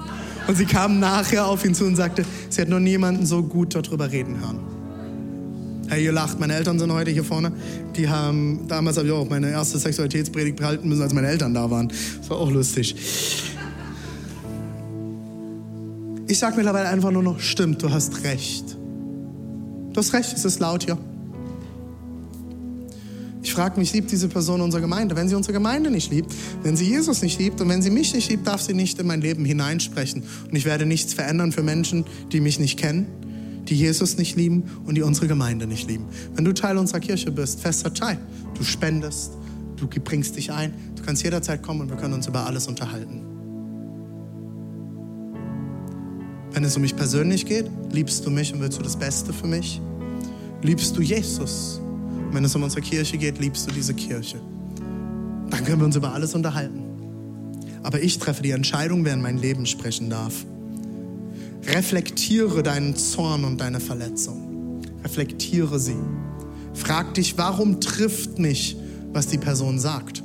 Und 0.47 0.55
sie 0.55 0.65
kam 0.65 0.99
nachher 0.99 1.47
auf 1.47 1.65
ihn 1.65 1.73
zu 1.73 1.85
und 1.85 1.95
sagte, 1.95 2.23
sie 2.47 2.61
hat 2.61 2.69
noch 2.69 2.79
niemanden 2.79 3.25
so 3.25 3.41
gut 3.41 3.73
darüber 3.73 4.11
reden 4.11 4.39
hören. 4.39 4.59
Hey, 5.89 6.03
ihr 6.03 6.11
lacht, 6.11 6.39
meine 6.39 6.53
Eltern 6.53 6.77
sind 6.77 6.93
heute 6.93 7.09
hier 7.09 7.23
vorne. 7.23 7.51
Die 7.95 8.07
haben, 8.07 8.67
damals 8.67 8.97
habe 8.97 9.07
ich 9.07 9.13
auch 9.13 9.27
meine 9.27 9.49
erste 9.49 9.79
Sexualitätspredigt 9.79 10.57
behalten 10.57 10.89
müssen, 10.89 11.01
als 11.01 11.13
meine 11.15 11.27
Eltern 11.27 11.55
da 11.55 11.71
waren. 11.71 11.87
Das 12.19 12.29
war 12.29 12.37
auch 12.37 12.51
lustig. 12.51 12.95
Ich 16.28 16.39
sage 16.39 16.57
mittlerweile 16.57 16.89
einfach 16.89 17.11
nur 17.11 17.23
noch, 17.23 17.39
stimmt, 17.39 17.82
du 17.82 17.89
hast 17.89 18.23
recht. 18.23 18.75
Du 19.93 19.95
hast 19.95 20.13
recht, 20.13 20.34
es 20.34 20.43
ist 20.43 20.59
laut 20.59 20.84
hier. 20.84 20.97
Ich 23.41 23.53
frage 23.53 23.80
mich, 23.80 23.93
liebt 23.93 24.11
diese 24.11 24.28
Person 24.28 24.59
unsere 24.59 24.82
Gemeinde? 24.82 25.15
Wenn 25.15 25.30
sie 25.30 25.36
unsere 25.36 25.53
Gemeinde 25.53 25.89
nicht 25.89 26.11
liebt, 26.11 26.34
wenn 26.63 26.75
sie 26.75 26.86
Jesus 26.86 27.21
nicht 27.21 27.39
liebt 27.39 27.61
und 27.61 27.69
wenn 27.69 27.82
sie 27.82 27.89
mich 27.89 28.13
nicht 28.13 28.30
liebt, 28.30 28.45
darf 28.45 28.61
sie 28.61 28.73
nicht 28.73 28.99
in 28.99 29.07
mein 29.07 29.21
Leben 29.21 29.45
hineinsprechen. 29.45 30.23
Und 30.43 30.53
ich 30.53 30.65
werde 30.65 30.86
nichts 30.86 31.13
verändern 31.13 31.53
für 31.53 31.63
Menschen, 31.63 32.03
die 32.34 32.41
mich 32.41 32.59
nicht 32.59 32.78
kennen, 32.78 33.07
die 33.69 33.75
Jesus 33.75 34.17
nicht 34.17 34.36
lieben 34.36 34.65
und 34.86 34.95
die 34.95 35.01
unsere 35.01 35.28
Gemeinde 35.28 35.65
nicht 35.65 35.88
lieben. 35.88 36.07
Wenn 36.36 36.43
du 36.43 36.53
Teil 36.53 36.78
unserer 36.78 36.99
Kirche 36.99 37.32
bist, 37.32 37.61
fester 37.61 37.93
Teil, 37.93 38.19
du 38.57 38.65
spendest, 38.65 39.32
du 39.78 39.88
bringst 39.88 40.36
dich 40.36 40.51
ein, 40.51 40.73
du 40.97 41.03
kannst 41.03 41.23
jederzeit 41.23 41.63
kommen 41.63 41.82
und 41.82 41.89
wir 41.89 41.95
können 41.95 42.15
uns 42.15 42.28
über 42.28 42.45
alles 42.45 42.67
unterhalten. 42.67 43.36
Wenn 46.57 46.63
es 46.63 46.75
um 46.75 46.81
mich 46.81 46.95
persönlich 46.95 47.45
geht, 47.45 47.69
liebst 47.91 48.25
du 48.25 48.31
mich 48.31 48.51
und 48.51 48.61
willst 48.61 48.79
du 48.79 48.81
das 48.81 48.97
Beste 48.97 49.31
für 49.31 49.45
mich? 49.45 49.79
Liebst 50.63 50.97
du 50.97 51.03
Jesus? 51.03 51.79
Und 51.79 52.33
wenn 52.33 52.43
es 52.43 52.55
um 52.55 52.63
unsere 52.63 52.81
Kirche 52.81 53.19
geht, 53.19 53.37
liebst 53.37 53.67
du 53.67 53.71
diese 53.71 53.93
Kirche. 53.93 54.41
Dann 55.51 55.63
können 55.63 55.81
wir 55.81 55.85
uns 55.85 55.95
über 55.95 56.13
alles 56.13 56.33
unterhalten. 56.33 56.81
Aber 57.83 58.01
ich 58.01 58.17
treffe 58.17 58.41
die 58.41 58.49
Entscheidung, 58.49 59.05
wer 59.05 59.13
in 59.13 59.21
mein 59.21 59.37
Leben 59.37 59.67
sprechen 59.67 60.09
darf. 60.09 60.47
Reflektiere 61.67 62.63
deinen 62.63 62.95
Zorn 62.95 63.45
und 63.45 63.61
deine 63.61 63.79
Verletzung. 63.79 64.81
Reflektiere 65.03 65.79
sie. 65.79 65.99
Frag 66.73 67.13
dich, 67.13 67.37
warum 67.37 67.81
trifft 67.81 68.39
mich, 68.39 68.77
was 69.13 69.27
die 69.27 69.37
Person 69.37 69.77
sagt? 69.77 70.23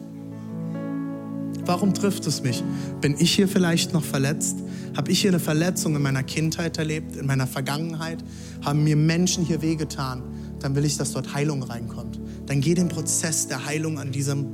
Warum 1.64 1.94
trifft 1.94 2.26
es 2.26 2.42
mich? 2.42 2.62
Bin 3.00 3.14
ich 3.18 3.32
hier 3.32 3.46
vielleicht 3.46 3.92
noch 3.92 4.04
verletzt? 4.04 4.56
Habe 4.96 5.10
ich 5.12 5.20
hier 5.20 5.30
eine 5.30 5.40
Verletzung 5.40 5.94
in 5.94 6.02
meiner 6.02 6.22
Kindheit 6.22 6.76
erlebt, 6.76 7.16
in 7.16 7.26
meiner 7.26 7.46
Vergangenheit? 7.46 8.22
Haben 8.64 8.84
mir 8.84 8.96
Menschen 8.96 9.44
hier 9.44 9.62
wehgetan? 9.62 10.22
Dann 10.58 10.74
will 10.74 10.84
ich, 10.84 10.96
dass 10.96 11.12
dort 11.12 11.34
Heilung 11.34 11.62
reinkommt. 11.62 12.20
Dann 12.46 12.60
geh 12.60 12.74
den 12.74 12.88
Prozess 12.88 13.46
der 13.46 13.64
Heilung 13.64 13.98
an 13.98 14.12
diesem 14.12 14.46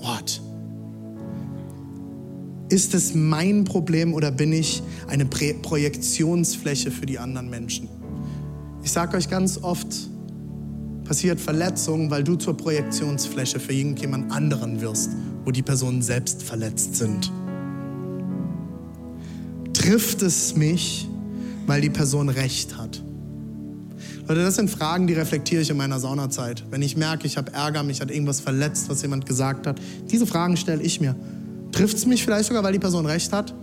Ort. 0.00 0.42
Ist 2.68 2.94
es 2.94 3.14
mein 3.14 3.64
Problem 3.64 4.14
oder 4.14 4.30
bin 4.30 4.52
ich 4.52 4.82
eine 5.08 5.24
Projektionsfläche 5.26 6.90
für 6.90 7.06
die 7.06 7.18
anderen 7.18 7.50
Menschen? 7.50 7.88
Ich 8.84 8.92
sage 8.92 9.16
euch 9.16 9.28
ganz 9.28 9.58
oft, 9.58 9.88
passiert 11.04 11.40
Verletzung, 11.40 12.10
weil 12.10 12.22
du 12.22 12.36
zur 12.36 12.56
Projektionsfläche 12.56 13.58
für 13.58 13.72
irgendjemand 13.72 14.30
anderen 14.30 14.80
wirst, 14.80 15.10
wo 15.44 15.50
die 15.50 15.62
Personen 15.62 16.02
selbst 16.02 16.42
verletzt 16.42 16.96
sind 16.96 17.30
trifft 19.80 20.20
es 20.20 20.54
mich, 20.54 21.08
weil 21.66 21.80
die 21.80 21.90
Person 21.90 22.28
recht 22.28 22.76
hat? 22.76 23.02
Leute, 24.28 24.42
das 24.42 24.56
sind 24.56 24.70
Fragen, 24.70 25.06
die 25.06 25.14
reflektiere 25.14 25.62
ich 25.62 25.70
in 25.70 25.76
meiner 25.76 25.98
Saunazeit. 25.98 26.64
Wenn 26.70 26.82
ich 26.82 26.96
merke, 26.96 27.26
ich 27.26 27.36
habe 27.36 27.52
Ärger, 27.52 27.82
mich 27.82 28.00
hat 28.00 28.10
irgendwas 28.10 28.40
verletzt, 28.40 28.88
was 28.88 29.02
jemand 29.02 29.26
gesagt 29.26 29.66
hat. 29.66 29.80
Diese 30.10 30.26
Fragen 30.26 30.56
stelle 30.56 30.82
ich 30.82 31.00
mir. 31.00 31.16
Trifft 31.72 31.96
es 31.96 32.06
mich 32.06 32.22
vielleicht 32.22 32.46
sogar, 32.46 32.62
weil 32.62 32.72
die 32.72 32.78
Person 32.78 33.06
recht 33.06 33.32
hat? 33.32 33.54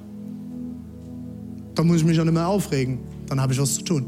Dann 1.76 1.88
muss 1.88 1.98
ich 1.98 2.04
mich 2.04 2.20
auch 2.20 2.26
nicht 2.26 2.34
mehr 2.34 2.48
aufregen. 2.48 3.00
dann 3.28 3.40
habe 3.40 3.54
ich 3.54 3.62
was 3.62 3.76
zu 3.76 3.84
tun. 3.84 4.08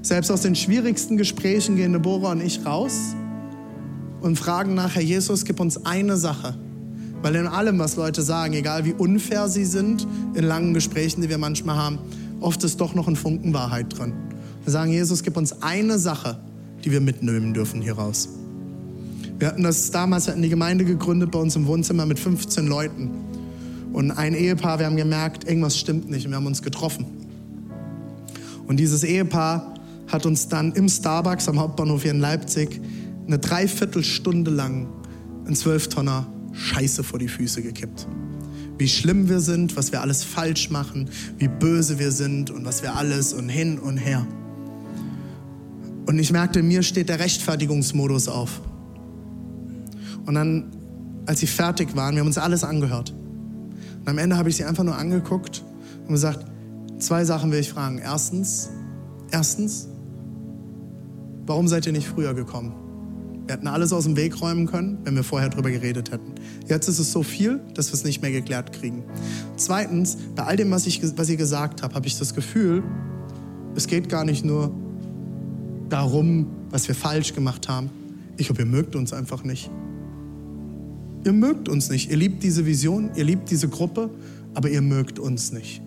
Selbst 0.00 0.30
aus 0.30 0.42
den 0.42 0.54
schwierigsten 0.54 1.16
Gesprächen 1.16 1.76
gehen 1.76 1.92
Deborah 1.92 2.32
und 2.32 2.40
ich 2.40 2.64
raus 2.64 3.14
und 4.20 4.38
fragen 4.38 4.74
nachher, 4.74 5.02
Jesus, 5.02 5.44
gib 5.44 5.58
uns 5.60 5.84
eine 5.84 6.16
Sache. 6.16 6.54
Weil 7.22 7.34
in 7.34 7.46
allem, 7.46 7.78
was 7.78 7.96
Leute 7.96 8.22
sagen, 8.22 8.54
egal 8.54 8.84
wie 8.84 8.92
unfair 8.92 9.48
sie 9.48 9.64
sind, 9.64 10.06
in 10.34 10.44
langen 10.44 10.74
Gesprächen, 10.74 11.20
die 11.20 11.28
wir 11.28 11.38
manchmal 11.38 11.76
haben, 11.76 11.98
oft 12.40 12.62
ist 12.62 12.80
doch 12.80 12.94
noch 12.94 13.08
ein 13.08 13.16
Funken 13.16 13.52
Wahrheit 13.52 13.98
drin. 13.98 14.12
Wir 14.64 14.72
sagen, 14.72 14.92
Jesus, 14.92 15.22
gib 15.22 15.36
uns 15.36 15.62
eine 15.62 15.98
Sache, 15.98 16.38
die 16.84 16.92
wir 16.92 17.00
mitnehmen 17.00 17.54
dürfen 17.54 17.80
hier 17.80 17.94
raus. 17.94 18.28
Wir 19.38 19.48
hatten 19.48 19.62
das 19.62 19.90
damals, 19.90 20.26
wir 20.26 20.32
hatten 20.32 20.42
die 20.42 20.48
Gemeinde 20.48 20.84
gegründet 20.84 21.30
bei 21.30 21.38
uns 21.38 21.56
im 21.56 21.66
Wohnzimmer 21.66 22.06
mit 22.06 22.18
15 22.18 22.66
Leuten. 22.66 23.10
Und 23.92 24.10
ein 24.12 24.34
Ehepaar, 24.34 24.78
wir 24.78 24.86
haben 24.86 24.96
gemerkt, 24.96 25.48
irgendwas 25.48 25.76
stimmt 25.76 26.10
nicht 26.10 26.26
und 26.26 26.32
wir 26.32 26.36
haben 26.36 26.46
uns 26.46 26.62
getroffen. 26.62 27.06
Und 28.66 28.78
dieses 28.78 29.02
Ehepaar 29.02 29.74
hat 30.08 30.26
uns 30.26 30.48
dann 30.48 30.72
im 30.72 30.88
Starbucks 30.88 31.48
am 31.48 31.58
Hauptbahnhof 31.58 32.02
hier 32.02 32.10
in 32.10 32.20
Leipzig 32.20 32.80
eine 33.26 33.38
Dreiviertelstunde 33.38 34.50
lang 34.50 34.86
ein 35.46 35.54
Zwölftonner 35.54 36.26
Scheiße 36.58 37.04
vor 37.04 37.18
die 37.18 37.28
Füße 37.28 37.62
gekippt. 37.62 38.06
Wie 38.78 38.88
schlimm 38.88 39.28
wir 39.28 39.40
sind, 39.40 39.76
was 39.76 39.92
wir 39.92 40.02
alles 40.02 40.24
falsch 40.24 40.70
machen, 40.70 41.08
wie 41.38 41.48
böse 41.48 41.98
wir 41.98 42.12
sind 42.12 42.50
und 42.50 42.64
was 42.64 42.82
wir 42.82 42.94
alles 42.96 43.32
und 43.32 43.48
hin 43.48 43.78
und 43.78 43.96
her. 43.96 44.26
Und 46.06 46.18
ich 46.18 46.32
merkte, 46.32 46.62
mir 46.62 46.82
steht 46.82 47.08
der 47.08 47.18
Rechtfertigungsmodus 47.18 48.28
auf. 48.28 48.60
Und 50.26 50.34
dann, 50.34 50.70
als 51.26 51.40
sie 51.40 51.46
fertig 51.46 51.94
waren, 51.96 52.14
wir 52.14 52.20
haben 52.20 52.28
uns 52.28 52.38
alles 52.38 52.64
angehört. 52.64 53.14
Und 54.00 54.08
am 54.08 54.18
Ende 54.18 54.36
habe 54.36 54.48
ich 54.48 54.56
sie 54.56 54.64
einfach 54.64 54.84
nur 54.84 54.96
angeguckt 54.96 55.64
und 56.06 56.12
gesagt, 56.12 56.46
zwei 56.98 57.24
Sachen 57.24 57.50
will 57.52 57.58
ich 57.58 57.70
fragen. 57.70 57.98
Erstens, 57.98 58.70
erstens, 59.30 59.88
warum 61.46 61.68
seid 61.68 61.86
ihr 61.86 61.92
nicht 61.92 62.08
früher 62.08 62.34
gekommen? 62.34 62.87
Wir 63.48 63.54
hätten 63.54 63.66
alles 63.66 63.94
aus 63.94 64.04
dem 64.04 64.14
Weg 64.14 64.42
räumen 64.42 64.66
können, 64.66 64.98
wenn 65.04 65.16
wir 65.16 65.24
vorher 65.24 65.48
drüber 65.48 65.70
geredet 65.70 66.10
hätten. 66.10 66.34
Jetzt 66.66 66.86
ist 66.86 66.98
es 66.98 67.10
so 67.10 67.22
viel, 67.22 67.60
dass 67.72 67.88
wir 67.88 67.94
es 67.94 68.04
nicht 68.04 68.20
mehr 68.20 68.30
geklärt 68.30 68.74
kriegen. 68.74 69.04
Zweitens, 69.56 70.18
bei 70.36 70.42
all 70.42 70.56
dem, 70.56 70.70
was 70.70 70.86
ich, 70.86 71.00
was 71.16 71.30
ihr 71.30 71.38
gesagt 71.38 71.82
habt, 71.82 71.94
habe 71.94 72.06
ich 72.06 72.18
das 72.18 72.34
Gefühl, 72.34 72.82
es 73.74 73.86
geht 73.86 74.10
gar 74.10 74.26
nicht 74.26 74.44
nur 74.44 74.70
darum, 75.88 76.46
was 76.68 76.88
wir 76.88 76.94
falsch 76.94 77.32
gemacht 77.32 77.70
haben. 77.70 77.88
Ich 78.36 78.48
glaube, 78.48 78.60
ihr 78.60 78.66
mögt 78.66 78.94
uns 78.94 79.14
einfach 79.14 79.42
nicht. 79.44 79.70
Ihr 81.24 81.32
mögt 81.32 81.70
uns 81.70 81.88
nicht. 81.88 82.10
Ihr 82.10 82.18
liebt 82.18 82.42
diese 82.42 82.66
Vision, 82.66 83.12
ihr 83.14 83.24
liebt 83.24 83.50
diese 83.50 83.70
Gruppe, 83.70 84.10
aber 84.52 84.68
ihr 84.68 84.82
mögt 84.82 85.18
uns 85.18 85.52
nicht. 85.52 85.80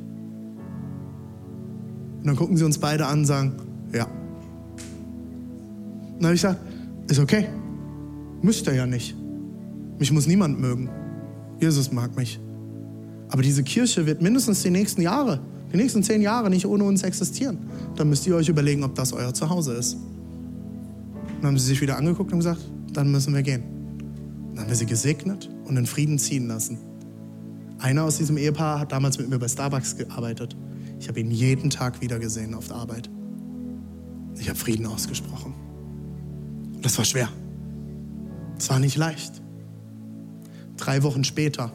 Und 2.22 2.26
dann 2.26 2.36
gucken 2.36 2.57
sie 2.57 2.66
uns 2.66 2.80
beide 2.80 3.05
an 3.05 3.20
und 3.20 3.26
sagen, 3.26 3.53
ja. 3.93 4.05
Und 4.05 4.14
dann 6.18 6.26
habe 6.26 6.34
ich 6.34 6.41
gesagt, 6.41 6.70
ist 7.12 7.20
okay. 7.20 7.47
Müsst 8.41 8.66
ihr 8.68 8.74
ja 8.74 8.86
nicht. 8.86 9.16
Mich 9.99 10.12
muss 10.12 10.28
niemand 10.28 10.59
mögen. 10.59 10.89
Jesus 11.59 11.91
mag 11.91 12.16
mich. 12.16 12.39
Aber 13.30 13.41
diese 13.41 13.64
Kirche 13.64 14.05
wird 14.05 14.22
mindestens 14.22 14.64
die 14.64 14.72
nächsten 14.72 15.01
Jahre, 15.01 15.39
die 15.72 15.78
nächsten 15.78 16.03
zehn 16.03 16.22
Jahre 16.22 16.49
nicht 16.49 16.66
ohne 16.66 16.84
uns 16.84 17.03
existieren. 17.03 17.59
Dann 17.95 18.09
müsst 18.09 18.26
ihr 18.28 18.36
euch 18.36 18.49
überlegen, 18.49 18.84
ob 18.84 18.95
das 18.95 19.14
euer 19.14 19.34
Zuhause 19.34 19.74
ist. 19.74 19.97
Dann 21.39 21.47
haben 21.47 21.57
sie 21.57 21.68
sich 21.68 21.82
wieder 21.82 21.97
angeguckt 21.97 22.32
und 22.32 22.39
gesagt, 22.39 22.62
dann 22.93 23.12
müssen 23.12 23.34
wir 23.34 23.41
gehen. 23.41 23.64
Dann 24.49 24.64
haben 24.64 24.70
wir 24.70 24.76
sie 24.76 24.86
gesegnet 24.86 25.49
und 25.66 25.78
in 25.78 25.86
Frieden 25.86 26.18
ziehen 26.18 26.47
lassen. 26.47 26.78
Einer 27.80 28.03
aus 28.03 28.18
diesem 28.18 28.38
Ehepaar 28.38 28.80
hat 28.80 28.91
damals 28.91 29.18
mit 29.18 29.30
mir 29.30 29.39
bei 29.39 29.47
Starbucks 29.47 29.97
gearbeitet. 29.97 30.55
Ich 30.99 31.07
habe 31.07 31.20
ihn 31.20 31.32
jeden 31.32 31.70
Tag 31.70 32.01
wieder 32.01 32.20
gesehen 32.20 32.53
auf 32.53 32.68
der 32.68 32.78
Arbeit. 32.78 33.09
Ich 34.39 34.49
habe 34.49 34.57
Frieden 34.57 34.86
ausgesprochen. 34.86 35.53
Das 36.82 36.97
war 36.97 37.05
schwer. 37.05 37.29
Es 38.57 38.69
war 38.69 38.79
nicht 38.79 38.97
leicht. 38.97 39.41
Drei 40.77 41.03
Wochen 41.03 41.23
später 41.23 41.71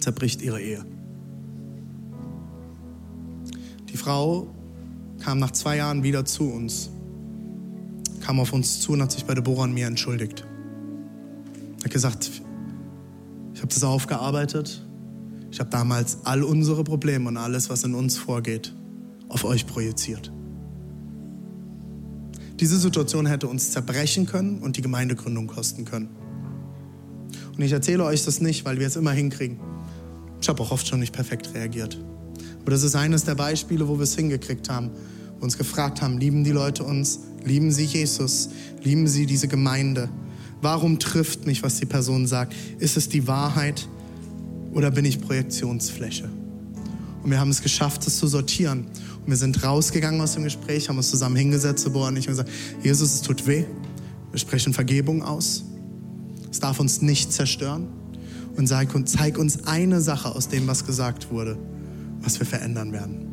zerbricht 0.00 0.42
ihre 0.42 0.60
Ehe. 0.60 0.84
Die 3.90 3.96
Frau 3.96 4.48
kam 5.20 5.38
nach 5.38 5.52
zwei 5.52 5.76
Jahren 5.76 6.02
wieder 6.02 6.24
zu 6.24 6.50
uns, 6.50 6.90
kam 8.20 8.40
auf 8.40 8.52
uns 8.52 8.80
zu 8.80 8.92
und 8.92 9.02
hat 9.02 9.12
sich 9.12 9.24
bei 9.24 9.34
Deborah 9.34 9.64
und 9.64 9.74
mir 9.74 9.86
entschuldigt. 9.86 10.44
Hat 11.82 11.90
gesagt, 11.90 12.30
ich 13.54 13.60
habe 13.60 13.68
das 13.68 13.84
aufgearbeitet. 13.84 14.84
Ich 15.50 15.60
habe 15.60 15.70
damals 15.70 16.18
all 16.24 16.42
unsere 16.42 16.82
Probleme 16.82 17.28
und 17.28 17.36
alles, 17.36 17.70
was 17.70 17.84
in 17.84 17.94
uns 17.94 18.18
vorgeht, 18.18 18.74
auf 19.28 19.44
euch 19.44 19.66
projiziert. 19.66 20.32
Diese 22.60 22.78
Situation 22.78 23.26
hätte 23.26 23.48
uns 23.48 23.72
zerbrechen 23.72 24.26
können 24.26 24.58
und 24.58 24.76
die 24.76 24.82
Gemeindegründung 24.82 25.46
kosten 25.46 25.84
können. 25.84 26.08
Und 27.56 27.62
ich 27.62 27.72
erzähle 27.72 28.04
euch 28.04 28.24
das 28.24 28.40
nicht, 28.40 28.64
weil 28.64 28.78
wir 28.78 28.86
es 28.86 28.96
immer 28.96 29.12
hinkriegen. 29.12 29.58
Ich 30.40 30.48
habe 30.48 30.62
auch 30.62 30.70
oft 30.70 30.86
schon 30.86 31.00
nicht 31.00 31.12
perfekt 31.12 31.54
reagiert. 31.54 31.98
Aber 32.60 32.70
das 32.70 32.82
ist 32.82 32.94
eines 32.94 33.24
der 33.24 33.34
Beispiele, 33.34 33.88
wo 33.88 33.96
wir 33.96 34.04
es 34.04 34.14
hingekriegt 34.14 34.68
haben, 34.68 34.90
wo 35.38 35.44
uns 35.44 35.58
gefragt 35.58 36.00
haben, 36.00 36.18
lieben 36.18 36.44
die 36.44 36.50
Leute 36.50 36.84
uns, 36.84 37.20
lieben 37.44 37.70
sie 37.72 37.84
Jesus, 37.84 38.50
lieben 38.82 39.06
sie 39.06 39.26
diese 39.26 39.48
Gemeinde. 39.48 40.08
Warum 40.62 40.98
trifft 40.98 41.46
mich, 41.46 41.62
was 41.62 41.78
die 41.78 41.86
Person 41.86 42.26
sagt? 42.26 42.54
Ist 42.78 42.96
es 42.96 43.08
die 43.08 43.26
Wahrheit 43.26 43.88
oder 44.72 44.90
bin 44.90 45.04
ich 45.04 45.20
Projektionsfläche? 45.20 46.30
Und 47.22 47.30
wir 47.30 47.40
haben 47.40 47.50
es 47.50 47.62
geschafft, 47.62 48.06
es 48.06 48.18
zu 48.18 48.26
sortieren. 48.26 48.86
Wir 49.26 49.36
sind 49.36 49.62
rausgegangen 49.62 50.20
aus 50.20 50.34
dem 50.34 50.44
Gespräch, 50.44 50.88
haben 50.88 50.98
uns 50.98 51.10
zusammen 51.10 51.36
hingesetzt, 51.36 51.90
Boah, 51.92 52.08
und 52.08 52.16
ich 52.16 52.26
und 52.28 52.32
gesagt, 52.32 52.50
Jesus, 52.82 53.14
es 53.14 53.22
tut 53.22 53.46
weh. 53.46 53.64
Wir 54.30 54.38
sprechen 54.38 54.72
Vergebung 54.72 55.22
aus. 55.22 55.64
Es 56.50 56.60
darf 56.60 56.78
uns 56.78 57.00
nicht 57.00 57.32
zerstören. 57.32 57.88
Und 58.56 58.68
zeig, 58.68 58.90
zeig 59.08 59.38
uns 59.38 59.66
eine 59.66 60.00
Sache 60.00 60.34
aus 60.34 60.48
dem, 60.48 60.66
was 60.66 60.86
gesagt 60.86 61.30
wurde, 61.30 61.58
was 62.20 62.38
wir 62.38 62.46
verändern 62.46 62.92
werden. 62.92 63.26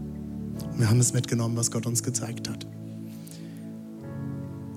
Und 0.71 0.79
wir 0.79 0.89
haben 0.89 0.99
es 0.99 1.13
mitgenommen, 1.13 1.55
was 1.57 1.71
Gott 1.71 1.85
uns 1.85 2.01
gezeigt 2.01 2.49
hat. 2.49 2.65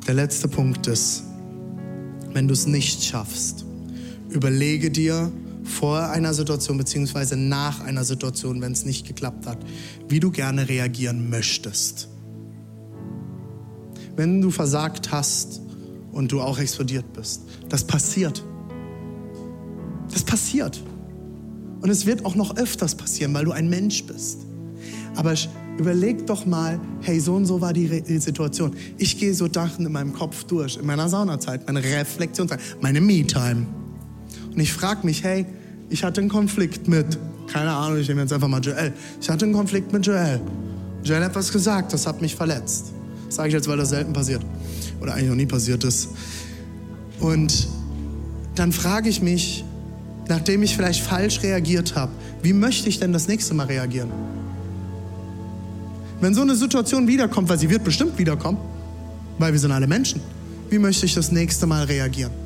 Der 0.06 0.14
letzte 0.14 0.48
Punkt 0.48 0.86
ist, 0.86 1.22
wenn 2.32 2.48
du 2.48 2.52
es 2.52 2.66
nicht 2.66 3.02
schaffst, 3.02 3.64
überlege 4.28 4.90
dir, 4.90 5.30
vor 5.64 6.10
einer 6.10 6.34
Situation 6.34 6.78
beziehungsweise 6.78 7.36
nach 7.36 7.80
einer 7.80 8.04
Situation, 8.04 8.60
wenn 8.60 8.72
es 8.72 8.84
nicht 8.84 9.06
geklappt 9.06 9.46
hat, 9.46 9.58
wie 10.08 10.20
du 10.20 10.30
gerne 10.30 10.68
reagieren 10.68 11.30
möchtest. 11.30 12.08
Wenn 14.16 14.40
du 14.40 14.50
versagt 14.50 15.10
hast 15.10 15.60
und 16.12 16.30
du 16.30 16.40
auch 16.40 16.58
explodiert 16.58 17.12
bist, 17.12 17.42
das 17.68 17.84
passiert. 17.84 18.44
Das 20.12 20.22
passiert. 20.22 20.80
Und 21.80 21.90
es 21.90 22.06
wird 22.06 22.24
auch 22.24 22.34
noch 22.34 22.56
öfters 22.56 22.94
passieren, 22.94 23.34
weil 23.34 23.44
du 23.44 23.52
ein 23.52 23.68
Mensch 23.68 24.04
bist. 24.04 24.40
Aber 25.16 25.34
überleg 25.78 26.26
doch 26.26 26.46
mal, 26.46 26.80
hey, 27.00 27.18
so 27.20 27.34
und 27.34 27.46
so 27.46 27.60
war 27.60 27.72
die, 27.72 27.86
Re 27.86 28.02
die 28.02 28.18
Situation. 28.18 28.74
Ich 28.98 29.18
gehe 29.18 29.34
so 29.34 29.48
Dachen 29.48 29.84
in 29.86 29.92
meinem 29.92 30.12
Kopf 30.12 30.44
durch, 30.44 30.76
in 30.76 30.86
meiner 30.86 31.08
Saunazeit, 31.08 31.66
meine 31.66 31.82
Reflexionszeit, 31.82 32.60
meine 32.80 33.00
Me-Time. 33.00 33.66
Und 34.54 34.60
ich 34.60 34.72
frage 34.72 35.04
mich, 35.04 35.24
hey, 35.24 35.46
ich 35.90 36.04
hatte 36.04 36.20
einen 36.20 36.30
Konflikt 36.30 36.88
mit, 36.88 37.18
keine 37.48 37.72
Ahnung, 37.72 37.98
ich 37.98 38.08
nehme 38.08 38.20
jetzt 38.22 38.32
einfach 38.32 38.48
mal 38.48 38.60
Joel. 38.60 38.92
Ich 39.20 39.28
hatte 39.28 39.44
einen 39.44 39.54
Konflikt 39.54 39.92
mit 39.92 40.06
Joel. 40.06 40.40
Joel 41.02 41.24
hat 41.24 41.34
was 41.34 41.52
gesagt, 41.52 41.92
das 41.92 42.06
hat 42.06 42.20
mich 42.20 42.34
verletzt. 42.34 42.92
Das 43.26 43.36
sage 43.36 43.48
ich 43.48 43.54
jetzt, 43.54 43.68
weil 43.68 43.76
das 43.76 43.90
selten 43.90 44.12
passiert. 44.12 44.42
Oder 45.00 45.14
eigentlich 45.14 45.28
noch 45.28 45.36
nie 45.36 45.46
passiert 45.46 45.84
ist. 45.84 46.08
Und 47.20 47.68
dann 48.54 48.72
frage 48.72 49.08
ich 49.08 49.20
mich, 49.20 49.64
nachdem 50.28 50.62
ich 50.62 50.76
vielleicht 50.76 51.02
falsch 51.02 51.42
reagiert 51.42 51.96
habe, 51.96 52.12
wie 52.42 52.52
möchte 52.52 52.88
ich 52.88 53.00
denn 53.00 53.12
das 53.12 53.28
nächste 53.28 53.54
Mal 53.54 53.66
reagieren? 53.66 54.10
Wenn 56.20 56.34
so 56.34 56.42
eine 56.42 56.54
Situation 56.54 57.08
wiederkommt, 57.08 57.48
weil 57.48 57.58
sie 57.58 57.68
wird 57.68 57.84
bestimmt 57.84 58.18
wiederkommen, 58.18 58.58
weil 59.38 59.52
wir 59.52 59.60
sind 59.60 59.72
alle 59.72 59.86
Menschen, 59.86 60.20
wie 60.70 60.78
möchte 60.78 61.06
ich 61.06 61.14
das 61.14 61.32
nächste 61.32 61.66
Mal 61.66 61.84
reagieren? 61.84 62.43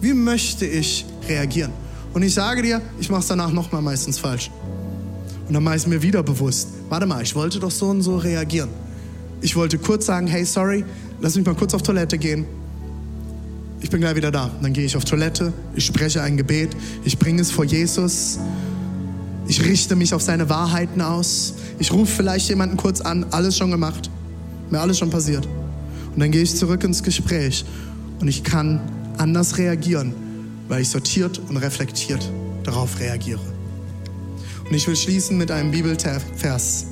Wie 0.00 0.14
möchte 0.14 0.66
ich 0.66 1.04
reagieren? 1.28 1.72
Und 2.12 2.22
ich 2.22 2.34
sage 2.34 2.62
dir, 2.62 2.80
ich 2.98 3.10
mache 3.10 3.20
es 3.20 3.26
danach 3.26 3.52
nochmal 3.52 3.82
meistens 3.82 4.18
falsch. 4.18 4.50
Und 5.46 5.54
dann 5.54 5.62
mache 5.62 5.76
ich 5.76 5.82
es 5.82 5.88
mir 5.88 6.02
wieder 6.02 6.22
bewusst. 6.22 6.68
Warte 6.88 7.06
mal, 7.06 7.22
ich 7.22 7.34
wollte 7.34 7.58
doch 7.58 7.70
so 7.70 7.86
und 7.88 8.02
so 8.02 8.16
reagieren. 8.16 8.70
Ich 9.40 9.56
wollte 9.56 9.78
kurz 9.78 10.06
sagen, 10.06 10.26
hey, 10.26 10.44
sorry, 10.44 10.84
lass 11.20 11.36
mich 11.36 11.44
mal 11.44 11.54
kurz 11.54 11.74
auf 11.74 11.82
Toilette 11.82 12.18
gehen. 12.18 12.46
Ich 13.80 13.90
bin 13.90 14.00
gleich 14.00 14.16
wieder 14.16 14.30
da. 14.30 14.50
Dann 14.62 14.72
gehe 14.72 14.84
ich 14.84 14.96
auf 14.96 15.04
Toilette, 15.04 15.52
ich 15.74 15.86
spreche 15.86 16.22
ein 16.22 16.36
Gebet, 16.36 16.70
ich 17.04 17.18
bringe 17.18 17.40
es 17.40 17.50
vor 17.50 17.64
Jesus. 17.64 18.38
Ich 19.46 19.64
richte 19.64 19.96
mich 19.96 20.14
auf 20.14 20.22
seine 20.22 20.48
Wahrheiten 20.48 21.00
aus. 21.00 21.54
Ich 21.78 21.92
rufe 21.92 22.12
vielleicht 22.12 22.48
jemanden 22.48 22.76
kurz 22.76 23.00
an, 23.00 23.26
alles 23.30 23.56
schon 23.56 23.70
gemacht. 23.70 24.10
Mir 24.70 24.80
alles 24.80 24.98
schon 24.98 25.10
passiert. 25.10 25.48
Und 26.14 26.20
dann 26.20 26.30
gehe 26.30 26.42
ich 26.42 26.54
zurück 26.54 26.84
ins 26.84 27.02
Gespräch 27.02 27.64
und 28.20 28.28
ich 28.28 28.44
kann 28.44 28.80
anders 29.20 29.58
reagieren, 29.58 30.14
weil 30.68 30.82
ich 30.82 30.88
sortiert 30.88 31.40
und 31.48 31.56
reflektiert 31.58 32.28
darauf 32.64 32.98
reagiere. 32.98 33.40
Und 34.68 34.74
ich 34.74 34.86
will 34.86 34.96
schließen 34.96 35.36
mit 35.36 35.50
einem 35.50 35.70
Bibelvers. 35.70 36.86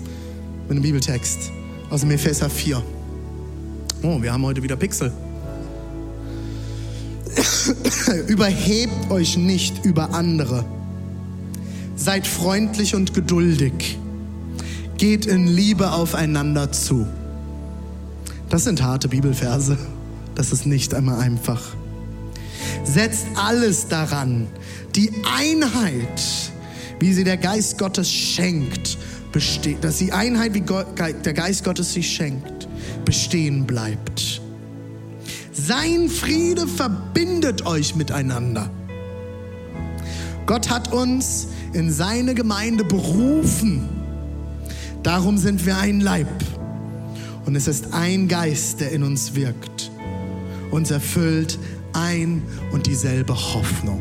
mit 0.62 0.70
einem 0.72 0.82
Bibeltext 0.82 1.50
aus 1.90 2.00
dem 2.00 2.10
Epheser 2.10 2.50
4. 2.50 2.82
Oh, 4.02 4.20
wir 4.20 4.32
haben 4.32 4.44
heute 4.44 4.62
wieder 4.62 4.76
Pixel. 4.76 5.12
Überhebt 8.26 9.10
euch 9.10 9.36
nicht 9.36 9.84
über 9.84 10.12
andere. 10.14 10.64
Seid 11.96 12.26
freundlich 12.26 12.94
und 12.94 13.14
geduldig. 13.14 13.98
Geht 14.98 15.26
in 15.26 15.46
Liebe 15.46 15.92
aufeinander 15.92 16.72
zu. 16.72 17.06
Das 18.50 18.64
sind 18.64 18.82
harte 18.82 19.08
Bibelverse. 19.08 19.78
Das 20.34 20.52
ist 20.52 20.66
nicht 20.66 20.94
einmal 20.94 21.20
einfach. 21.20 21.77
Setzt 22.84 23.26
alles 23.36 23.88
daran, 23.88 24.46
die 24.94 25.12
Einheit, 25.36 26.22
wie 27.00 27.12
sie 27.12 27.24
der 27.24 27.36
Geist 27.36 27.78
Gottes 27.78 28.10
schenkt, 28.10 28.98
besteht, 29.32 29.84
dass 29.84 29.98
die 29.98 30.12
Einheit, 30.12 30.54
wie 30.54 30.62
der 31.24 31.34
Geist 31.34 31.64
Gottes 31.64 31.92
sie 31.92 32.02
schenkt, 32.02 32.68
bestehen 33.04 33.66
bleibt. 33.66 34.40
Sein 35.52 36.08
Friede 36.08 36.66
verbindet 36.66 37.66
euch 37.66 37.94
miteinander. 37.94 38.70
Gott 40.46 40.70
hat 40.70 40.92
uns 40.92 41.48
in 41.74 41.92
seine 41.92 42.34
Gemeinde 42.34 42.84
berufen. 42.84 43.88
Darum 45.02 45.36
sind 45.36 45.66
wir 45.66 45.76
ein 45.76 46.00
Leib. 46.00 46.28
Und 47.44 47.54
es 47.54 47.68
ist 47.68 47.92
ein 47.92 48.28
Geist, 48.28 48.80
der 48.80 48.92
in 48.92 49.02
uns 49.02 49.34
wirkt. 49.34 49.90
Uns 50.70 50.90
erfüllt 50.90 51.58
ein 51.92 52.42
und 52.72 52.86
dieselbe 52.86 53.34
Hoffnung. 53.34 54.00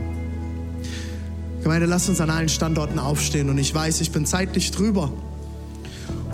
Gemeinde, 1.64 1.86
lasst 1.86 2.08
uns 2.08 2.22
an 2.22 2.30
allen 2.30 2.50
Standorten 2.50 3.00
aufstehen. 3.00 3.50
Und 3.50 3.58
ich 3.58 3.74
weiß, 3.74 4.02
ich 4.02 4.12
bin 4.12 4.26
zeitlich 4.26 4.72
drüber. 4.72 5.12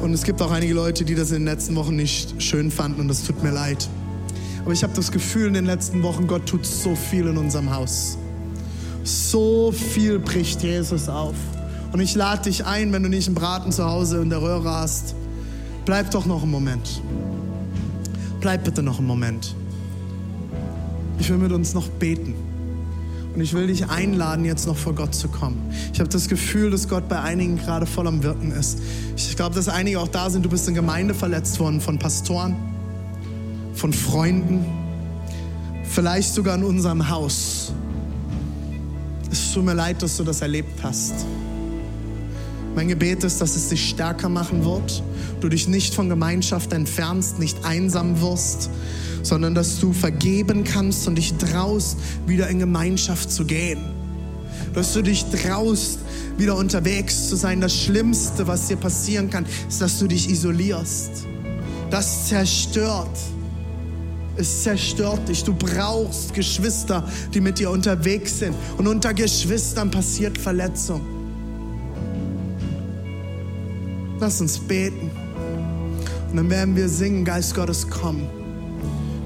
Und 0.02 0.14
es 0.14 0.24
gibt 0.24 0.42
auch 0.42 0.52
einige 0.52 0.74
Leute, 0.74 1.06
die 1.06 1.16
das 1.16 1.32
in 1.32 1.38
den 1.38 1.46
letzten 1.46 1.76
Wochen 1.76 1.96
nicht 1.96 2.42
schön 2.42 2.72
fanden 2.72 3.02
und 3.02 3.08
das 3.08 3.24
tut 3.24 3.42
mir 3.42 3.52
leid. 3.52 3.88
Aber 4.62 4.74
ich 4.74 4.84
habe 4.84 4.94
das 4.94 5.12
Gefühl 5.12 5.48
in 5.48 5.54
den 5.54 5.66
letzten 5.66 6.04
Wochen, 6.04 6.28
Gott 6.28 6.46
tut 6.46 6.66
so 6.66 6.96
viel 6.96 7.28
in 7.28 7.38
unserem 7.38 7.74
Haus. 7.74 8.18
So 9.04 9.72
viel 9.72 10.20
bricht 10.20 10.62
Jesus 10.62 11.10
auf. 11.10 11.36
Und 11.92 12.00
ich 12.00 12.16
lade 12.16 12.44
dich 12.44 12.66
ein, 12.66 12.92
wenn 12.92 13.04
du 13.04 13.10
nicht 13.10 13.28
einen 13.28 13.36
Braten 13.36 13.72
zu 13.72 13.86
Hause 13.86 14.22
in 14.22 14.30
der 14.30 14.42
Röhre 14.42 14.70
hast, 14.70 15.16
bleib 15.86 16.12
doch 16.12 16.26
noch 16.26 16.44
einen 16.44 16.52
Moment. 16.52 17.02
Bleib 18.40 18.64
bitte 18.64 18.84
noch 18.84 19.00
einen 19.00 19.08
Moment. 19.08 19.56
Ich 21.20 21.30
will 21.30 21.38
mit 21.38 21.52
uns 21.52 21.74
noch 21.74 21.88
beten. 21.88 22.34
Und 23.34 23.42
ich 23.42 23.54
will 23.54 23.68
dich 23.68 23.90
einladen, 23.90 24.46
jetzt 24.46 24.68
noch 24.68 24.78
vor 24.78 24.94
Gott 24.94 25.16
zu 25.16 25.28
kommen. 25.28 25.58
Ich 25.92 26.00
habe 26.00 26.10
das 26.10 26.28
Gefühl, 26.28 26.70
dass 26.70 26.88
Gott 26.88 27.10
bei 27.10 27.20
einigen 27.20 27.58
gerade 27.58 27.86
voll 27.88 28.08
am 28.08 28.22
Wirken 28.22 28.52
ist. 28.52 28.80
Ich 29.16 29.36
glaube, 29.36 29.56
dass 29.56 29.70
einige 29.70 30.00
auch 30.00 30.08
da 30.08 30.30
sind. 30.30 30.46
Du 30.46 30.50
bist 30.50 30.68
in 30.68 30.76
Gemeinde 30.76 31.16
verletzt 31.16 31.60
worden 31.60 31.82
von 31.82 31.98
Pastoren, 31.98 32.56
von 33.74 33.92
Freunden, 33.92 34.66
vielleicht 35.84 36.34
sogar 36.34 36.56
in 36.56 36.64
unserem 36.64 37.10
Haus. 37.10 37.74
Es 39.32 39.52
tut 39.52 39.66
mir 39.66 39.74
leid, 39.74 40.04
dass 40.04 40.18
du 40.18 40.24
das 40.24 40.42
erlebt 40.42 40.84
hast. 40.84 41.26
Mein 42.76 42.88
Gebet 42.88 43.24
ist, 43.24 43.42
dass 43.42 43.56
es 43.56 43.70
dich 43.70 43.90
stärker 43.90 44.30
machen 44.30 44.64
wird, 44.64 45.04
du 45.42 45.50
dich 45.50 45.68
nicht 45.68 45.94
von 45.94 46.10
Gemeinschaft 46.10 46.72
entfernst, 46.74 47.40
nicht 47.40 47.66
einsam 47.66 48.22
wirst, 48.22 48.70
sondern 49.24 49.56
dass 49.56 49.80
du 49.80 49.94
vergeben 49.94 50.64
kannst 50.64 51.08
und 51.08 51.16
dich 51.16 51.34
traust, 51.34 51.98
wieder 52.28 52.50
in 52.50 52.60
Gemeinschaft 52.60 53.32
zu 53.32 53.46
gehen. 53.46 53.80
Dass 54.74 54.94
du 54.94 55.02
dich 55.02 55.26
traust, 55.26 56.00
wieder 56.38 56.56
unterwegs 56.56 57.30
zu 57.30 57.36
sein. 57.36 57.62
Das 57.62 57.76
Schlimmste, 57.76 58.48
was 58.48 58.68
dir 58.68 58.78
passieren 58.78 59.30
kann, 59.30 59.46
ist, 59.68 59.82
dass 59.82 60.00
du 60.00 60.08
dich 60.08 60.30
isolierst. 60.30 61.26
Das 61.90 62.28
zerstört. 62.28 63.18
Es 64.36 64.64
zerstört 64.64 65.30
dich. 65.30 65.44
Du 65.44 65.54
brauchst 65.54 66.34
Geschwister, 66.34 67.08
die 67.34 67.40
mit 67.40 67.60
dir 67.60 67.70
unterwegs 67.70 68.40
sind. 68.40 68.56
Und 68.78 68.88
unter 68.88 69.14
Geschwistern 69.14 69.92
passiert 69.92 70.38
Verletzung. 70.38 71.02
Lass 74.20 74.42
uns 74.42 74.58
beten. 74.58 75.12
Und 76.32 76.38
dann 76.38 76.50
werden 76.50 76.76
wir 76.76 76.90
singen, 76.90 77.26
Geist 77.26 77.54
Gottes, 77.54 77.88
komm. 77.88 78.28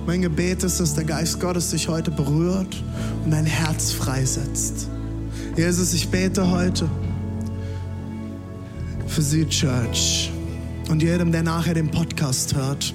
Mein 0.07 0.21
Gebet 0.21 0.63
ist, 0.63 0.79
dass 0.79 0.93
der 0.93 1.03
Geist 1.03 1.37
Gottes 1.41 1.71
dich 1.71 1.89
heute 1.89 2.11
berührt 2.11 2.81
und 3.25 3.31
dein 3.31 3.45
Herz 3.45 3.91
freisetzt. 3.91 4.87
Jesus, 5.57 5.93
ich 5.93 6.07
bete 6.07 6.49
heute 6.49 6.89
für 9.05 9.21
Sie 9.21 9.45
Church 9.47 10.31
und 10.89 11.03
jedem, 11.03 11.33
der 11.33 11.43
nachher 11.43 11.73
den 11.73 11.91
Podcast 11.91 12.55
hört. 12.55 12.93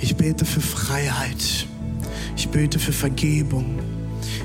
Ich 0.00 0.14
bete 0.14 0.44
für 0.44 0.60
Freiheit. 0.60 1.66
Ich 2.36 2.48
bete 2.48 2.78
für 2.78 2.92
Vergebung. 2.92 3.80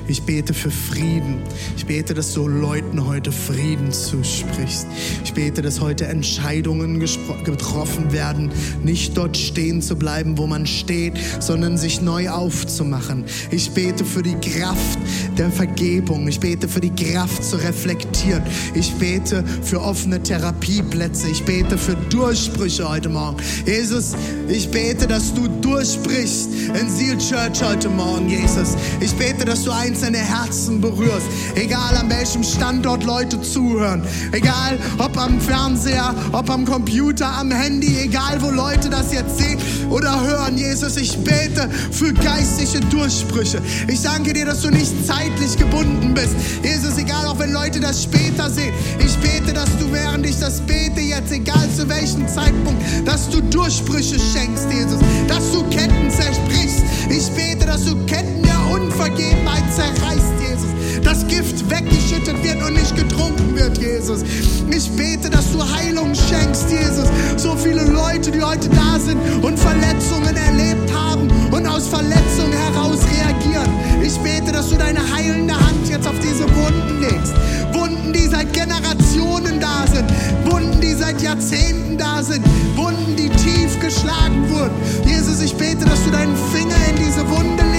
Ich 0.08 0.22
bete 0.22 0.54
für 0.54 0.70
Frieden. 0.70 1.42
Ich 1.76 1.84
bete, 1.84 2.14
dass 2.14 2.32
du 2.32 2.48
Leuten 2.48 3.06
heute 3.06 3.30
Frieden 3.30 3.92
zusprichst. 3.92 4.86
Ich 5.22 5.34
bete, 5.34 5.60
dass 5.60 5.82
heute 5.82 6.06
Entscheidungen 6.06 6.98
getroffen 6.98 8.10
werden, 8.10 8.50
nicht 8.82 9.18
dort 9.18 9.36
stehen 9.36 9.82
zu 9.82 9.96
bleiben, 9.96 10.38
wo 10.38 10.46
man 10.46 10.66
steht, 10.66 11.12
sondern 11.40 11.76
sich 11.76 12.00
neu 12.00 12.30
aufzumachen. 12.30 13.24
Ich 13.50 13.72
bete 13.72 14.06
für 14.06 14.22
die 14.22 14.36
Kraft 14.36 14.98
der 15.36 15.50
Vergebung. 15.50 16.26
Ich 16.26 16.40
bete 16.40 16.68
für 16.68 16.80
die 16.80 16.94
Kraft 16.94 17.44
zu 17.44 17.56
reflektieren. 17.56 18.42
Ich 18.74 18.94
bete 18.94 19.44
für 19.62 19.82
offene 19.82 20.22
Therapieplätze. 20.22 21.28
Ich 21.28 21.44
bete 21.44 21.76
für 21.76 21.96
Durchbrüche 22.08 22.88
heute 22.88 23.10
Morgen. 23.10 23.36
Jesus, 23.66 24.14
ich 24.48 24.70
bete, 24.70 25.06
dass 25.06 25.34
du 25.34 25.48
durchbrichst 25.48 26.48
in 26.80 26.88
Seal 26.88 27.18
Church 27.18 27.62
heute 27.62 27.90
Morgen, 27.90 28.30
Jesus. 28.30 28.74
Ich 29.00 29.12
bete, 29.12 29.44
dass 29.44 29.64
du 29.64 29.70
eins 29.70 29.97
einzelne 29.98 30.18
Herzen 30.18 30.80
berührst. 30.80 31.26
Egal 31.56 31.96
an 31.96 32.08
welchem 32.08 32.44
Standort 32.44 33.02
Leute 33.02 33.40
zuhören. 33.42 34.04
Egal 34.30 34.78
ob 34.98 35.18
am 35.18 35.40
Fernseher, 35.40 36.14
ob 36.30 36.48
am 36.50 36.64
Computer, 36.64 37.26
am 37.26 37.50
Handy. 37.50 37.98
Egal 37.98 38.40
wo 38.40 38.50
Leute 38.50 38.90
das 38.90 39.12
jetzt 39.12 39.38
sehen 39.38 39.58
oder 39.90 40.22
hören. 40.22 40.56
Jesus, 40.56 40.96
ich 40.96 41.16
bete 41.18 41.68
für 41.90 42.12
geistliche 42.12 42.80
Durchbrüche. 42.80 43.60
Ich 43.88 44.02
danke 44.02 44.32
dir, 44.32 44.46
dass 44.46 44.62
du 44.62 44.70
nicht 44.70 44.92
zeitlich 45.06 45.56
gebunden 45.56 46.14
bist. 46.14 46.34
Jesus, 46.62 46.98
egal 46.98 47.26
auch 47.26 47.38
wenn 47.38 47.52
Leute 47.52 47.80
das 47.80 48.02
später 48.02 48.50
sehen. 48.50 48.72
Ich 48.98 49.16
bete, 49.18 49.52
dass 49.52 49.70
du 49.78 49.92
während 49.92 50.26
ich 50.26 50.38
das 50.38 50.60
bete 50.60 51.00
jetzt, 51.00 51.32
egal 51.32 51.68
zu 51.76 51.88
welchem 51.88 52.26
Zeitpunkt, 52.28 52.82
dass 53.04 53.28
du 53.28 53.40
Durchbrüche 53.40 54.18
schenkst, 54.18 54.66
Jesus. 54.70 55.00
Dass 55.26 55.52
du 55.52 55.62
Ketten 55.70 56.10
zersprichst. 56.10 56.82
Ich 57.10 57.28
bete, 57.30 57.66
dass 57.66 57.84
du 57.84 57.96
Ketten 58.06 58.42
der 58.42 58.70
Unvergebenheit 58.70 59.64
zerreißt, 59.74 60.32
Jesus. 60.40 60.77
Das 61.02 61.26
Gift 61.26 61.68
weggeschüttet 61.70 62.42
wird 62.42 62.62
und 62.62 62.74
nicht 62.74 62.94
getrunken 62.96 63.54
wird, 63.54 63.78
Jesus. 63.78 64.22
Ich 64.70 64.90
bete, 64.90 65.30
dass 65.30 65.52
du 65.52 65.58
Heilung 65.62 66.14
schenkst, 66.14 66.70
Jesus. 66.70 67.08
So 67.36 67.56
viele 67.56 67.84
Leute, 67.84 68.30
die 68.30 68.42
heute 68.42 68.68
da 68.68 68.98
sind 68.98 69.18
und 69.42 69.58
Verletzungen 69.58 70.36
erlebt 70.36 70.92
haben 70.92 71.28
und 71.50 71.66
aus 71.66 71.88
Verletzungen 71.88 72.52
heraus 72.52 72.98
reagieren. 73.16 73.70
Ich 74.02 74.16
bete, 74.18 74.52
dass 74.52 74.70
du 74.70 74.76
deine 74.76 75.00
heilende 75.14 75.54
Hand 75.54 75.88
jetzt 75.88 76.06
auf 76.06 76.18
diese 76.20 76.44
Wunden 76.44 77.00
legst. 77.00 77.34
Wunden, 77.72 78.12
die 78.12 78.26
seit 78.26 78.52
Generationen 78.52 79.60
da 79.60 79.86
sind. 79.86 80.10
Wunden, 80.50 80.80
die 80.80 80.94
seit 80.94 81.20
Jahrzehnten 81.22 81.96
da 81.98 82.22
sind. 82.22 82.44
Wunden, 82.76 83.16
die 83.16 83.28
tief 83.30 83.78
geschlagen 83.80 84.48
wurden. 84.50 84.74
Jesus, 85.06 85.40
ich 85.40 85.54
bete, 85.54 85.84
dass 85.84 86.04
du 86.04 86.10
deinen 86.10 86.36
Finger 86.52 86.76
in 86.90 86.96
diese 86.96 87.28
Wunde 87.28 87.62
legst 87.62 87.77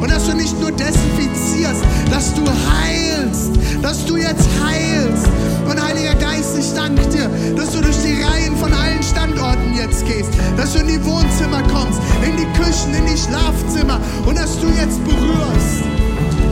und 0.00 0.10
dass 0.10 0.26
du 0.26 0.36
nicht 0.36 0.58
nur 0.60 0.70
desinfizierst, 0.72 1.82
dass 2.10 2.34
du 2.34 2.42
heilst, 2.42 3.52
dass 3.82 4.04
du 4.06 4.16
jetzt 4.16 4.48
heilst. 4.62 5.28
Und 5.68 5.82
Heiliger 5.82 6.14
Geist, 6.14 6.58
ich 6.58 6.72
danke 6.74 7.06
dir, 7.08 7.28
dass 7.56 7.70
du 7.70 7.80
durch 7.80 7.96
die 8.02 8.22
Reihen 8.22 8.56
von 8.56 8.72
allen 8.72 9.02
Standorten 9.02 9.74
jetzt 9.74 10.04
gehst, 10.06 10.30
dass 10.56 10.72
du 10.74 10.80
in 10.80 10.88
die 10.88 11.04
Wohnzimmer 11.04 11.62
kommst, 11.72 12.00
in 12.24 12.36
die 12.36 12.46
Küchen, 12.58 12.94
in 12.94 13.06
die 13.06 13.18
Schlafzimmer 13.18 13.98
und 14.26 14.38
dass 14.38 14.58
du 14.60 14.66
jetzt 14.68 15.02
berührst. 15.04 15.84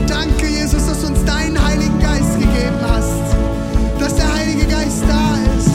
Danke, 0.07 0.47
Jesus, 0.47 0.85
dass 0.85 1.01
du 1.01 1.07
uns 1.07 1.23
deinen 1.25 1.63
Heiligen 1.63 1.99
Geist 1.99 2.39
gegeben 2.39 2.79
hast, 2.81 3.35
dass 3.99 4.15
der 4.15 4.33
Heilige 4.33 4.65
Geist 4.65 5.03
da 5.07 5.37
ist. 5.57 5.69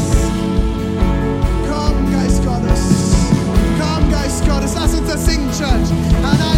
Komm, 1.69 2.13
Geist 2.13 2.45
Gottes. 2.45 2.81
Komm, 3.79 4.11
Geist 4.11 4.47
Gottes. 4.47 4.73
Lass 4.75 4.95
uns 4.95 5.11
das 5.11 5.25
singen, 5.25 5.49
Church. 5.57 6.58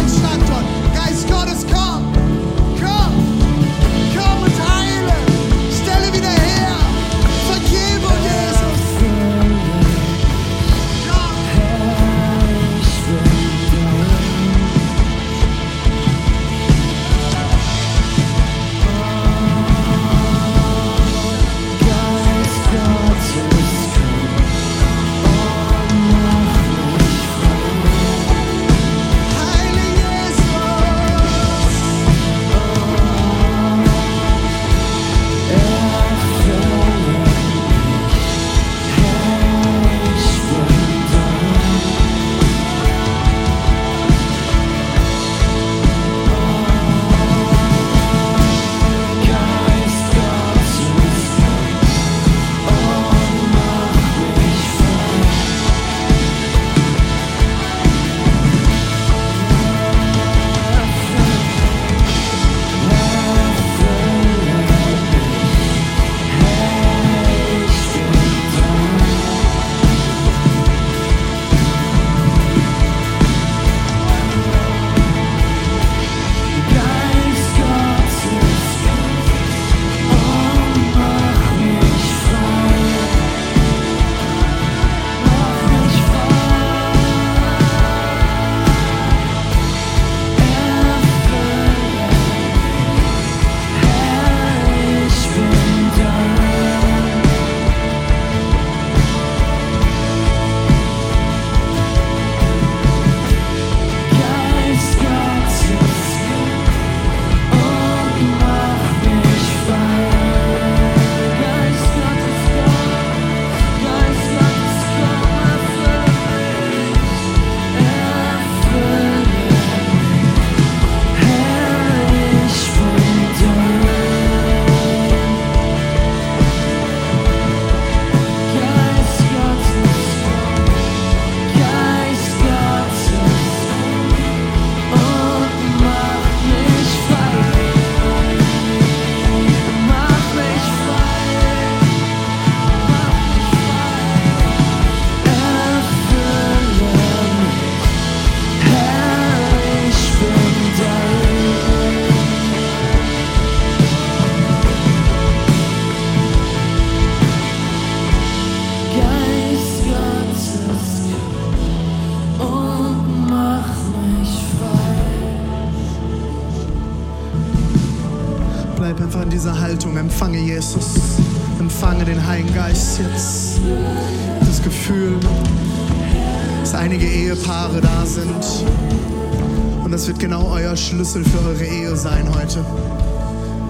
Schlüssel 180.81 181.23
für 181.23 181.39
eure 181.47 181.63
Ehe 181.63 181.95
sein 181.95 182.27
heute. 182.33 182.65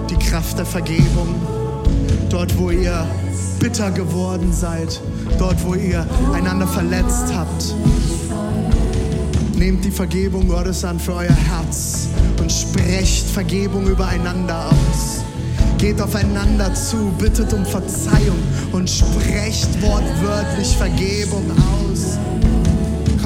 Die 0.08 0.16
Kraft 0.16 0.58
der 0.58 0.64
Vergebung. 0.64 1.34
Dort, 2.30 2.56
wo 2.58 2.70
ihr 2.70 3.06
bitter 3.58 3.90
geworden 3.90 4.52
seid. 4.52 5.00
Dort, 5.38 5.62
wo 5.64 5.74
ihr 5.74 6.06
einander 6.32 6.66
verletzt 6.66 7.26
habt. 7.34 7.74
Nehmt 9.56 9.84
die 9.84 9.90
Vergebung 9.90 10.48
Gottes 10.48 10.84
an 10.84 10.98
für 10.98 11.14
euer 11.14 11.30
Herz 11.30 12.08
und 12.40 12.50
sprecht 12.50 13.28
Vergebung 13.28 13.86
übereinander 13.86 14.68
aus. 14.70 15.20
Geht 15.76 16.00
aufeinander 16.00 16.72
zu, 16.74 17.12
bittet 17.18 17.52
um 17.52 17.66
Verzeihung 17.66 18.38
und 18.72 18.88
sprecht 18.88 19.82
wortwörtlich 19.82 20.76
Vergebung 20.76 21.50
aus. 21.50 21.81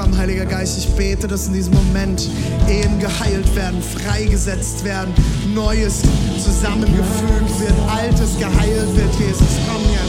Komm, 0.07 0.19
Heiliger 0.19 0.47
Geist, 0.47 0.79
ich 0.79 0.89
bete, 0.91 1.27
dass 1.27 1.49
in 1.49 1.55
diesem 1.55 1.75
Moment 1.75 2.29
Ehen 2.69 2.99
geheilt 3.01 3.57
werden, 3.57 3.83
freigesetzt 3.83 4.85
werden, 4.85 5.13
Neues 5.53 6.03
zusammengefügt 6.43 7.61
wird, 7.61 7.75
Altes 7.89 8.39
geheilt 8.39 8.97
wird, 8.97 9.15
Jesus. 9.19 9.49
Komm 9.69 9.83
jetzt. 9.91 10.06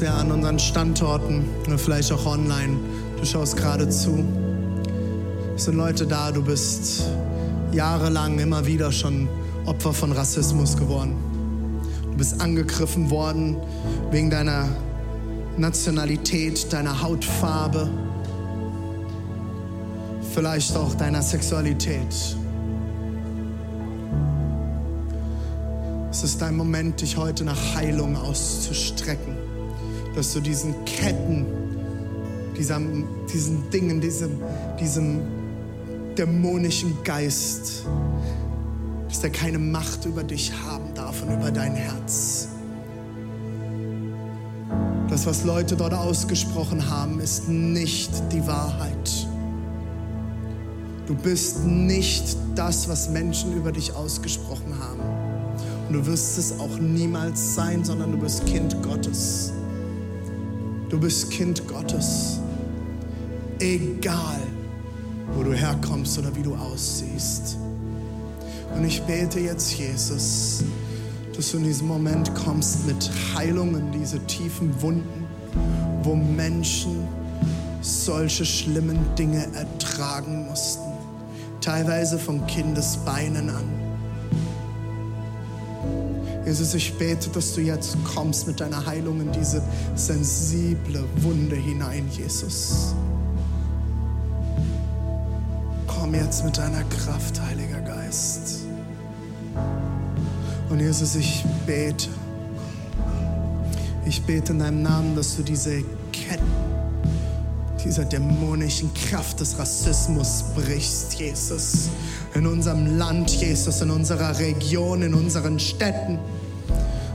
Wir 0.00 0.14
an 0.14 0.30
unseren 0.30 0.58
Standorten 0.58 1.44
oder 1.66 1.78
vielleicht 1.78 2.12
auch 2.12 2.24
online, 2.26 2.76
du 3.18 3.24
schaust 3.24 3.56
gerade 3.56 3.88
zu, 3.88 4.24
es 5.56 5.64
sind 5.64 5.76
Leute 5.76 6.06
da, 6.06 6.30
du 6.30 6.42
bist 6.42 7.04
jahrelang 7.72 8.38
immer 8.38 8.64
wieder 8.66 8.90
schon 8.92 9.28
Opfer 9.66 9.92
von 9.92 10.12
Rassismus 10.12 10.76
geworden. 10.76 11.14
Du 12.02 12.16
bist 12.16 12.40
angegriffen 12.40 13.10
worden 13.10 13.56
wegen 14.10 14.30
deiner 14.30 14.68
Nationalität, 15.56 16.72
deiner 16.72 17.02
Hautfarbe, 17.02 17.90
vielleicht 20.32 20.76
auch 20.76 20.94
deiner 20.94 21.22
Sexualität. 21.22 22.36
Es 26.10 26.24
ist 26.24 26.40
dein 26.40 26.56
Moment, 26.56 27.00
dich 27.00 27.16
heute 27.16 27.44
nach 27.44 27.74
Heilung 27.74 28.16
auszustrecken. 28.16 29.39
Dass 30.20 30.34
du 30.34 30.40
diesen 30.40 30.74
Ketten, 30.84 31.46
diesem, 32.54 33.06
diesen 33.32 33.70
Dingen, 33.70 34.02
diesem, 34.02 34.32
diesem 34.78 35.22
dämonischen 36.14 37.02
Geist, 37.04 37.86
dass 39.08 39.20
der 39.22 39.30
keine 39.30 39.58
Macht 39.58 40.04
über 40.04 40.22
dich 40.22 40.52
haben 40.66 40.92
darf 40.92 41.22
und 41.22 41.32
über 41.32 41.50
dein 41.50 41.74
Herz. 41.74 42.48
Das, 45.08 45.24
was 45.24 45.44
Leute 45.44 45.74
dort 45.74 45.94
ausgesprochen 45.94 46.90
haben, 46.90 47.18
ist 47.18 47.48
nicht 47.48 48.10
die 48.30 48.46
Wahrheit. 48.46 49.26
Du 51.06 51.14
bist 51.14 51.64
nicht 51.64 52.36
das, 52.54 52.90
was 52.90 53.08
Menschen 53.08 53.56
über 53.56 53.72
dich 53.72 53.94
ausgesprochen 53.94 54.78
haben. 54.78 55.00
Und 55.88 55.94
du 55.94 56.04
wirst 56.04 56.36
es 56.36 56.60
auch 56.60 56.78
niemals 56.78 57.54
sein, 57.54 57.82
sondern 57.82 58.12
du 58.12 58.18
bist 58.18 58.44
Kind 58.44 58.82
Gottes. 58.82 59.54
Du 60.90 60.98
bist 60.98 61.30
Kind 61.30 61.68
Gottes. 61.68 62.40
Egal, 63.60 64.40
wo 65.34 65.44
du 65.44 65.54
herkommst 65.54 66.18
oder 66.18 66.34
wie 66.34 66.42
du 66.42 66.56
aussiehst. 66.56 67.56
Und 68.74 68.84
ich 68.84 69.00
bete 69.02 69.38
jetzt, 69.38 69.78
Jesus, 69.78 70.64
dass 71.36 71.52
du 71.52 71.58
in 71.58 71.64
diesem 71.64 71.86
Moment 71.86 72.34
kommst 72.34 72.88
mit 72.88 73.08
Heilung 73.36 73.76
in 73.76 73.92
diese 73.92 74.18
tiefen 74.26 74.82
Wunden, 74.82 75.26
wo 76.02 76.16
Menschen 76.16 77.06
solche 77.82 78.44
schlimmen 78.44 78.98
Dinge 79.16 79.46
ertragen 79.54 80.46
mussten. 80.46 80.90
Teilweise 81.60 82.18
von 82.18 82.44
Kindesbeinen 82.48 83.48
an. 83.48 83.89
Jesus, 86.50 86.74
ich 86.74 86.92
bete, 86.94 87.30
dass 87.30 87.54
du 87.54 87.60
jetzt 87.60 87.96
kommst 88.02 88.48
mit 88.48 88.58
deiner 88.58 88.84
Heilung 88.84 89.20
in 89.20 89.30
diese 89.30 89.62
sensible 89.94 91.04
Wunde 91.18 91.54
hinein, 91.54 92.08
Jesus. 92.10 92.92
Komm 95.86 96.12
jetzt 96.12 96.44
mit 96.44 96.58
deiner 96.58 96.82
Kraft, 96.82 97.40
Heiliger 97.40 97.80
Geist. 97.82 98.62
Und 100.68 100.80
Jesus, 100.80 101.14
ich 101.14 101.44
bete, 101.66 102.08
ich 104.04 104.20
bete 104.22 104.50
in 104.50 104.58
deinem 104.58 104.82
Namen, 104.82 105.14
dass 105.14 105.36
du 105.36 105.44
diese 105.44 105.84
Ketten 106.10 106.50
dieser 107.84 108.04
dämonischen 108.04 108.92
Kraft 108.92 109.38
des 109.38 109.56
Rassismus 109.56 110.46
brichst, 110.56 111.14
Jesus. 111.14 111.90
In 112.34 112.48
unserem 112.48 112.98
Land, 112.98 113.30
Jesus, 113.30 113.80
in 113.82 113.90
unserer 113.92 114.36
Region, 114.40 115.02
in 115.02 115.14
unseren 115.14 115.60
Städten. 115.60 116.18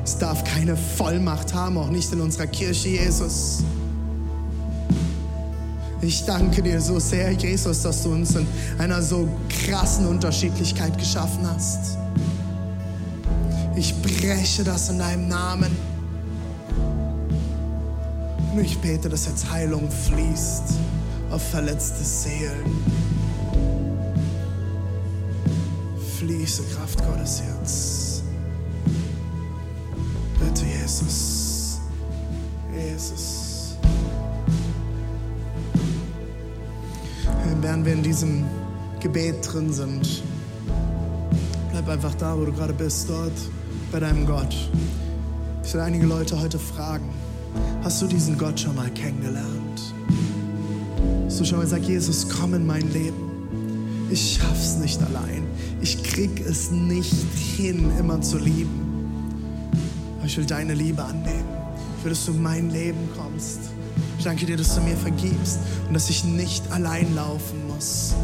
Es 0.05 0.19
darf 0.19 0.43
keine 0.43 0.77
Vollmacht 0.77 1.55
haben, 1.55 1.79
auch 1.79 1.89
nicht 1.89 2.13
in 2.13 2.21
unserer 2.21 2.45
Kirche, 2.45 2.89
Jesus. 2.89 3.63
Ich 5.99 6.23
danke 6.25 6.61
dir 6.61 6.79
so 6.79 6.99
sehr, 6.99 7.31
Jesus, 7.31 7.81
dass 7.81 8.03
du 8.03 8.11
uns 8.11 8.35
in 8.35 8.45
einer 8.77 9.01
so 9.01 9.27
krassen 9.49 10.05
Unterschiedlichkeit 10.05 10.95
geschaffen 10.99 11.49
hast. 11.51 11.97
Ich 13.75 13.99
breche 14.03 14.63
das 14.63 14.89
in 14.89 14.99
deinem 14.99 15.27
Namen. 15.27 15.75
Und 18.53 18.63
ich 18.63 18.77
bete, 18.77 19.09
dass 19.09 19.25
jetzt 19.25 19.49
Heilung 19.49 19.89
fließt 19.89 20.75
auf 21.31 21.41
verletzte 21.41 22.03
Seelen. 22.03 22.83
Fließe 26.19 26.61
Kraft 26.75 27.03
Gottes 27.03 27.41
Herz. 27.41 28.04
Jesus. 30.85 31.79
Jesus. 32.71 33.75
Während 37.59 37.85
wir 37.85 37.93
in 37.93 38.03
diesem 38.03 38.43
Gebet 38.99 39.51
drin 39.51 39.73
sind, 39.73 40.21
bleib 41.71 41.89
einfach 41.89 42.13
da, 42.13 42.37
wo 42.37 42.45
du 42.45 42.51
gerade 42.51 42.73
bist, 42.73 43.09
dort 43.09 43.33
bei 43.91 43.99
deinem 43.99 44.27
Gott. 44.27 44.55
Ich 45.63 45.73
will 45.73 45.81
einige 45.81 46.05
Leute 46.05 46.39
heute 46.39 46.59
fragen, 46.59 47.09
hast 47.83 48.03
du 48.03 48.05
diesen 48.05 48.37
Gott 48.37 48.59
schon 48.59 48.75
mal 48.75 48.91
kennengelernt? 48.91 49.93
Hast 51.25 51.39
du 51.39 51.45
schon 51.45 51.57
mal 51.57 51.63
gesagt, 51.63 51.85
Jesus, 51.85 52.27
komm 52.29 52.53
in 52.53 52.65
mein 52.67 52.93
Leben. 52.93 54.07
Ich 54.11 54.37
schaff's 54.39 54.75
nicht 54.75 55.01
allein. 55.01 55.47
Ich 55.81 56.03
krieg 56.03 56.45
es 56.47 56.69
nicht 56.69 57.15
hin, 57.57 57.91
immer 57.97 58.21
zu 58.21 58.37
lieben. 58.37 58.84
Ich 60.25 60.37
will 60.37 60.45
deine 60.45 60.73
Liebe 60.73 61.03
annehmen. 61.03 61.45
Ich 61.99 62.03
will, 62.03 62.09
dass 62.09 62.25
du 62.25 62.31
in 62.31 62.41
mein 62.41 62.71
Leben 62.71 63.09
kommst. 63.15 63.59
Ich 64.17 64.23
danke 64.23 64.47
dir, 64.47 64.57
dass 64.57 64.73
du 64.73 64.81
mir 64.81 64.97
vergibst 64.97 65.59
und 65.87 65.93
dass 65.93 66.09
ich 66.09 66.23
nicht 66.23 66.71
allein 66.71 67.13
laufen 67.13 67.67
muss. 67.67 68.15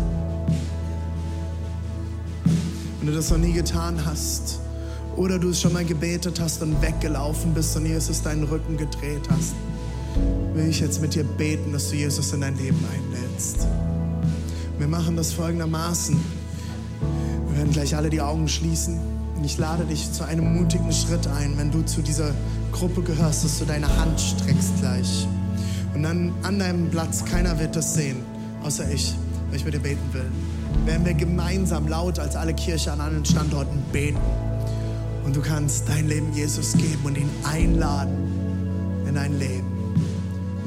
Wenn 2.97 3.07
du 3.07 3.13
das 3.13 3.29
noch 3.29 3.37
nie 3.37 3.53
getan 3.53 4.03
hast 4.03 4.59
oder 5.15 5.37
du 5.37 5.49
es 5.49 5.61
schon 5.61 5.73
mal 5.73 5.85
gebetet 5.85 6.39
hast 6.39 6.63
und 6.63 6.81
weggelaufen 6.81 7.53
bist 7.53 7.77
und 7.77 7.85
Jesus 7.85 8.23
deinen 8.23 8.45
Rücken 8.45 8.77
gedreht 8.77 9.21
hast, 9.29 9.53
will 10.55 10.69
ich 10.69 10.79
jetzt 10.79 11.01
mit 11.01 11.13
dir 11.13 11.23
beten, 11.23 11.71
dass 11.71 11.89
du 11.89 11.97
Jesus 11.97 12.33
in 12.33 12.41
dein 12.41 12.57
Leben 12.57 12.83
einlädst. 12.91 13.67
Wir 14.79 14.87
machen 14.87 15.15
das 15.15 15.33
folgendermaßen. 15.33 16.19
Wir 17.49 17.57
werden 17.57 17.71
gleich 17.71 17.95
alle 17.95 18.09
die 18.09 18.21
Augen 18.21 18.47
schließen 18.47 19.20
und 19.41 19.45
ich 19.45 19.57
lade 19.57 19.85
dich 19.85 20.13
zu 20.13 20.23
einem 20.23 20.55
mutigen 20.55 20.91
Schritt 20.93 21.25
ein, 21.25 21.57
wenn 21.57 21.71
du 21.71 21.81
zu 21.81 22.03
dieser 22.03 22.31
Gruppe 22.71 23.01
gehörst, 23.01 23.43
dass 23.43 23.57
du 23.57 23.65
deine 23.65 23.87
Hand 23.97 24.21
streckst 24.21 24.77
gleich. 24.79 25.27
Und 25.95 26.03
dann 26.03 26.31
an 26.43 26.59
deinem 26.59 26.91
Platz, 26.91 27.25
keiner 27.25 27.57
wird 27.57 27.75
das 27.75 27.95
sehen, 27.95 28.17
außer 28.61 28.91
ich, 28.91 29.15
weil 29.49 29.57
ich 29.57 29.65
mit 29.65 29.73
dir 29.73 29.79
beten 29.79 30.13
will. 30.13 30.29
Werden 30.85 31.07
wir 31.07 31.15
gemeinsam 31.15 31.87
laut 31.87 32.19
als 32.19 32.35
alle 32.35 32.53
Kirche 32.53 32.91
an 32.91 33.01
allen 33.01 33.25
Standorten 33.25 33.81
beten. 33.91 34.19
Und 35.25 35.35
du 35.35 35.41
kannst 35.41 35.89
dein 35.89 36.07
Leben 36.07 36.31
Jesus 36.35 36.73
geben 36.73 37.01
und 37.03 37.17
ihn 37.17 37.29
einladen 37.43 38.13
in 39.07 39.15
dein 39.15 39.39
Leben. 39.39 39.65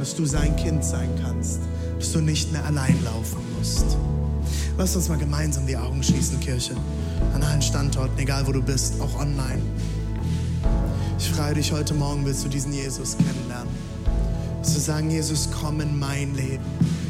Dass 0.01 0.16
du 0.16 0.27
sein 0.27 0.57
Kind 0.57 0.85
sein 0.85 1.11
kannst, 1.22 1.61
dass 1.97 2.11
du 2.11 2.20
nicht 2.20 2.51
mehr 2.51 2.64
allein 2.64 2.99
laufen 3.05 3.39
musst. 3.57 3.97
Lass 4.77 4.97
uns 4.97 5.09
mal 5.09 5.18
gemeinsam 5.18 5.64
die 5.64 5.77
Augen 5.77 6.03
schließen, 6.03 6.41
Kirche. 6.41 6.75
An 7.35 7.43
allen 7.43 7.62
Standorten, 7.62 8.16
egal 8.18 8.47
wo 8.47 8.53
du 8.53 8.62
bist, 8.62 9.01
auch 9.01 9.18
online. 9.18 9.61
Ich 11.18 11.30
freue 11.30 11.55
dich, 11.55 11.72
heute 11.72 11.93
Morgen 11.93 12.24
willst 12.24 12.45
du 12.45 12.49
diesen 12.49 12.72
Jesus 12.72 13.16
kennenlernen. 13.16 13.74
Zu 14.62 14.78
sagen, 14.78 15.11
Jesus, 15.11 15.49
komm 15.61 15.80
in 15.80 15.99
mein 15.99 16.35
Leben. 16.37 16.64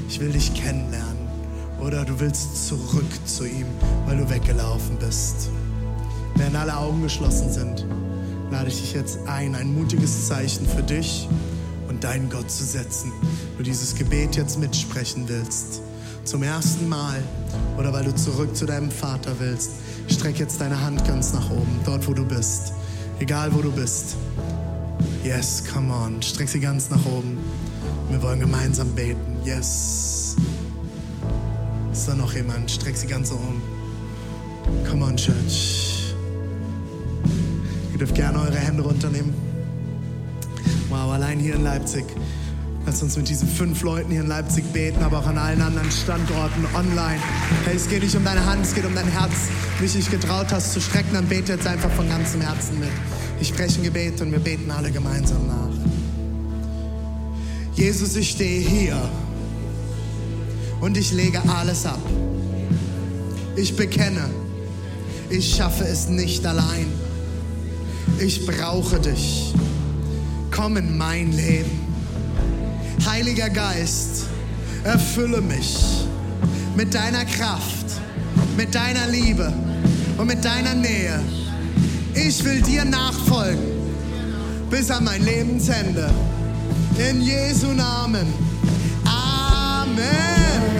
Ich 0.09 0.18
will 0.20 0.33
dich 0.33 0.55
kennenlernen. 0.55 1.29
Oder 1.79 2.07
du 2.07 2.18
willst 2.18 2.66
zurück 2.66 3.05
zu 3.27 3.45
ihm, 3.45 3.66
weil 4.07 4.16
du 4.16 4.31
weggelaufen 4.31 4.97
bist. 4.99 5.51
Während 6.37 6.57
alle 6.57 6.75
Augen 6.75 7.03
geschlossen 7.03 7.53
sind, 7.53 7.87
lade 8.51 8.68
ich 8.68 8.81
dich 8.81 8.95
jetzt 8.95 9.18
ein, 9.27 9.55
ein 9.55 9.75
mutiges 9.75 10.27
Zeichen 10.27 10.66
für 10.66 10.83
dich 10.83 11.29
und 11.89 12.03
deinen 12.03 12.31
Gott 12.31 12.51
zu 12.51 12.64
setzen. 12.64 13.12
Du 13.59 13.62
dieses 13.62 13.95
Gebet 13.95 14.37
jetzt 14.37 14.59
mitsprechen 14.59 15.29
willst. 15.29 15.83
Zum 16.25 16.43
ersten 16.43 16.89
Mal 16.89 17.22
oder 17.77 17.93
weil 17.93 18.05
du 18.05 18.14
zurück 18.14 18.57
zu 18.57 18.64
deinem 18.64 18.91
Vater 18.91 19.35
willst, 19.39 19.72
streck 20.09 20.39
jetzt 20.39 20.61
deine 20.61 20.81
Hand 20.81 21.07
ganz 21.07 21.33
nach 21.33 21.51
oben, 21.51 21.81
dort 21.85 22.07
wo 22.07 22.13
du 22.13 22.25
bist. 22.25 22.73
Egal 23.21 23.53
wo 23.55 23.63
du 23.63 23.71
bist. 23.71 24.17
Yes, 25.23 25.63
come 25.73 25.93
on. 25.93 26.21
Streck 26.21 26.49
sie 26.49 26.61
ganz 26.61 26.91
nach 26.91 27.05
oben. 27.07 27.39
Wir 28.11 28.23
wollen 28.23 28.41
gemeinsam 28.41 28.89
beten. 28.95 29.37
Yes. 29.45 30.37
Ist 31.93 32.09
da 32.09 32.15
noch 32.15 32.35
jemand? 32.35 32.71
Streck 32.71 32.97
sie 32.97 33.07
ganz 33.07 33.31
nach 33.31 33.39
oben. 33.39 33.63
Come 34.89 35.05
on, 35.05 35.17
Church. 35.17 36.15
Ihr 37.93 37.99
dürft 37.99 38.15
gerne 38.15 38.41
eure 38.41 38.57
Hände 38.57 38.83
runternehmen. 38.83 39.33
Wow, 40.89 41.13
allein 41.13 41.39
hier 41.39 41.55
in 41.55 41.65
Leipzig. 41.65 42.05
Lass 42.87 43.03
uns 43.03 43.16
mit 43.16 43.28
diesen 43.28 43.49
fünf 43.49 43.82
Leuten 43.82 44.11
hier 44.11 44.20
in 44.20 44.26
Leipzig 44.26 44.64
beten, 44.72 45.03
aber 45.03 45.20
auch 45.20 45.26
an 45.26 45.39
allen 45.39 45.62
anderen 45.62 45.91
Standorten 45.91 46.66
online. 46.74 47.18
Hey, 47.64 47.76
es 47.76 47.89
geht 47.89 48.03
nicht 48.03 48.14
um 48.14 48.24
deine 48.24 48.45
Hand, 48.45 48.66
es 48.66 48.74
geht 48.74 48.85
um 48.85 48.95
dein 48.95 49.09
Herz. 49.09 49.32
Wenn 49.78 49.89
du 49.89 49.93
dich 49.95 50.11
getraut 50.11 50.53
hast 50.53 50.72
zu 50.74 50.80
strecken, 50.82 51.14
dann 51.14 51.26
bete 51.26 51.53
jetzt 51.53 51.66
einfach 51.66 51.91
von 51.91 52.07
ganzem 52.09 52.43
Herzen 52.43 52.78
mit. 52.78 52.91
Ich 53.41 53.49
spreche 53.49 53.80
ein 53.80 53.85
Gebet 53.85 54.20
und 54.20 54.32
wir 54.32 54.39
beten 54.39 54.70
alle 54.70 54.91
gemeinsam 54.91 55.47
nach. 55.47 55.70
Jesus, 57.74 58.16
ich 58.16 58.30
stehe 58.30 58.61
hier 58.61 58.97
und 60.80 60.97
ich 60.99 61.11
lege 61.12 61.41
alles 61.49 61.87
ab. 61.87 62.03
Ich 63.57 63.76
bekenne, 63.76 64.28
ich 65.30 65.57
schaffe 65.57 65.85
es 65.85 66.09
nicht 66.09 66.45
allein. 66.45 66.87
Ich 68.18 68.45
brauche 68.47 69.01
dich. 69.01 69.55
Komm 70.51 70.76
in 70.76 70.99
mein 70.99 71.32
Leben. 71.32 71.84
Heiliger 73.07 73.51
Geist, 73.51 74.26
erfülle 74.84 75.40
mich 75.40 75.84
mit 76.76 76.95
deiner 76.95 77.24
Kraft, 77.24 77.86
mit 78.57 78.74
deiner 78.74 79.07
Liebe 79.09 79.53
und 80.16 80.26
mit 80.26 80.45
deiner 80.45 80.74
Nähe. 80.74 81.20
Ich 82.14 82.45
will 82.45 82.61
dir 82.62 82.84
nachfolgen 82.84 83.74
bis 84.70 84.90
an 84.90 85.05
mein 85.05 85.22
Lebensende. 85.24 86.11
In 86.99 87.22
Jesu 87.22 87.68
Namen. 87.68 88.26
Amen. 89.05 90.74